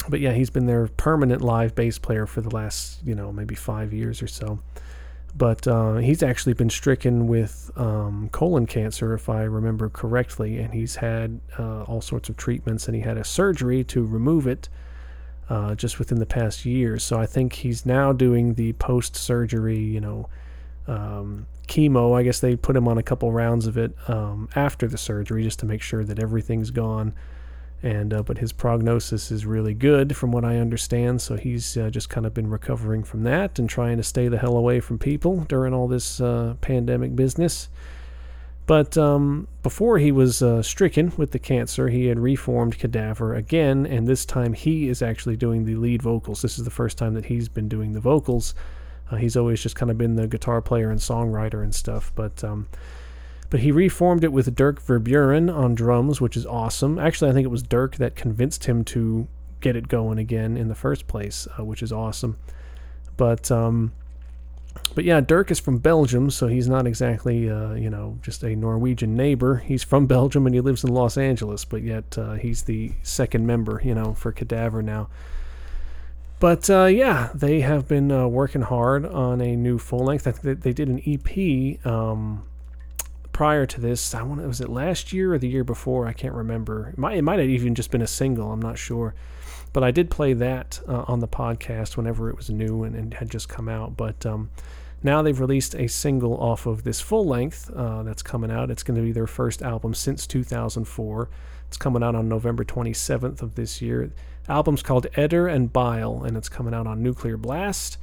but 0.08 0.20
yeah, 0.20 0.34
he's 0.34 0.52
been 0.52 0.68
their 0.68 0.88
permanent 0.90 1.42
live 1.42 1.74
bass 1.74 1.98
player 1.98 2.28
for 2.28 2.42
the 2.42 2.52
last, 2.52 3.00
you 3.04 3.16
know, 3.16 3.32
maybe 3.32 3.56
five 3.56 3.94
years 3.94 4.22
or 4.22 4.28
so. 4.28 4.60
But 5.36 5.68
uh, 5.68 5.96
he's 5.96 6.22
actually 6.22 6.54
been 6.54 6.70
stricken 6.70 7.28
with 7.28 7.72
um, 7.76 8.30
colon 8.32 8.68
cancer, 8.68 9.16
if 9.16 9.28
I 9.28 9.42
remember 9.42 9.90
correctly, 9.90 10.60
and 10.60 10.72
he's 10.72 10.98
had 10.98 11.40
uh, 11.58 11.82
all 11.84 12.02
sorts 12.02 12.30
of 12.30 12.38
treatments, 12.38 12.88
and 12.88 12.96
he 12.96 13.02
had 13.02 13.18
a 13.18 13.24
surgery 13.24 13.84
to 13.86 14.06
remove 14.06 14.46
it 14.46 14.70
uh, 15.50 15.76
just 15.76 16.00
within 16.00 16.20
the 16.20 16.26
past 16.26 16.66
year. 16.66 16.98
So 17.00 17.20
I 17.20 17.26
think 17.26 17.54
he's 17.54 17.86
now 17.86 18.14
doing 18.14 18.56
the 18.56 18.74
post 18.74 19.16
surgery, 19.16 19.80
you 19.80 20.02
know, 20.02 20.30
um, 20.88 21.48
chemo. 21.68 22.18
I 22.18 22.24
guess 22.24 22.40
they 22.40 22.56
put 22.56 22.76
him 22.76 22.88
on 22.88 22.98
a 22.98 23.04
couple 23.04 23.32
rounds 23.32 23.68
of 23.68 23.78
it 23.78 23.94
um, 24.08 24.50
after 24.56 24.88
the 24.88 24.98
surgery 24.98 25.44
just 25.44 25.60
to 25.60 25.66
make 25.66 25.82
sure 25.82 26.04
that 26.04 26.20
everything's 26.20 26.72
gone. 26.72 27.14
And 27.84 28.14
uh, 28.14 28.24
but 28.24 28.40
his 28.40 28.52
prognosis 28.52 29.32
is 29.32 29.46
really 29.46 29.76
good 29.76 30.18
from 30.18 30.32
what 30.32 30.44
I 30.44 30.58
understand. 30.58 31.22
So 31.22 31.36
he's 31.36 31.78
uh, 31.78 31.92
just 31.92 32.10
kind 32.10 32.26
of 32.26 32.34
been 32.34 32.50
recovering 32.50 33.04
from 33.04 33.24
that 33.24 33.60
and 33.60 33.70
trying 33.70 33.98
to 33.98 34.04
stay 34.04 34.28
the 34.28 34.40
hell 34.40 34.58
away 34.58 34.80
from 34.80 34.98
people 34.98 35.42
during 35.42 35.74
all 35.74 35.88
this 35.88 36.20
uh, 36.20 36.56
pandemic 36.62 37.16
business. 37.16 37.70
But 38.68 38.98
um, 38.98 39.48
before 39.62 40.00
he 40.00 40.12
was 40.12 40.42
uh, 40.42 40.64
stricken 40.64 41.14
with 41.18 41.32
the 41.32 41.40
cancer, 41.40 41.90
he 41.90 42.08
had 42.08 42.18
reformed 42.18 42.80
Cadaver 42.80 43.36
again, 43.36 43.86
and 43.86 44.08
this 44.08 44.26
time 44.26 44.54
he 44.54 44.88
is 44.88 45.04
actually 45.04 45.38
doing 45.38 45.66
the 45.66 45.76
lead 45.76 46.02
vocals. 46.02 46.42
This 46.42 46.58
is 46.58 46.66
the 46.66 46.72
first 46.72 46.98
time 46.98 47.14
that 47.14 47.26
he's 47.26 47.48
been 47.48 47.70
doing 47.70 47.94
the 47.94 48.00
vocals. 48.00 48.56
Uh, 49.12 49.18
he's 49.18 49.38
always 49.38 49.62
just 49.62 49.76
kind 49.76 49.92
of 49.92 50.00
been 50.00 50.16
the 50.16 50.28
guitar 50.28 50.62
player 50.62 50.90
and 50.90 51.00
songwriter 51.00 51.62
and 51.62 51.76
stuff, 51.76 52.12
but 52.16 52.44
um, 52.44 52.68
but 53.52 53.60
he 53.60 53.72
reformed 53.72 54.24
it 54.24 54.34
with 54.34 54.56
Dirk 54.56 54.82
Verbeuren 54.82 55.56
on 55.56 55.76
drums, 55.76 56.20
which 56.20 56.36
is 56.36 56.48
awesome. 56.48 56.98
Actually, 56.98 57.30
I 57.30 57.34
think 57.34 57.46
it 57.46 57.52
was 57.52 57.62
Dirk 57.62 57.98
that 57.98 58.16
convinced 58.16 58.66
him 58.66 58.84
to 58.86 59.28
get 59.62 59.76
it 59.76 59.88
going 59.88 60.18
again 60.18 60.58
in 60.58 60.68
the 60.68 60.76
first 60.76 61.08
place, 61.08 61.48
uh, 61.58 61.64
which 61.64 61.84
is 61.84 61.92
awesome. 61.92 62.38
But 63.16 63.52
um, 63.52 63.94
but 64.94 65.04
yeah, 65.04 65.22
Dirk 65.22 65.52
is 65.52 65.60
from 65.60 65.78
Belgium, 65.78 66.30
so 66.30 66.48
he's 66.48 66.70
not 66.70 66.88
exactly, 66.88 67.50
uh, 67.50 67.74
you 67.74 67.90
know, 67.90 68.18
just 68.22 68.44
a 68.44 68.56
Norwegian 68.56 69.16
neighbor. 69.16 69.58
He's 69.58 69.84
from 69.84 70.06
Belgium 70.08 70.46
and 70.46 70.56
he 70.56 70.62
lives 70.62 70.84
in 70.84 70.94
Los 70.94 71.18
Angeles, 71.18 71.66
but 71.66 71.82
yet 71.82 72.18
uh, 72.18 72.34
he's 72.34 72.64
the 72.64 72.94
second 73.04 73.46
member, 73.46 73.82
you 73.84 73.94
know, 73.94 74.14
for 74.14 74.32
Cadaver 74.32 74.82
now. 74.82 75.10
But 76.40 76.70
uh, 76.70 76.86
yeah, 76.86 77.30
they 77.34 77.62
have 77.62 77.88
been 77.88 78.12
uh, 78.12 78.28
working 78.28 78.62
hard 78.62 79.06
on 79.06 79.42
a 79.42 79.56
new 79.56 79.78
full 79.78 80.06
length. 80.06 80.28
I 80.28 80.32
think 80.32 80.62
they 80.62 80.74
did 80.74 80.90
an 80.90 81.02
EP 81.06 81.86
um, 81.86 82.46
prior 83.32 83.66
to 83.66 83.82
this. 83.82 84.14
I 84.14 84.22
want 84.24 84.42
was 84.42 84.62
it 84.62 84.70
last 84.70 85.14
year 85.14 85.34
or 85.34 85.38
the 85.38 85.48
year 85.48 85.64
before? 85.64 86.08
I 86.08 86.14
can't 86.14 86.34
remember. 86.34 86.90
It 86.90 86.98
might, 86.98 87.18
it 87.18 87.22
might 87.22 87.40
have 87.40 87.50
even 87.50 87.74
just 87.74 87.90
been 87.90 88.02
a 88.02 88.08
single. 88.08 88.52
I'm 88.52 88.62
not 88.62 88.78
sure. 88.78 89.16
But 89.76 89.84
I 89.84 89.92
did 89.92 90.10
play 90.10 90.32
that 90.32 90.80
uh, 90.88 91.04
on 91.06 91.20
the 91.20 91.28
podcast 91.28 91.98
whenever 91.98 92.30
it 92.30 92.38
was 92.38 92.50
new 92.50 92.84
and, 92.84 92.96
and 92.96 93.14
had 93.14 93.30
just 93.30 93.50
come 93.50 93.68
out. 93.68 93.98
But 93.98 94.26
um, 94.26 94.50
now 95.04 95.22
they've 95.22 95.38
released 95.38 95.76
a 95.76 95.88
single 95.88 96.38
off 96.38 96.66
of 96.66 96.86
this 96.86 97.02
full 97.02 97.26
length 97.26 97.70
uh, 97.76 98.04
that's 98.04 98.24
coming 98.24 98.52
out. 98.52 98.72
It's 98.72 98.84
going 98.84 98.96
to 98.96 99.04
be 99.04 99.12
their 99.12 99.28
first 99.28 99.62
album 99.62 99.94
since 99.94 100.26
2004. 100.28 101.30
It's 101.68 101.76
coming 101.76 102.04
out 102.04 102.16
on 102.16 102.30
November 102.30 102.64
27th 102.64 103.42
of 103.42 103.56
this 103.56 103.82
year. 103.82 104.14
album's 104.48 104.82
called 104.82 105.08
Edder 105.16 105.50
and 105.50 105.74
Bile, 105.74 106.24
and 106.24 106.38
it's 106.38 106.48
coming 106.48 106.74
out 106.74 106.88
on 106.88 107.04
Nuclear 107.04 107.36
Blast. 107.36 107.98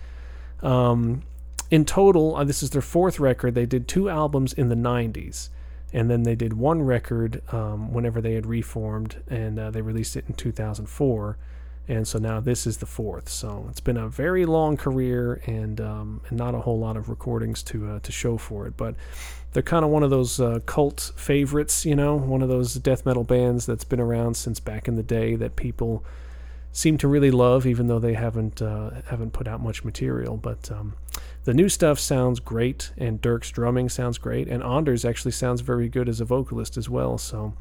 Um, 0.60 1.22
in 1.70 1.86
total, 1.86 2.36
uh, 2.36 2.44
this 2.44 2.62
is 2.62 2.68
their 2.68 2.82
fourth 2.82 3.18
record. 3.18 3.54
They 3.54 3.64
did 3.64 3.88
two 3.88 4.10
albums 4.10 4.52
in 4.52 4.68
the 4.68 4.74
90s, 4.74 5.48
and 5.90 6.10
then 6.10 6.24
they 6.24 6.34
did 6.34 6.52
one 6.52 6.82
record 6.82 7.40
um, 7.50 7.94
whenever 7.94 8.20
they 8.20 8.34
had 8.34 8.44
reformed, 8.44 9.22
and 9.26 9.58
uh, 9.58 9.70
they 9.70 9.80
released 9.80 10.16
it 10.16 10.26
in 10.28 10.34
2004 10.34 11.38
and 11.88 12.06
so 12.06 12.18
now 12.18 12.40
this 12.40 12.66
is 12.66 12.78
the 12.78 12.86
fourth. 12.86 13.28
So 13.28 13.66
it's 13.68 13.80
been 13.80 13.96
a 13.96 14.08
very 14.08 14.46
long 14.46 14.76
career 14.76 15.42
and 15.46 15.80
um, 15.80 16.20
and 16.28 16.38
not 16.38 16.54
a 16.54 16.60
whole 16.60 16.78
lot 16.78 16.96
of 16.96 17.08
recordings 17.08 17.62
to 17.64 17.92
uh, 17.92 17.98
to 18.00 18.12
show 18.12 18.38
for 18.38 18.66
it. 18.66 18.76
But 18.76 18.94
they're 19.52 19.62
kind 19.62 19.84
of 19.84 19.90
one 19.90 20.02
of 20.02 20.10
those 20.10 20.40
uh, 20.40 20.60
cult 20.64 21.12
favorites, 21.16 21.84
you 21.84 21.94
know, 21.94 22.16
one 22.16 22.42
of 22.42 22.48
those 22.48 22.74
death 22.74 23.04
metal 23.04 23.24
bands 23.24 23.66
that's 23.66 23.84
been 23.84 24.00
around 24.00 24.36
since 24.36 24.60
back 24.60 24.88
in 24.88 24.96
the 24.96 25.02
day 25.02 25.34
that 25.36 25.56
people 25.56 26.04
seem 26.72 26.96
to 26.96 27.06
really 27.06 27.30
love, 27.30 27.66
even 27.66 27.86
though 27.86 27.98
they 27.98 28.14
haven't 28.14 28.62
uh, 28.62 29.02
haven't 29.08 29.32
put 29.32 29.46
out 29.46 29.60
much 29.60 29.84
material. 29.84 30.36
But 30.36 30.70
um, 30.70 30.94
the 31.44 31.52
new 31.52 31.68
stuff 31.68 31.98
sounds 31.98 32.40
great, 32.40 32.92
and 32.96 33.20
Dirk's 33.20 33.50
drumming 33.50 33.88
sounds 33.88 34.18
great, 34.18 34.48
and 34.48 34.62
Anders 34.62 35.04
actually 35.04 35.32
sounds 35.32 35.60
very 35.60 35.88
good 35.88 36.08
as 36.08 36.20
a 36.20 36.24
vocalist 36.24 36.76
as 36.76 36.88
well. 36.88 37.18
So 37.18 37.54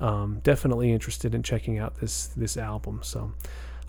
um, 0.00 0.40
definitely 0.42 0.92
interested 0.92 1.34
in 1.34 1.42
checking 1.42 1.78
out 1.78 1.96
this 2.00 2.26
this 2.28 2.56
album. 2.56 3.00
So, 3.02 3.32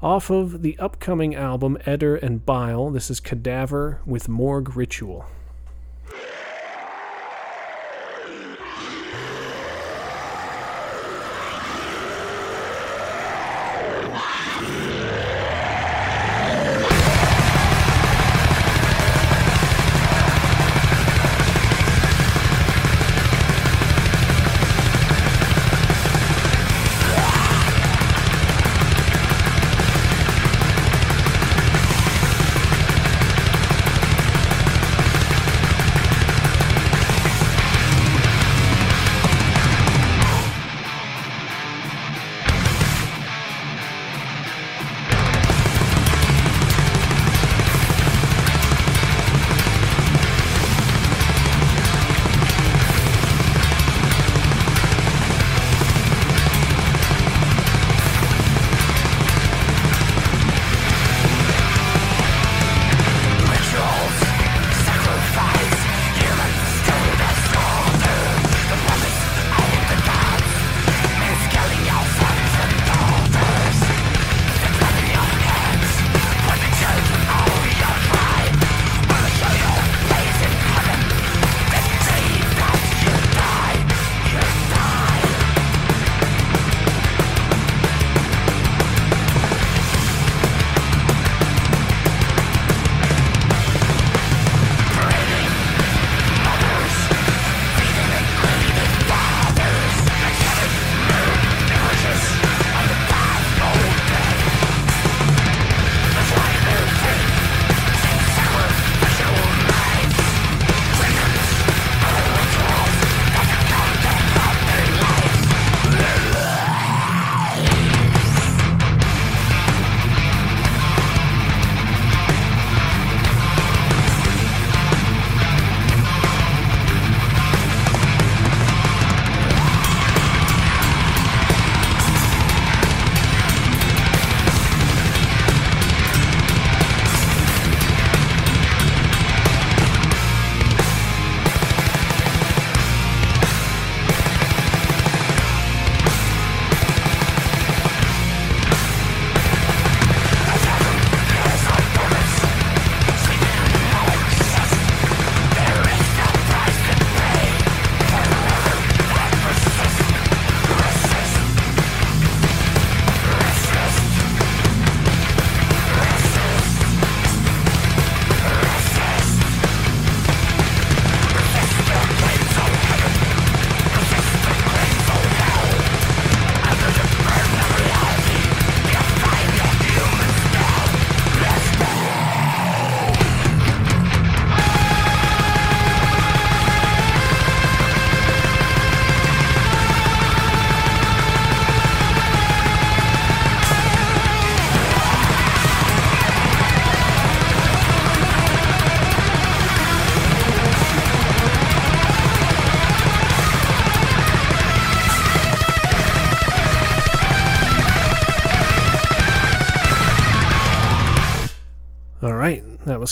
off 0.02 0.30
of 0.30 0.62
the 0.62 0.78
upcoming 0.80 1.36
album 1.36 1.78
Edder 1.86 2.16
and 2.16 2.46
Bile, 2.46 2.90
this 2.90 3.10
is 3.10 3.20
Cadaver 3.20 4.02
with 4.06 4.30
Morgue 4.30 4.76
Ritual. 4.76 5.26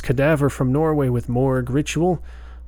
Cadaver 0.06 0.52
from 0.52 0.72
Norway 0.72 1.10
with 1.10 1.28
Morgue 1.28 1.72
Ritual. 1.72 2.22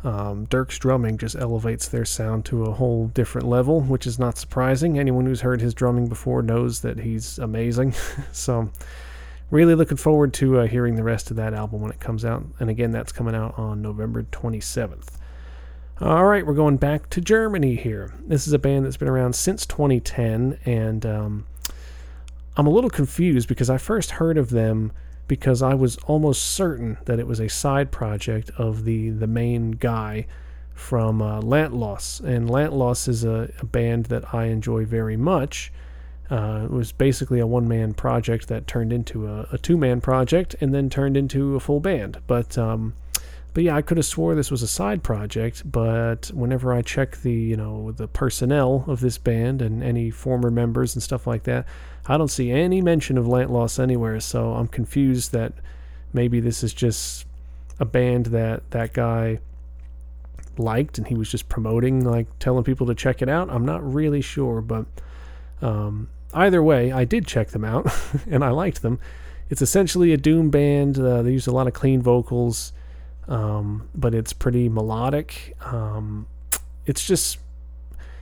Um, 0.04 0.46
Dirk's 0.46 0.80
drumming 0.80 1.20
just 1.20 1.36
elevates 1.36 1.88
their 1.88 2.04
sound 2.04 2.46
to 2.46 2.66
a 2.66 2.72
whole 2.72 3.10
different 3.10 3.48
level, 3.48 3.82
which 3.82 4.08
is 4.08 4.18
not 4.18 4.40
surprising. 4.40 4.98
Anyone 4.98 5.28
who's 5.28 5.42
heard 5.42 5.62
his 5.62 5.76
drumming 5.76 6.08
before 6.08 6.42
knows 6.42 6.82
that 6.82 7.02
he's 7.02 7.38
amazing. 7.38 7.94
so, 8.32 8.72
really 9.52 9.76
looking 9.76 9.98
forward 9.98 10.34
to 10.34 10.62
uh, 10.62 10.66
hearing 10.66 10.96
the 10.96 11.04
rest 11.04 11.30
of 11.30 11.38
that 11.38 11.54
album 11.54 11.80
when 11.80 11.92
it 11.92 12.00
comes 12.00 12.26
out. 12.26 12.44
And 12.60 12.72
again, 12.72 12.90
that's 12.90 13.12
coming 13.12 13.36
out 13.36 13.54
on 13.56 13.84
November 13.84 14.24
27th. 14.24 15.10
All 16.02 16.26
right, 16.26 16.44
we're 16.44 16.56
going 16.56 16.78
back 16.78 17.08
to 17.12 17.22
Germany 17.22 17.76
here. 17.76 18.16
This 18.26 18.48
is 18.48 18.54
a 18.54 18.60
band 18.60 18.84
that's 18.84 18.98
been 18.98 19.08
around 19.08 19.36
since 19.36 19.64
2010, 19.68 20.58
and 20.66 21.06
um, 21.06 21.46
I'm 22.56 22.66
a 22.66 22.72
little 22.72 22.90
confused 22.90 23.48
because 23.48 23.70
I 23.70 23.78
first 23.78 24.12
heard 24.12 24.40
of 24.40 24.50
them 24.50 24.92
because 25.28 25.62
I 25.62 25.74
was 25.74 25.98
almost 26.08 26.42
certain 26.42 26.98
that 27.06 27.20
it 27.20 27.28
was 27.28 27.40
a 27.40 27.50
side 27.50 27.92
project 27.92 28.52
of 28.58 28.86
the 28.86 29.10
the 29.10 29.28
main 29.28 29.72
guy 29.72 30.28
from 30.74 31.22
uh, 31.22 31.42
Lantlôs. 31.42 32.24
And 32.24 32.50
Lantlôs 32.50 33.08
is 33.08 33.24
a, 33.24 33.52
a, 33.60 33.66
band 33.66 34.06
that 34.06 34.34
I 34.34 34.46
enjoy 34.46 34.86
very 34.86 35.18
much. 35.18 35.72
Uh, 36.30 36.62
it 36.66 36.72
was 36.72 36.92
basically 36.92 37.40
a 37.40 37.48
one 37.48 37.68
man 37.68 37.94
project 37.94 38.48
that 38.50 38.68
turned 38.68 38.94
into 38.94 39.28
a, 39.28 39.48
a 39.52 39.58
two 39.58 39.78
man 39.78 40.02
project 40.02 40.56
and 40.62 40.74
then 40.74 40.90
turned 40.90 41.18
into 41.18 41.56
a 41.56 41.60
full 41.60 41.80
band. 41.80 42.20
But 42.28 42.58
um, 42.58 42.94
but 43.54 43.64
yeah, 43.64 43.76
I 43.76 43.82
could 43.82 43.98
have 43.98 44.06
swore 44.06 44.36
this 44.36 44.52
was 44.52 44.62
a 44.62 44.68
side 44.68 45.02
project, 45.02 45.64
but 45.66 46.28
whenever 46.28 46.72
I 46.72 46.84
check 46.84 47.18
the, 47.18 47.34
you 47.34 47.58
know, 47.58 47.92
the 47.92 48.08
personnel 48.08 48.84
of 48.86 49.00
this 49.00 49.18
band 49.18 49.64
and 49.64 49.82
any 49.82 50.12
former 50.12 50.52
members 50.52 50.96
and 50.96 51.02
stuff 51.02 51.26
like 51.26 51.42
that, 51.46 51.66
I 52.08 52.18
don't 52.18 52.30
see 52.30 52.52
any 52.52 52.82
mention 52.82 53.18
of 53.18 53.26
Lantlôs 53.26 53.80
anywhere, 53.80 54.20
so 54.20 54.54
I'm 54.54 54.68
confused 54.68 55.32
that 55.34 55.54
maybe 56.14 56.40
this 56.40 56.64
is 56.64 56.74
just 56.74 57.26
a 57.80 57.86
band 57.86 58.28
that 58.28 58.70
that 58.72 58.94
guy 58.94 59.40
liked 60.58 60.98
and 60.98 61.06
he 61.06 61.14
was 61.14 61.30
just 61.30 61.50
promoting 61.50 62.04
like 62.04 62.28
telling 62.40 62.64
people 62.64 62.88
to 62.88 62.96
check 62.96 63.22
it 63.22 63.30
out. 63.30 63.50
I'm 63.50 63.66
not 63.66 63.84
really 63.94 64.22
sure, 64.22 64.62
but 64.62 64.86
um, 65.62 66.10
either 66.34 66.64
way, 66.64 66.92
I 66.92 67.04
did 67.04 67.28
check 67.28 67.50
them 67.50 67.66
out 67.66 67.92
and 68.30 68.44
I 68.44 68.50
liked 68.50 68.82
them. 68.82 69.00
It's 69.50 69.62
essentially 69.62 70.14
a 70.14 70.18
doom 70.18 70.50
band. 70.50 71.00
Uh, 71.00 71.22
they 71.22 71.32
use 71.32 71.48
a 71.48 71.52
lot 71.52 71.68
of 71.68 71.74
clean 71.74 72.02
vocals 72.02 72.74
um, 73.28 73.90
but 73.94 74.14
it's 74.14 74.34
pretty 74.34 74.70
melodic. 74.70 75.56
Um, 75.62 76.28
it's 76.86 77.06
just, 77.06 77.40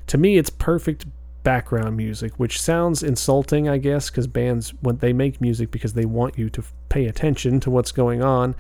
to 0.08 0.18
me, 0.18 0.38
it's 0.38 0.50
perfect 0.50 1.06
background 1.46 1.96
music, 1.96 2.34
which 2.38 2.60
sounds 2.60 3.04
insulting, 3.04 3.70
I 3.70 3.78
guess, 3.78 4.10
because 4.10 4.28
bands 4.28 4.74
when 4.82 4.98
they 4.98 5.14
make 5.14 5.40
music 5.40 5.72
because 5.72 5.94
they 5.94 6.04
want 6.04 6.38
you 6.38 6.50
to 6.50 6.64
pay 6.90 7.06
attention 7.06 7.62
to 7.62 7.70
what's 7.70 7.94
going 7.94 8.22
on. 8.22 8.56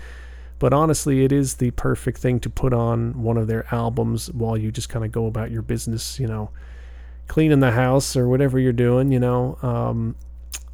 But 0.59 0.71
honestly, 0.71 1.25
it 1.25 1.33
is 1.33 1.55
the 1.55 1.71
perfect 1.71 2.19
thing 2.19 2.39
to 2.41 2.49
put 2.49 2.73
on 2.73 3.21
one 3.21 3.37
of 3.37 3.47
their 3.47 3.65
albums 3.73 4.31
while 4.31 4.55
you 4.55 4.71
just 4.71 4.87
kind 4.87 5.03
of 5.03 5.11
go 5.11 5.25
about 5.25 5.51
your 5.51 5.63
business, 5.63 6.17
you 6.19 6.27
know, 6.27 6.51
cleaning 7.27 7.59
the 7.59 7.71
house 7.71 8.15
or 8.15 8.29
whatever 8.29 8.59
you're 8.59 8.71
doing, 8.71 9.11
you 9.11 9.19
know. 9.19 9.57
Um, 9.61 10.15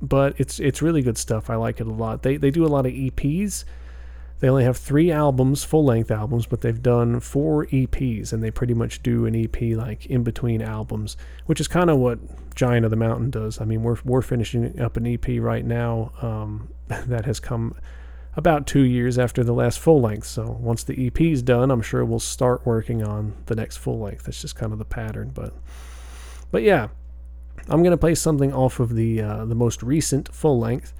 but 0.01 0.35
it's 0.37 0.59
it's 0.59 0.81
really 0.81 1.01
good 1.01 1.17
stuff. 1.17 1.49
I 1.49 1.55
like 1.55 1.79
it 1.79 1.87
a 1.87 1.93
lot. 1.93 2.23
They 2.23 2.35
they 2.37 2.51
do 2.51 2.65
a 2.65 2.67
lot 2.67 2.85
of 2.85 2.91
EPs. 2.91 3.63
They 4.41 4.49
only 4.49 4.63
have 4.63 4.75
three 4.75 5.11
albums, 5.11 5.63
full 5.63 5.85
length 5.85 6.09
albums, 6.09 6.47
but 6.47 6.61
they've 6.61 6.81
done 6.81 7.19
four 7.19 7.67
EPs, 7.67 8.33
and 8.33 8.43
they 8.43 8.49
pretty 8.49 8.73
much 8.73 9.03
do 9.03 9.27
an 9.27 9.35
EP 9.35 9.77
like 9.77 10.07
in 10.07 10.23
between 10.23 10.63
albums, 10.63 11.15
which 11.45 11.61
is 11.61 11.67
kind 11.67 11.91
of 11.91 11.99
what 11.99 12.19
Giant 12.55 12.83
of 12.83 12.89
the 12.89 12.97
Mountain 12.97 13.29
does. 13.29 13.61
I 13.61 13.65
mean, 13.65 13.83
we're 13.83 13.97
we're 14.03 14.23
finishing 14.23 14.79
up 14.81 14.97
an 14.97 15.05
EP 15.05 15.39
right 15.39 15.63
now 15.63 16.11
um, 16.23 16.69
that 16.87 17.25
has 17.25 17.39
come 17.39 17.75
about 18.35 18.65
two 18.65 18.81
years 18.81 19.19
after 19.19 19.43
the 19.43 19.53
last 19.53 19.77
full 19.77 20.01
length. 20.01 20.25
So 20.25 20.57
once 20.59 20.83
the 20.83 21.05
EP 21.05 21.21
is 21.21 21.43
done, 21.43 21.69
I'm 21.69 21.83
sure 21.83 22.03
we'll 22.03 22.19
start 22.19 22.65
working 22.65 23.03
on 23.03 23.35
the 23.45 23.55
next 23.55 23.77
full 23.77 23.99
length. 23.99 24.23
That's 24.23 24.41
just 24.41 24.55
kind 24.55 24.73
of 24.73 24.79
the 24.79 24.85
pattern, 24.85 25.31
but 25.35 25.53
but 26.49 26.63
yeah, 26.63 26.87
I'm 27.69 27.83
gonna 27.83 27.95
play 27.95 28.15
something 28.15 28.51
off 28.51 28.79
of 28.79 28.95
the 28.95 29.21
uh, 29.21 29.45
the 29.45 29.53
most 29.53 29.83
recent 29.83 30.33
full 30.33 30.59
length. 30.59 30.95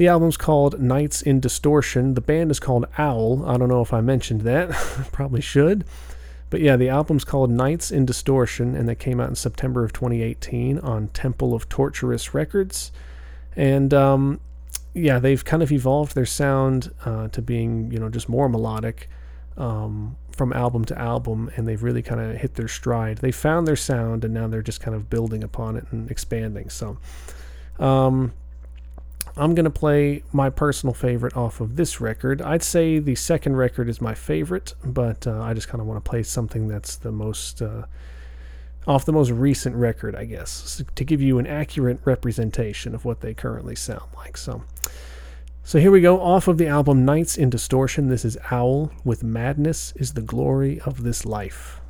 The 0.00 0.08
album's 0.08 0.38
called 0.38 0.80
Nights 0.80 1.20
in 1.20 1.40
Distortion. 1.40 2.14
The 2.14 2.22
band 2.22 2.50
is 2.50 2.58
called 2.58 2.86
Owl. 2.96 3.44
I 3.44 3.58
don't 3.58 3.68
know 3.68 3.82
if 3.82 3.92
I 3.92 4.00
mentioned 4.00 4.40
that. 4.40 4.70
Probably 5.12 5.42
should. 5.42 5.84
But 6.48 6.62
yeah, 6.62 6.76
the 6.76 6.88
album's 6.88 7.22
called 7.22 7.50
Nights 7.50 7.90
in 7.90 8.06
Distortion, 8.06 8.74
and 8.74 8.88
that 8.88 8.94
came 8.94 9.20
out 9.20 9.28
in 9.28 9.34
September 9.34 9.84
of 9.84 9.92
2018 9.92 10.78
on 10.78 11.08
Temple 11.08 11.52
of 11.52 11.68
Torturous 11.68 12.32
Records. 12.32 12.92
And 13.54 13.92
um, 13.92 14.40
yeah, 14.94 15.18
they've 15.18 15.44
kind 15.44 15.62
of 15.62 15.70
evolved 15.70 16.14
their 16.14 16.24
sound 16.24 16.94
uh, 17.04 17.28
to 17.28 17.42
being, 17.42 17.92
you 17.92 17.98
know, 17.98 18.08
just 18.08 18.26
more 18.26 18.48
melodic 18.48 19.10
um, 19.58 20.16
from 20.30 20.54
album 20.54 20.86
to 20.86 20.98
album, 20.98 21.50
and 21.56 21.68
they've 21.68 21.82
really 21.82 22.00
kind 22.00 22.22
of 22.22 22.38
hit 22.38 22.54
their 22.54 22.68
stride. 22.68 23.18
They 23.18 23.32
found 23.32 23.68
their 23.68 23.76
sound, 23.76 24.24
and 24.24 24.32
now 24.32 24.48
they're 24.48 24.62
just 24.62 24.80
kind 24.80 24.94
of 24.96 25.10
building 25.10 25.44
upon 25.44 25.76
it 25.76 25.84
and 25.90 26.10
expanding. 26.10 26.70
So, 26.70 26.96
um, 27.78 28.32
I'm 29.40 29.54
going 29.54 29.64
to 29.64 29.70
play 29.70 30.22
my 30.32 30.50
personal 30.50 30.92
favorite 30.92 31.34
off 31.34 31.62
of 31.62 31.76
this 31.76 31.98
record. 31.98 32.42
I'd 32.42 32.62
say 32.62 32.98
the 32.98 33.14
second 33.14 33.56
record 33.56 33.88
is 33.88 33.98
my 33.98 34.14
favorite, 34.14 34.74
but 34.84 35.26
uh, 35.26 35.40
I 35.40 35.54
just 35.54 35.66
kind 35.66 35.80
of 35.80 35.86
want 35.86 36.04
to 36.04 36.08
play 36.08 36.22
something 36.22 36.68
that's 36.68 36.96
the 36.96 37.10
most 37.10 37.62
uh, 37.62 37.86
off 38.86 39.06
the 39.06 39.12
most 39.12 39.30
recent 39.30 39.76
record, 39.76 40.14
I 40.14 40.26
guess, 40.26 40.82
to 40.94 41.04
give 41.04 41.22
you 41.22 41.38
an 41.38 41.46
accurate 41.46 42.00
representation 42.04 42.94
of 42.94 43.06
what 43.06 43.22
they 43.22 43.32
currently 43.32 43.76
sound 43.76 44.10
like. 44.14 44.36
So, 44.36 44.62
so 45.64 45.80
here 45.80 45.90
we 45.90 46.02
go 46.02 46.20
off 46.20 46.46
of 46.46 46.58
the 46.58 46.66
album 46.66 47.06
Nights 47.06 47.38
in 47.38 47.48
Distortion. 47.48 48.08
This 48.08 48.26
is 48.26 48.36
Owl 48.50 48.92
with 49.04 49.24
Madness 49.24 49.94
is 49.96 50.12
the 50.12 50.22
Glory 50.22 50.82
of 50.82 51.02
This 51.02 51.24
Life. 51.24 51.80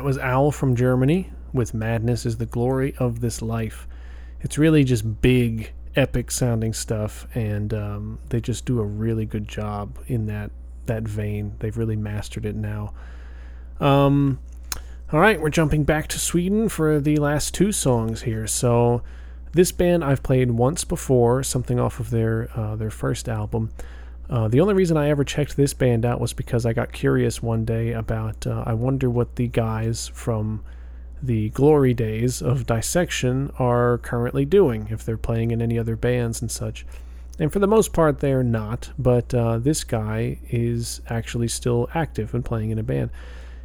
That 0.00 0.06
was 0.06 0.16
Owl 0.16 0.50
from 0.50 0.74
Germany 0.76 1.30
with 1.52 1.74
Madness 1.74 2.24
is 2.24 2.38
the 2.38 2.46
Glory 2.46 2.94
of 2.96 3.20
This 3.20 3.42
Life. 3.42 3.86
It's 4.40 4.56
really 4.56 4.82
just 4.82 5.20
big, 5.20 5.72
epic 5.94 6.30
sounding 6.30 6.72
stuff, 6.72 7.26
and 7.34 7.74
um, 7.74 8.18
they 8.30 8.40
just 8.40 8.64
do 8.64 8.80
a 8.80 8.82
really 8.82 9.26
good 9.26 9.46
job 9.46 9.98
in 10.06 10.24
that, 10.24 10.52
that 10.86 11.02
vein. 11.02 11.54
They've 11.58 11.76
really 11.76 11.96
mastered 11.96 12.46
it 12.46 12.56
now. 12.56 12.94
Um, 13.78 14.38
all 15.12 15.20
right, 15.20 15.38
we're 15.38 15.50
jumping 15.50 15.84
back 15.84 16.08
to 16.08 16.18
Sweden 16.18 16.70
for 16.70 16.98
the 16.98 17.16
last 17.16 17.52
two 17.52 17.70
songs 17.70 18.22
here. 18.22 18.46
So, 18.46 19.02
this 19.52 19.70
band 19.70 20.02
I've 20.02 20.22
played 20.22 20.52
once 20.52 20.82
before, 20.82 21.42
something 21.42 21.78
off 21.78 22.00
of 22.00 22.08
their 22.08 22.48
uh, 22.58 22.74
their 22.74 22.88
first 22.88 23.28
album. 23.28 23.70
Uh, 24.30 24.46
the 24.46 24.60
only 24.60 24.74
reason 24.74 24.96
I 24.96 25.08
ever 25.08 25.24
checked 25.24 25.56
this 25.56 25.74
band 25.74 26.06
out 26.06 26.20
was 26.20 26.32
because 26.32 26.64
I 26.64 26.72
got 26.72 26.92
curious 26.92 27.42
one 27.42 27.64
day 27.64 27.90
about. 27.92 28.46
Uh, 28.46 28.62
I 28.64 28.74
wonder 28.74 29.10
what 29.10 29.34
the 29.34 29.48
guys 29.48 30.06
from 30.14 30.62
the 31.20 31.48
glory 31.50 31.92
days 31.92 32.40
of 32.40 32.64
Dissection 32.64 33.50
are 33.58 33.98
currently 33.98 34.44
doing, 34.44 34.86
if 34.90 35.04
they're 35.04 35.16
playing 35.16 35.50
in 35.50 35.60
any 35.60 35.76
other 35.76 35.96
bands 35.96 36.40
and 36.40 36.50
such. 36.50 36.86
And 37.40 37.52
for 37.52 37.58
the 37.58 37.66
most 37.66 37.92
part, 37.92 38.20
they're 38.20 38.44
not, 38.44 38.92
but 38.98 39.34
uh, 39.34 39.58
this 39.58 39.82
guy 39.82 40.38
is 40.48 41.00
actually 41.08 41.48
still 41.48 41.88
active 41.92 42.32
and 42.32 42.44
playing 42.44 42.70
in 42.70 42.78
a 42.78 42.84
band. 42.84 43.10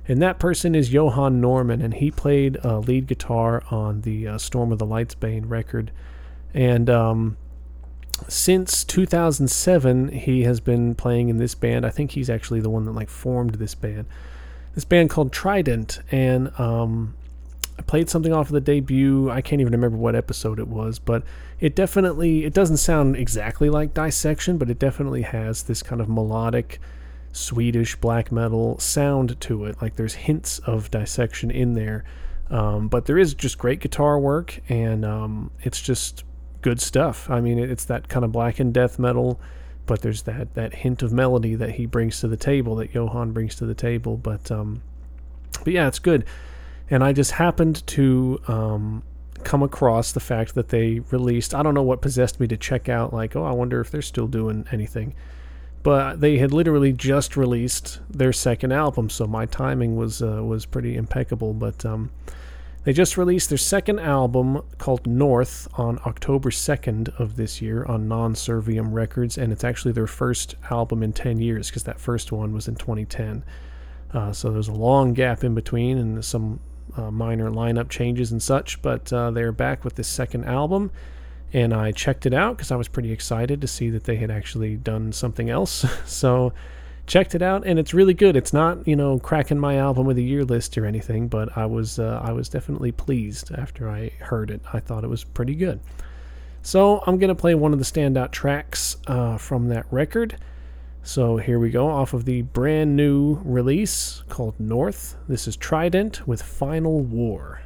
And 0.07 0.21
that 0.21 0.39
person 0.39 0.73
is 0.73 0.91
Johan 0.91 1.41
Norman, 1.41 1.81
and 1.81 1.93
he 1.93 2.09
played 2.09 2.57
uh, 2.65 2.79
lead 2.79 3.05
guitar 3.07 3.63
on 3.69 4.01
the 4.01 4.27
uh, 4.27 4.37
Storm 4.39 4.71
of 4.71 4.79
the 4.79 4.85
Lightsbane 4.85 5.47
record. 5.47 5.91
And 6.53 6.89
um, 6.89 7.37
since 8.27 8.83
2007 8.83 10.09
he 10.09 10.43
has 10.43 10.59
been 10.59 10.95
playing 10.95 11.29
in 11.29 11.37
this 11.37 11.55
band. 11.55 11.85
I 11.85 11.89
think 11.89 12.11
he's 12.11 12.29
actually 12.29 12.61
the 12.61 12.69
one 12.69 12.85
that 12.85 12.93
like 12.93 13.09
formed 13.09 13.55
this 13.55 13.75
band. 13.75 14.05
This 14.73 14.85
band 14.85 15.09
called 15.09 15.31
trident 15.31 15.99
and 16.11 16.57
um, 16.59 17.15
i 17.77 17.81
played 17.81 18.09
something 18.09 18.33
off 18.33 18.47
of 18.47 18.53
the 18.53 18.61
debut. 18.61 19.29
I 19.29 19.41
can't 19.41 19.61
even 19.61 19.73
remember 19.73 19.97
what 19.97 20.15
episode 20.15 20.59
it 20.59 20.67
was 20.67 20.99
but 20.99 21.23
it 21.59 21.75
definitely 21.75 22.45
it 22.45 22.53
doesn't 22.53 22.77
sound 22.77 23.15
exactly 23.15 23.69
like 23.69 23.93
dissection 23.93 24.57
but 24.57 24.69
it 24.69 24.79
definitely 24.79 25.23
has 25.23 25.63
this 25.63 25.83
kind 25.83 26.01
of 26.01 26.09
melodic 26.09 26.79
swedish 27.31 27.97
black 27.97 28.31
metal 28.31 28.79
sound 28.79 29.39
to 29.41 29.65
it. 29.65 29.81
Like 29.81 29.97
there's 29.97 30.13
hints 30.13 30.59
of 30.59 30.89
dissection 30.89 31.51
in 31.51 31.73
there 31.73 32.05
um, 32.49 32.87
but 32.87 33.05
there 33.05 33.17
is 33.17 33.33
just 33.33 33.57
great 33.57 33.81
guitar 33.81 34.19
work 34.19 34.61
and 34.69 35.03
um, 35.03 35.51
it's 35.63 35.81
just 35.81 36.23
good 36.65 36.81
stuff. 36.81 37.29
I 37.29 37.41
mean, 37.41 37.59
it's 37.59 37.85
that 37.85 38.09
kind 38.09 38.25
of 38.25 38.31
black 38.31 38.59
and 38.59 38.73
death 38.73 38.97
metal, 38.97 39.39
but 39.85 40.01
there's 40.01 40.23
that 40.23 40.55
that 40.55 40.73
hint 40.73 41.03
of 41.03 41.13
melody 41.13 41.53
that 41.53 41.75
he 41.75 41.85
brings 41.85 42.19
to 42.21 42.27
the 42.27 42.35
table, 42.35 42.75
that 42.77 42.91
Johan 42.91 43.33
brings 43.33 43.53
to 43.57 43.67
the 43.67 43.75
table. 43.75 44.17
But 44.17 44.49
um, 44.49 44.81
but 45.63 45.73
yeah, 45.73 45.87
it's 45.87 45.99
good. 45.99 46.25
And 46.89 47.03
I 47.03 47.13
just 47.13 47.33
happened 47.33 47.85
to 47.87 48.41
um, 48.47 49.03
come 49.43 49.61
across 49.61 50.11
the 50.11 50.19
fact 50.19 50.55
that 50.55 50.69
they 50.69 51.01
released. 51.11 51.53
I 51.53 51.61
don't 51.61 51.75
know 51.75 51.83
what 51.83 52.01
possessed 52.01 52.39
me 52.39 52.47
to 52.47 52.57
check 52.57 52.89
out. 52.89 53.13
Like, 53.13 53.35
oh, 53.35 53.43
I 53.43 53.51
wonder 53.51 53.79
if 53.79 53.91
they're 53.91 54.01
still 54.01 54.27
doing 54.27 54.65
anything. 54.71 55.13
But 55.83 56.19
they 56.19 56.39
had 56.39 56.51
literally 56.51 56.93
just 56.93 57.37
released 57.37 57.99
their 58.09 58.33
second 58.33 58.71
album, 58.71 59.11
so 59.11 59.27
my 59.27 59.45
timing 59.45 59.95
was 59.95 60.19
uh, 60.23 60.43
was 60.43 60.65
pretty 60.65 60.95
impeccable. 60.95 61.53
But 61.53 61.85
um, 61.85 62.09
they 62.85 62.93
just 62.93 63.17
released 63.17 63.49
their 63.49 63.57
second 63.57 63.99
album 63.99 64.61
called 64.77 65.07
North 65.07 65.67
on 65.73 65.99
October 66.05 66.51
2nd 66.51 67.19
of 67.19 67.35
this 67.35 67.59
year 67.59 67.83
on 67.85 68.07
Non 68.07 68.35
Serviam 68.35 68.93
Records, 68.93 69.39
and 69.39 69.51
it's 69.51 69.63
actually 69.63 69.91
their 69.91 70.07
first 70.07 70.55
album 70.69 71.01
in 71.01 71.11
10 71.11 71.39
years 71.39 71.69
because 71.69 71.83
that 71.83 71.99
first 71.99 72.31
one 72.31 72.53
was 72.53 72.67
in 72.67 72.75
2010. 72.75 73.43
Uh, 74.13 74.31
so 74.31 74.51
there's 74.51 74.67
a 74.67 74.73
long 74.73 75.13
gap 75.13 75.43
in 75.43 75.55
between 75.55 75.97
and 75.97 76.23
some 76.23 76.59
uh, 76.95 77.09
minor 77.09 77.49
lineup 77.49 77.89
changes 77.89 78.31
and 78.31 78.41
such, 78.41 78.79
but 78.83 79.11
uh, 79.11 79.31
they're 79.31 79.51
back 79.51 79.83
with 79.83 79.95
this 79.95 80.07
second 80.07 80.45
album. 80.45 80.91
And 81.51 81.73
I 81.73 81.91
checked 81.91 82.27
it 82.27 82.33
out 82.35 82.57
because 82.57 82.71
I 82.71 82.75
was 82.75 82.87
pretty 82.87 83.11
excited 83.11 83.61
to 83.61 83.67
see 83.67 83.89
that 83.89 84.03
they 84.03 84.17
had 84.17 84.29
actually 84.29 84.75
done 84.75 85.11
something 85.11 85.49
else. 85.49 85.85
so 86.05 86.53
checked 87.07 87.35
it 87.35 87.41
out 87.41 87.65
and 87.65 87.77
it's 87.77 87.93
really 87.93 88.13
good. 88.13 88.35
It's 88.35 88.53
not, 88.53 88.87
you 88.87 88.95
know, 88.95 89.19
cracking 89.19 89.59
my 89.59 89.77
album 89.77 90.07
of 90.09 90.15
the 90.15 90.23
year 90.23 90.43
list 90.43 90.77
or 90.77 90.85
anything, 90.85 91.27
but 91.27 91.55
I 91.57 91.65
was 91.65 91.99
uh, 91.99 92.21
I 92.23 92.31
was 92.31 92.49
definitely 92.49 92.91
pleased 92.91 93.51
after 93.53 93.89
I 93.89 94.09
heard 94.19 94.51
it. 94.51 94.61
I 94.73 94.79
thought 94.79 95.03
it 95.03 95.09
was 95.09 95.23
pretty 95.23 95.55
good. 95.55 95.79
So 96.61 97.03
I'm 97.05 97.17
gonna 97.17 97.35
play 97.35 97.55
one 97.55 97.73
of 97.73 97.79
the 97.79 97.85
standout 97.85 98.31
tracks 98.31 98.97
uh, 99.07 99.37
from 99.37 99.69
that 99.69 99.85
record. 99.91 100.37
So 101.03 101.37
here 101.37 101.59
we 101.59 101.69
go 101.69 101.87
off 101.87 102.13
of 102.13 102.25
the 102.25 102.41
brand 102.41 102.95
new 102.95 103.39
release 103.43 104.23
called 104.27 104.59
North. 104.59 105.15
This 105.27 105.47
is 105.47 105.55
Trident 105.55 106.27
with 106.27 106.41
Final 106.41 107.01
War. 107.01 107.61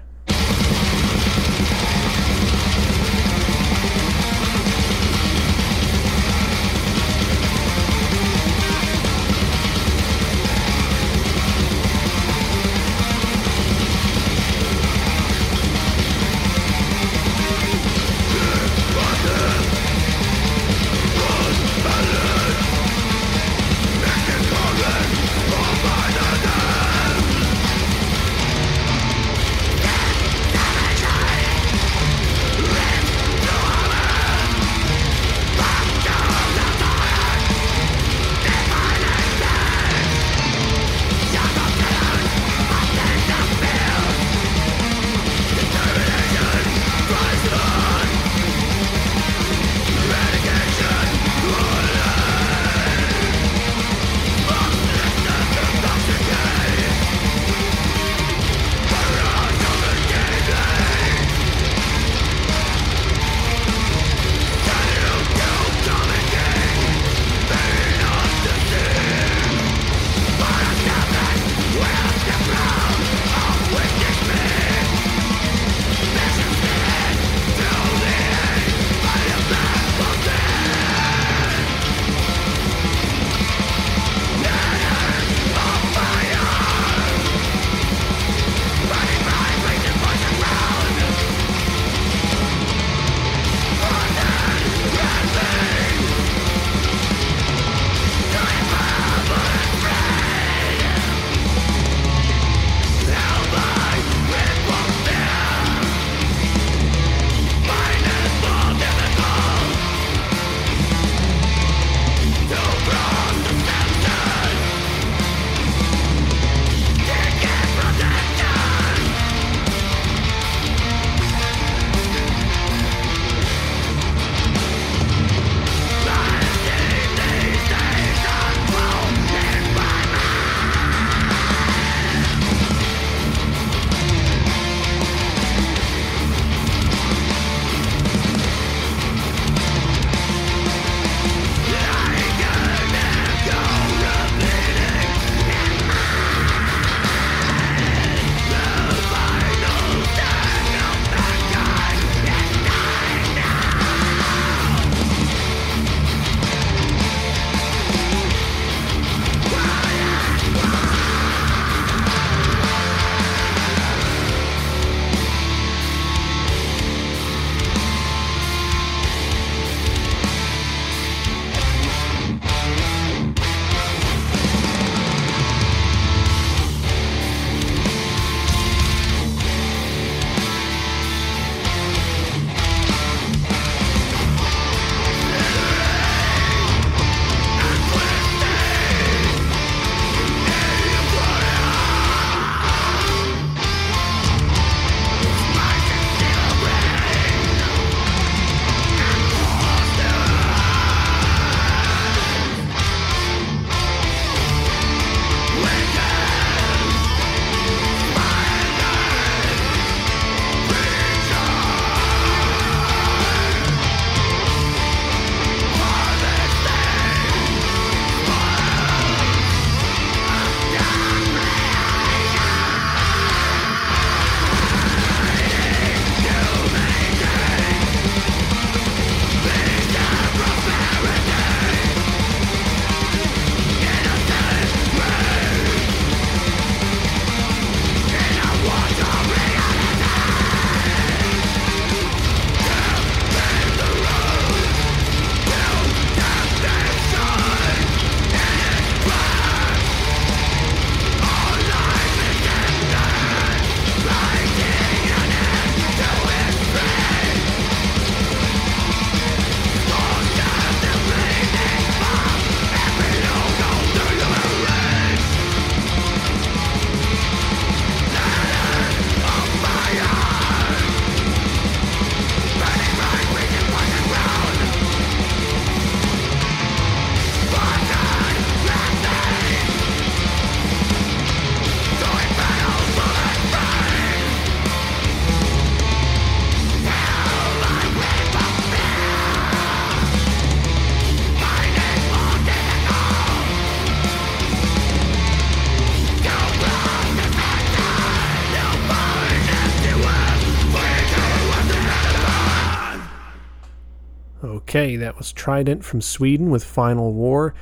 Okay, 304.70 304.98
that 304.98 305.18
was 305.18 305.32
Trident 305.32 305.84
from 305.84 306.00
Sweden 306.00 306.52
with 306.52 306.64
Final 306.64 307.12
War. 307.12 307.56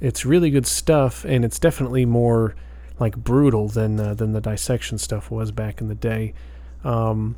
It's 0.00 0.24
really 0.24 0.48
good 0.48 0.66
stuff, 0.66 1.22
and 1.26 1.44
it's 1.44 1.58
definitely 1.58 2.06
more 2.06 2.54
like 2.98 3.18
brutal 3.18 3.68
than 3.68 4.00
uh, 4.00 4.14
than 4.14 4.32
the 4.32 4.40
dissection 4.40 4.96
stuff 4.96 5.30
was 5.30 5.50
back 5.50 5.82
in 5.82 5.88
the 5.88 5.94
day. 5.94 6.32
Um, 6.82 7.36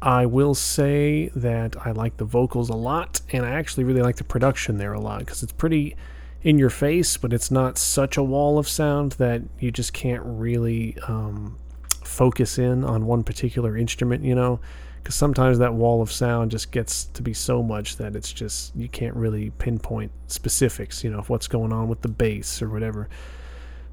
I 0.00 0.24
will 0.24 0.54
say 0.54 1.28
that 1.36 1.76
I 1.86 1.90
like 1.90 2.16
the 2.16 2.24
vocals 2.24 2.70
a 2.70 2.74
lot, 2.74 3.20
and 3.30 3.44
I 3.44 3.50
actually 3.50 3.84
really 3.84 4.00
like 4.00 4.16
the 4.16 4.24
production 4.24 4.78
there 4.78 4.94
a 4.94 5.00
lot 5.00 5.18
because 5.18 5.42
it's 5.42 5.52
pretty 5.52 5.94
in 6.42 6.58
your 6.58 6.70
face, 6.70 7.18
but 7.18 7.34
it's 7.34 7.50
not 7.50 7.76
such 7.76 8.16
a 8.16 8.22
wall 8.22 8.56
of 8.56 8.66
sound 8.66 9.12
that 9.12 9.42
you 9.58 9.70
just 9.70 9.92
can't 9.92 10.22
really 10.24 10.96
um, 11.08 11.58
focus 12.02 12.56
in 12.56 12.84
on 12.84 13.04
one 13.04 13.22
particular 13.22 13.76
instrument, 13.76 14.24
you 14.24 14.34
know? 14.34 14.60
Because 15.02 15.14
sometimes 15.14 15.58
that 15.58 15.74
wall 15.74 16.02
of 16.02 16.12
sound 16.12 16.50
just 16.50 16.70
gets 16.70 17.06
to 17.06 17.22
be 17.22 17.32
so 17.32 17.62
much 17.62 17.96
that 17.96 18.14
it's 18.14 18.32
just, 18.32 18.76
you 18.76 18.88
can't 18.88 19.16
really 19.16 19.50
pinpoint 19.58 20.12
specifics, 20.26 21.02
you 21.02 21.10
know, 21.10 21.18
of 21.18 21.30
what's 21.30 21.48
going 21.48 21.72
on 21.72 21.88
with 21.88 22.02
the 22.02 22.08
bass 22.08 22.60
or 22.60 22.68
whatever. 22.68 23.08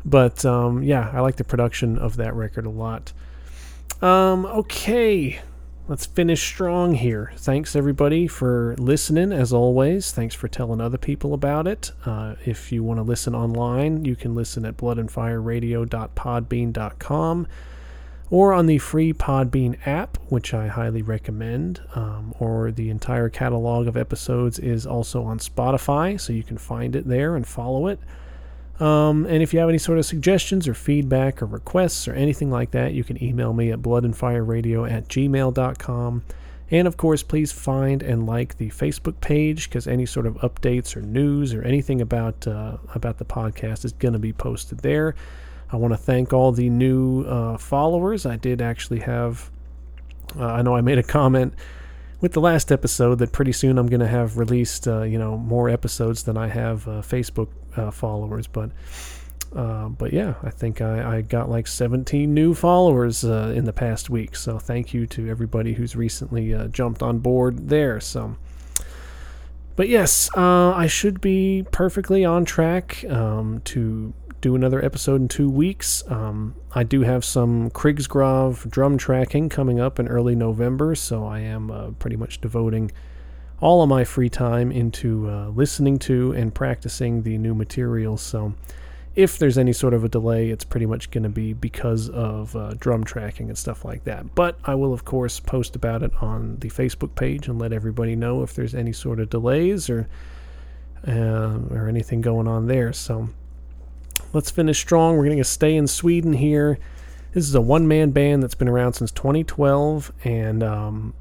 But 0.03 0.45
um, 0.45 0.83
yeah, 0.83 1.09
I 1.13 1.21
like 1.21 1.37
the 1.37 1.43
production 1.43 1.97
of 1.97 2.17
that 2.17 2.35
record 2.35 2.65
a 2.65 2.69
lot. 2.69 3.13
Um, 4.01 4.45
okay, 4.45 5.39
let's 5.87 6.05
finish 6.05 6.43
strong 6.43 6.95
here. 6.95 7.31
Thanks 7.37 7.75
everybody 7.75 8.27
for 8.27 8.75
listening, 8.77 9.31
as 9.31 9.53
always. 9.53 10.11
Thanks 10.11 10.35
for 10.35 10.47
telling 10.47 10.81
other 10.81 10.97
people 10.97 11.33
about 11.33 11.67
it. 11.67 11.91
Uh, 12.05 12.35
if 12.45 12.71
you 12.71 12.83
want 12.83 12.99
to 12.99 13.03
listen 13.03 13.33
online, 13.33 14.05
you 14.05 14.15
can 14.15 14.35
listen 14.35 14.65
at 14.65 14.77
bloodandfireradio.podbean.com 14.77 17.47
or 18.31 18.53
on 18.53 18.65
the 18.65 18.77
free 18.79 19.13
Podbean 19.13 19.77
app, 19.85 20.17
which 20.29 20.53
I 20.53 20.67
highly 20.67 21.01
recommend. 21.01 21.81
Um, 21.93 22.33
or 22.39 22.71
the 22.71 22.89
entire 22.89 23.29
catalog 23.29 23.87
of 23.87 23.95
episodes 23.95 24.59
is 24.59 24.87
also 24.87 25.23
on 25.23 25.39
Spotify, 25.39 26.19
so 26.19 26.33
you 26.33 26.43
can 26.43 26.57
find 26.57 26.95
it 26.95 27.07
there 27.07 27.35
and 27.35 27.47
follow 27.47 27.87
it. 27.87 27.99
Um, 28.79 29.25
and 29.25 29.41
if 29.41 29.53
you 29.53 29.59
have 29.59 29.69
any 29.69 29.77
sort 29.77 29.99
of 29.99 30.05
suggestions 30.05 30.67
or 30.67 30.73
feedback 30.73 31.41
or 31.41 31.45
requests 31.45 32.07
or 32.07 32.13
anything 32.13 32.51
like 32.51 32.71
that, 32.71 32.93
you 32.93 33.03
can 33.03 33.21
email 33.23 33.53
me 33.53 33.71
at 33.71 33.81
bloodandfireradio 33.81 34.91
at 34.91 35.07
gmail.com. 35.07 36.23
And 36.71 36.87
of 36.87 36.97
course, 36.97 37.23
please 37.23 37.51
find 37.51 38.01
and 38.01 38.25
like 38.25 38.57
the 38.57 38.69
Facebook 38.71 39.21
page 39.21 39.69
because 39.69 39.87
any 39.87 40.05
sort 40.05 40.25
of 40.25 40.35
updates 40.37 40.97
or 40.97 41.01
news 41.01 41.53
or 41.53 41.61
anything 41.61 42.01
about 42.01 42.47
uh, 42.47 42.77
about 42.95 43.19
the 43.19 43.25
podcast 43.25 43.85
is 43.85 43.93
going 43.93 44.13
to 44.13 44.19
be 44.19 44.33
posted 44.33 44.79
there. 44.79 45.15
I 45.71 45.77
want 45.77 45.93
to 45.93 45.97
thank 45.97 46.33
all 46.33 46.51
the 46.51 46.69
new 46.69 47.23
uh, 47.23 47.57
followers. 47.57 48.25
I 48.25 48.35
did 48.35 48.61
actually 48.61 48.99
have, 48.99 49.49
uh, 50.37 50.45
I 50.45 50.61
know 50.61 50.75
I 50.75 50.81
made 50.81 50.97
a 50.97 51.03
comment 51.03 51.53
with 52.21 52.33
the 52.33 52.41
last 52.41 52.71
episode 52.71 53.19
that 53.19 53.31
pretty 53.31 53.51
soon 53.51 53.77
I'm 53.77 53.87
going 53.87 53.99
to 53.99 54.07
have 54.07 54.37
released, 54.37 54.87
uh, 54.87 55.01
you 55.03 55.17
know, 55.17 55.37
more 55.37 55.69
episodes 55.69 56.23
than 56.23 56.37
I 56.37 56.47
have 56.47 56.87
uh, 56.87 56.91
Facebook 57.01 57.49
uh, 57.75 57.91
followers. 57.91 58.47
But, 58.47 58.71
uh, 59.55 59.89
but 59.89 60.13
yeah, 60.13 60.35
I 60.43 60.49
think 60.49 60.81
I, 60.81 61.17
I, 61.17 61.21
got 61.21 61.49
like 61.49 61.67
17 61.67 62.33
new 62.33 62.53
followers 62.53 63.23
in 63.23 63.65
the 63.65 63.73
past 63.73 64.09
week. 64.09 64.35
So 64.35 64.59
thank 64.59 64.93
you 64.93 65.07
to 65.07 65.29
everybody 65.29 65.73
who's 65.73 65.95
recently 65.95 66.55
jumped 66.71 67.01
on 67.01 67.19
board 67.19 67.69
there. 67.69 67.99
So, 67.99 68.37
but 69.75 69.89
yes, 69.89 70.29
I 70.35 70.87
should 70.87 71.21
be 71.21 71.65
perfectly 71.71 72.23
on 72.23 72.45
track 72.45 73.03
um, 73.09 73.61
to 73.65 74.13
do 74.45 74.53
another 74.55 74.85
episode 74.85 75.19
in 75.19 75.27
two 75.27 75.49
weeks. 75.49 76.03
Um, 76.07 76.53
I 76.75 76.83
do 76.83 77.01
have 77.01 77.25
some 77.25 77.71
Krigsgrav 77.71 78.69
drum 78.69 78.95
tracking 78.95 79.49
coming 79.49 79.79
up 79.79 79.97
in 79.97 80.07
early 80.07 80.35
November, 80.35 80.93
so 80.93 81.25
I 81.25 81.39
am 81.39 81.71
uh, 81.71 81.89
pretty 81.97 82.15
much 82.15 82.41
devoting 82.41 82.91
all 83.59 83.81
of 83.81 83.89
my 83.89 84.03
free 84.03 84.29
time 84.29 84.71
into 84.71 85.27
uh, 85.27 85.47
listening 85.47 85.97
to 85.97 86.33
and 86.33 86.53
practicing 86.53 87.23
the 87.23 87.39
new 87.39 87.55
material. 87.55 88.17
So 88.17 88.53
if 89.15 89.39
there's 89.39 89.57
any 89.57 89.73
sort 89.73 89.95
of 89.95 90.03
a 90.03 90.09
delay, 90.09 90.51
it's 90.51 90.63
pretty 90.63 90.85
much 90.85 91.09
going 91.09 91.23
to 91.23 91.29
be 91.29 91.53
because 91.53 92.07
of 92.09 92.55
uh, 92.55 92.75
drum 92.77 93.03
tracking 93.03 93.49
and 93.49 93.57
stuff 93.57 93.83
like 93.83 94.03
that. 94.03 94.35
But 94.35 94.59
I 94.63 94.75
will, 94.75 94.93
of 94.93 95.05
course, 95.05 95.39
post 95.39 95.75
about 95.75 96.03
it 96.03 96.11
on 96.21 96.57
the 96.57 96.69
Facebook 96.69 97.15
page 97.15 97.47
and 97.47 97.57
let 97.57 97.73
everybody 97.73 98.15
know 98.15 98.43
if 98.43 98.53
there's 98.53 98.75
any 98.75 98.93
sort 98.93 99.19
of 99.19 99.31
delays 99.31 99.89
or 99.89 100.07
uh, 101.07 101.57
or 101.71 101.87
anything 101.87 102.21
going 102.21 102.47
on 102.47 102.67
there. 102.67 102.93
So 102.93 103.29
let's 104.33 104.51
finish 104.51 104.79
strong. 104.79 105.17
We're 105.17 105.25
going 105.25 105.37
to 105.37 105.43
stay 105.43 105.75
in 105.75 105.87
Sweden 105.87 106.33
here. 106.33 106.77
This 107.33 107.47
is 107.47 107.55
a 107.55 107.61
one 107.61 107.87
man 107.87 108.11
band 108.11 108.43
that's 108.43 108.55
been 108.55 108.69
around 108.69 108.93
since 108.93 109.11
2012, 109.11 110.11
and 110.23 110.63
um, 110.63 111.13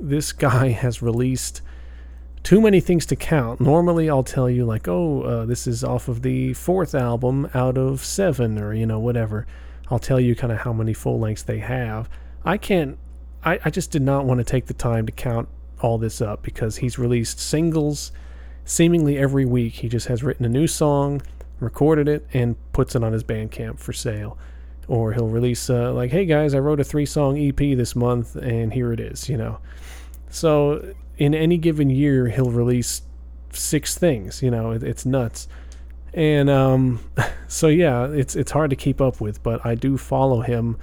this 0.00 0.32
guy 0.48 0.68
has 0.70 1.02
released 1.02 1.62
too 2.42 2.60
many 2.60 2.80
things 2.80 3.06
to 3.06 3.16
count. 3.16 3.60
Normally, 3.60 4.08
I'll 4.08 4.24
tell 4.24 4.48
you, 4.48 4.64
like, 4.64 4.88
oh, 4.88 5.22
uh, 5.22 5.46
this 5.46 5.66
is 5.66 5.84
off 5.84 6.08
of 6.08 6.22
the 6.22 6.54
fourth 6.54 6.94
album 6.94 7.50
out 7.54 7.76
of 7.76 8.04
seven, 8.04 8.58
or, 8.58 8.72
you 8.72 8.86
know, 8.86 8.98
whatever. 8.98 9.46
I'll 9.90 9.98
tell 9.98 10.20
you 10.20 10.34
kind 10.34 10.52
of 10.52 10.60
how 10.60 10.72
many 10.72 10.94
full 10.94 11.18
lengths 11.18 11.42
they 11.42 11.58
have. 11.58 12.08
I 12.44 12.56
can't, 12.56 12.98
I, 13.44 13.58
I 13.64 13.70
just 13.70 13.90
did 13.90 14.02
not 14.02 14.24
want 14.24 14.38
to 14.38 14.44
take 14.44 14.66
the 14.66 14.74
time 14.74 15.06
to 15.06 15.12
count 15.12 15.48
all 15.80 15.98
this 15.98 16.20
up 16.20 16.42
because 16.42 16.78
he's 16.78 16.98
released 16.98 17.38
singles 17.38 18.12
seemingly 18.64 19.18
every 19.18 19.44
week. 19.44 19.74
He 19.74 19.88
just 19.88 20.06
has 20.06 20.22
written 20.22 20.44
a 20.44 20.48
new 20.48 20.66
song 20.66 21.22
recorded 21.60 22.08
it, 22.08 22.26
and 22.32 22.56
puts 22.72 22.94
it 22.94 23.04
on 23.04 23.12
his 23.12 23.22
Bandcamp 23.22 23.78
for 23.78 23.92
sale. 23.92 24.36
Or 24.88 25.12
he'll 25.12 25.28
release, 25.28 25.70
uh, 25.70 25.92
like, 25.92 26.10
hey 26.10 26.24
guys, 26.24 26.52
I 26.54 26.58
wrote 26.58 26.80
a 26.80 26.84
three 26.84 27.06
song 27.06 27.38
EP 27.38 27.56
this 27.56 27.94
month, 27.94 28.34
and 28.34 28.72
here 28.72 28.92
it 28.92 28.98
is, 28.98 29.28
you 29.28 29.36
know. 29.36 29.58
So 30.30 30.94
in 31.16 31.34
any 31.34 31.58
given 31.58 31.90
year, 31.90 32.28
he'll 32.28 32.50
release 32.50 33.02
six 33.52 33.96
things, 33.96 34.42
you 34.42 34.50
know, 34.50 34.72
it, 34.72 34.82
it's 34.82 35.04
nuts. 35.04 35.48
And 36.12 36.50
um, 36.50 37.00
so 37.48 37.68
yeah, 37.68 38.08
it's 38.08 38.34
it's 38.34 38.50
hard 38.50 38.70
to 38.70 38.76
keep 38.76 39.00
up 39.00 39.20
with, 39.20 39.42
but 39.42 39.64
I 39.64 39.74
do 39.74 39.96
follow 39.96 40.40
him. 40.40 40.76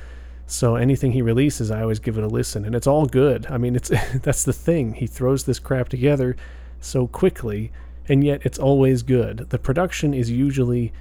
So 0.46 0.76
anything 0.76 1.12
he 1.12 1.22
releases, 1.22 1.72
I 1.72 1.82
always 1.82 2.00
give 2.00 2.18
it 2.18 2.24
a 2.24 2.28
listen, 2.28 2.64
and 2.64 2.74
it's 2.74 2.88
all 2.88 3.06
good. 3.06 3.48
I 3.50 3.58
mean, 3.58 3.76
it's 3.76 3.92
that's 4.22 4.44
the 4.44 4.54
thing. 4.54 4.94
He 4.94 5.08
throws 5.08 5.44
this 5.44 5.60
crap 5.60 5.90
together 5.90 6.38
so 6.80 7.08
quickly 7.08 7.72
and 8.10 8.24
yet 8.24 8.42
it's 8.44 8.60
always 8.60 9.04
good. 9.04 9.50
The 9.50 9.60
production 9.60 10.14
is 10.14 10.32
usually 10.32 10.94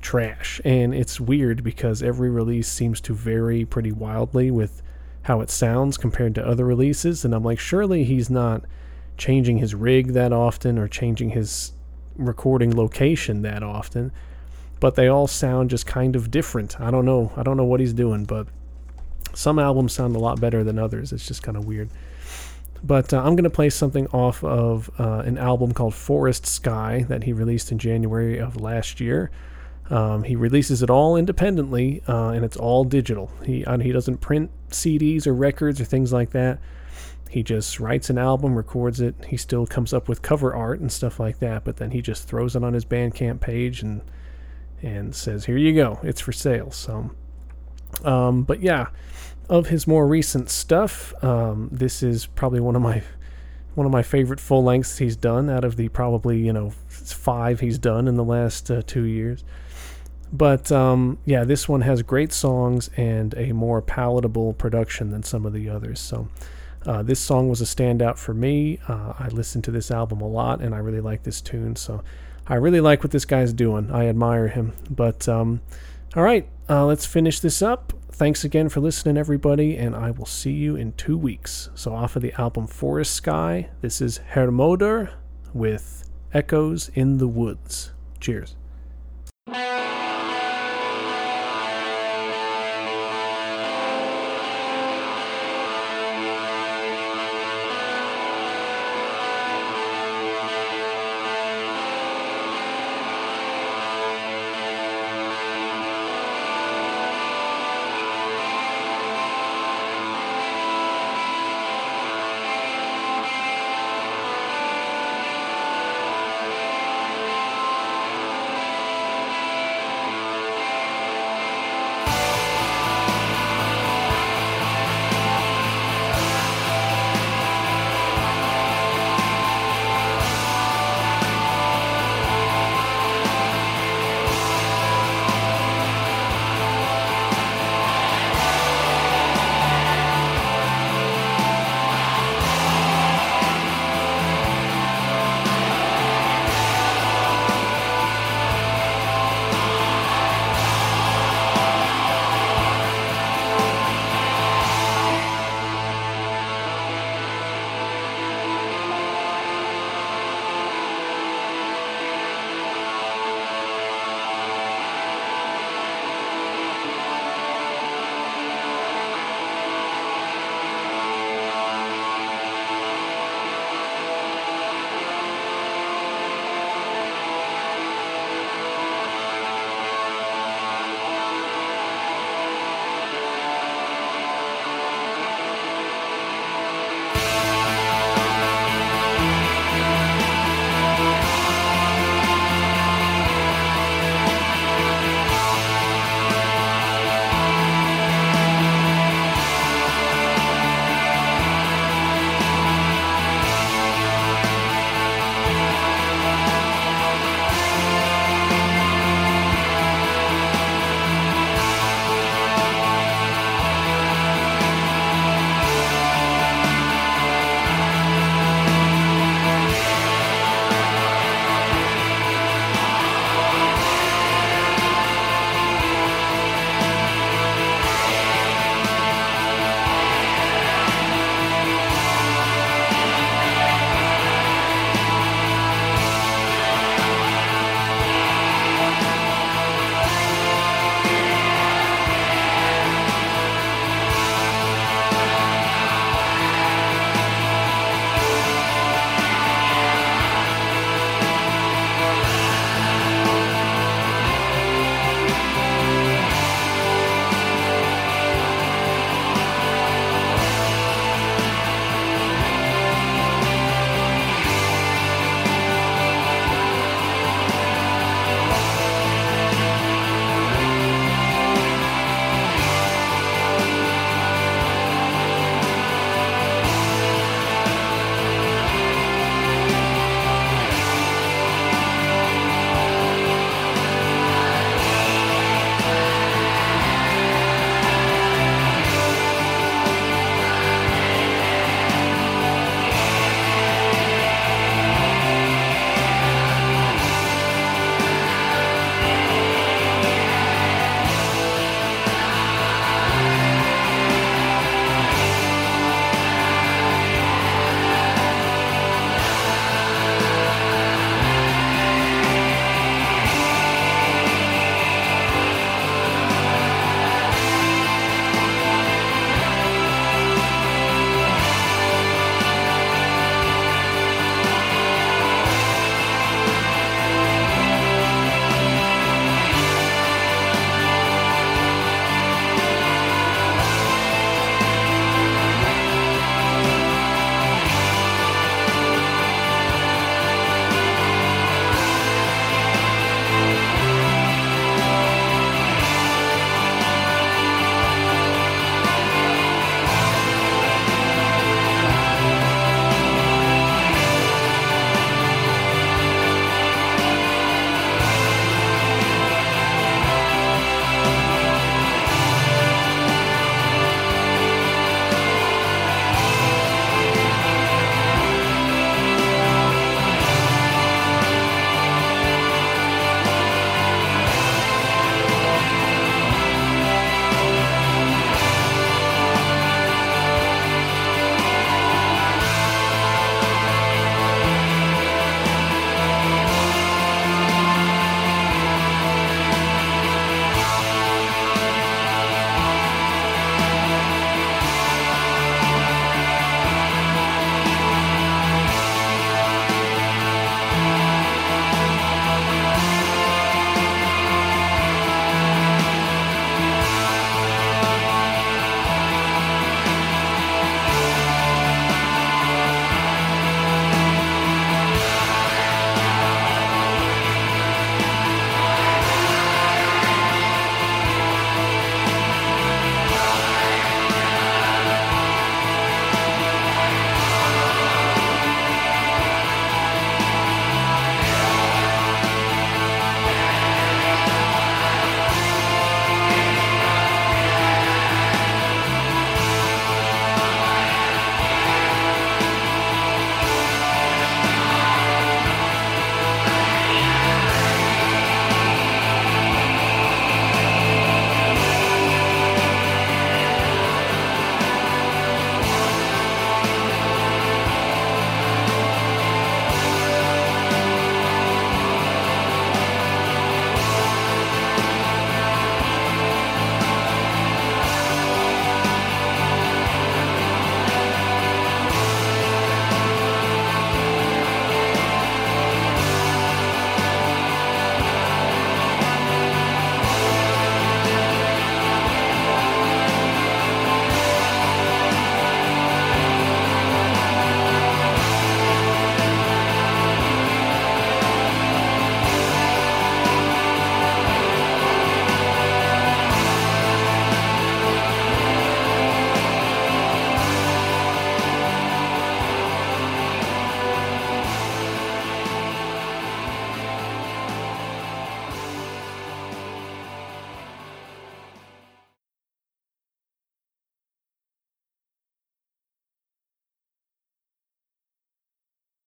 trash, 0.00 0.60
and 0.64 0.94
it's 0.94 1.20
weird 1.20 1.62
because 1.62 2.02
every 2.02 2.30
release 2.30 2.68
seems 2.68 3.00
to 3.02 3.14
vary 3.14 3.64
pretty 3.64 3.92
wildly 3.92 4.50
with 4.50 4.82
how 5.22 5.40
it 5.40 5.50
sounds 5.50 5.96
compared 5.96 6.34
to 6.34 6.46
other 6.46 6.64
releases. 6.64 7.24
And 7.24 7.34
I'm 7.34 7.44
like, 7.44 7.58
surely 7.58 8.04
he's 8.04 8.30
not 8.30 8.64
changing 9.16 9.58
his 9.58 9.74
rig 9.74 10.12
that 10.12 10.32
often 10.32 10.78
or 10.78 10.88
changing 10.88 11.30
his 11.30 11.72
recording 12.16 12.74
location 12.74 13.42
that 13.42 13.62
often. 13.62 14.12
But 14.80 14.94
they 14.94 15.08
all 15.08 15.26
sound 15.26 15.70
just 15.70 15.86
kind 15.86 16.14
of 16.14 16.30
different. 16.30 16.80
I 16.80 16.90
don't 16.90 17.04
know. 17.04 17.32
I 17.36 17.42
don't 17.42 17.56
know 17.56 17.64
what 17.64 17.80
he's 17.80 17.92
doing, 17.92 18.24
but 18.24 18.46
some 19.34 19.58
albums 19.58 19.92
sound 19.92 20.16
a 20.16 20.20
lot 20.20 20.40
better 20.40 20.62
than 20.64 20.78
others. 20.78 21.12
It's 21.12 21.26
just 21.26 21.42
kind 21.42 21.56
of 21.56 21.66
weird. 21.66 21.90
But 22.82 23.12
uh, 23.12 23.18
I'm 23.18 23.34
going 23.34 23.44
to 23.44 23.50
play 23.50 23.70
something 23.70 24.06
off 24.08 24.42
of 24.44 24.90
uh, 24.98 25.22
an 25.24 25.36
album 25.38 25.72
called 25.72 25.94
Forest 25.94 26.46
Sky 26.46 27.04
that 27.08 27.24
he 27.24 27.32
released 27.32 27.72
in 27.72 27.78
January 27.78 28.38
of 28.38 28.60
last 28.60 29.00
year. 29.00 29.30
Um, 29.90 30.22
he 30.22 30.36
releases 30.36 30.82
it 30.82 30.90
all 30.90 31.16
independently, 31.16 32.02
uh, 32.06 32.28
and 32.28 32.44
it's 32.44 32.56
all 32.56 32.84
digital. 32.84 33.32
He 33.44 33.64
he 33.80 33.92
doesn't 33.92 34.18
print 34.18 34.50
CDs 34.70 35.26
or 35.26 35.34
records 35.34 35.80
or 35.80 35.84
things 35.84 36.12
like 36.12 36.30
that. 36.30 36.58
He 37.30 37.42
just 37.42 37.78
writes 37.78 38.10
an 38.10 38.18
album, 38.18 38.54
records 38.54 39.00
it. 39.00 39.14
He 39.26 39.36
still 39.36 39.66
comes 39.66 39.92
up 39.92 40.08
with 40.08 40.22
cover 40.22 40.54
art 40.54 40.80
and 40.80 40.90
stuff 40.90 41.20
like 41.20 41.38
that, 41.40 41.64
but 41.64 41.76
then 41.76 41.90
he 41.90 42.00
just 42.00 42.26
throws 42.26 42.56
it 42.56 42.64
on 42.64 42.74
his 42.74 42.84
Bandcamp 42.84 43.40
page 43.40 43.82
and 43.82 44.02
and 44.82 45.14
says, 45.14 45.46
"Here 45.46 45.56
you 45.56 45.74
go, 45.74 45.98
it's 46.02 46.20
for 46.20 46.32
sale." 46.32 46.70
So, 46.70 47.10
um, 48.04 48.42
but 48.42 48.62
yeah, 48.62 48.88
of 49.48 49.68
his 49.68 49.86
more 49.86 50.06
recent 50.06 50.50
stuff, 50.50 51.12
um, 51.24 51.68
this 51.72 52.02
is 52.02 52.26
probably 52.26 52.60
one 52.60 52.76
of 52.76 52.82
my 52.82 53.02
one 53.74 53.86
of 53.86 53.92
my 53.92 54.02
favorite 54.02 54.40
full 54.40 54.64
lengths 54.64 54.98
he's 54.98 55.14
done 55.14 55.48
out 55.48 55.64
of 55.64 55.76
the 55.76 55.88
probably 55.88 56.38
you 56.38 56.52
know 56.52 56.72
five 56.88 57.60
he's 57.60 57.78
done 57.78 58.08
in 58.08 58.16
the 58.16 58.24
last 58.24 58.70
uh, 58.70 58.82
two 58.86 59.04
years. 59.04 59.44
But 60.32 60.70
um, 60.70 61.18
yeah, 61.24 61.44
this 61.44 61.68
one 61.68 61.80
has 61.82 62.02
great 62.02 62.32
songs 62.32 62.90
and 62.96 63.34
a 63.36 63.52
more 63.52 63.80
palatable 63.80 64.52
production 64.54 65.10
than 65.10 65.22
some 65.22 65.46
of 65.46 65.52
the 65.52 65.70
others. 65.70 66.00
So 66.00 66.28
uh, 66.86 67.02
this 67.02 67.20
song 67.20 67.48
was 67.48 67.60
a 67.60 67.64
standout 67.64 68.18
for 68.18 68.34
me. 68.34 68.78
Uh, 68.88 69.14
I 69.18 69.28
listened 69.28 69.64
to 69.64 69.70
this 69.70 69.90
album 69.90 70.20
a 70.20 70.28
lot 70.28 70.60
and 70.60 70.74
I 70.74 70.78
really 70.78 71.00
like 71.00 71.22
this 71.22 71.40
tune. 71.40 71.76
So 71.76 72.02
I 72.46 72.56
really 72.56 72.80
like 72.80 73.02
what 73.02 73.10
this 73.10 73.24
guy's 73.24 73.52
doing. 73.52 73.90
I 73.90 74.06
admire 74.06 74.48
him. 74.48 74.74
But 74.90 75.28
um, 75.28 75.60
all 76.16 76.22
right, 76.22 76.48
uh, 76.68 76.86
let's 76.86 77.04
finish 77.06 77.40
this 77.40 77.60
up. 77.60 77.92
Thanks 78.10 78.42
again 78.42 78.68
for 78.68 78.80
listening, 78.80 79.16
everybody, 79.16 79.76
and 79.76 79.94
I 79.94 80.10
will 80.10 80.26
see 80.26 80.52
you 80.52 80.74
in 80.74 80.92
two 80.92 81.16
weeks. 81.16 81.70
So, 81.74 81.94
off 81.94 82.16
of 82.16 82.22
the 82.22 82.32
album 82.40 82.66
Forest 82.66 83.14
Sky, 83.14 83.68
this 83.80 84.00
is 84.00 84.20
Hermóðr 84.32 85.10
with 85.52 86.10
Echoes 86.32 86.90
in 86.94 87.18
the 87.18 87.28
Woods. 87.28 87.92
Cheers. 88.20 88.56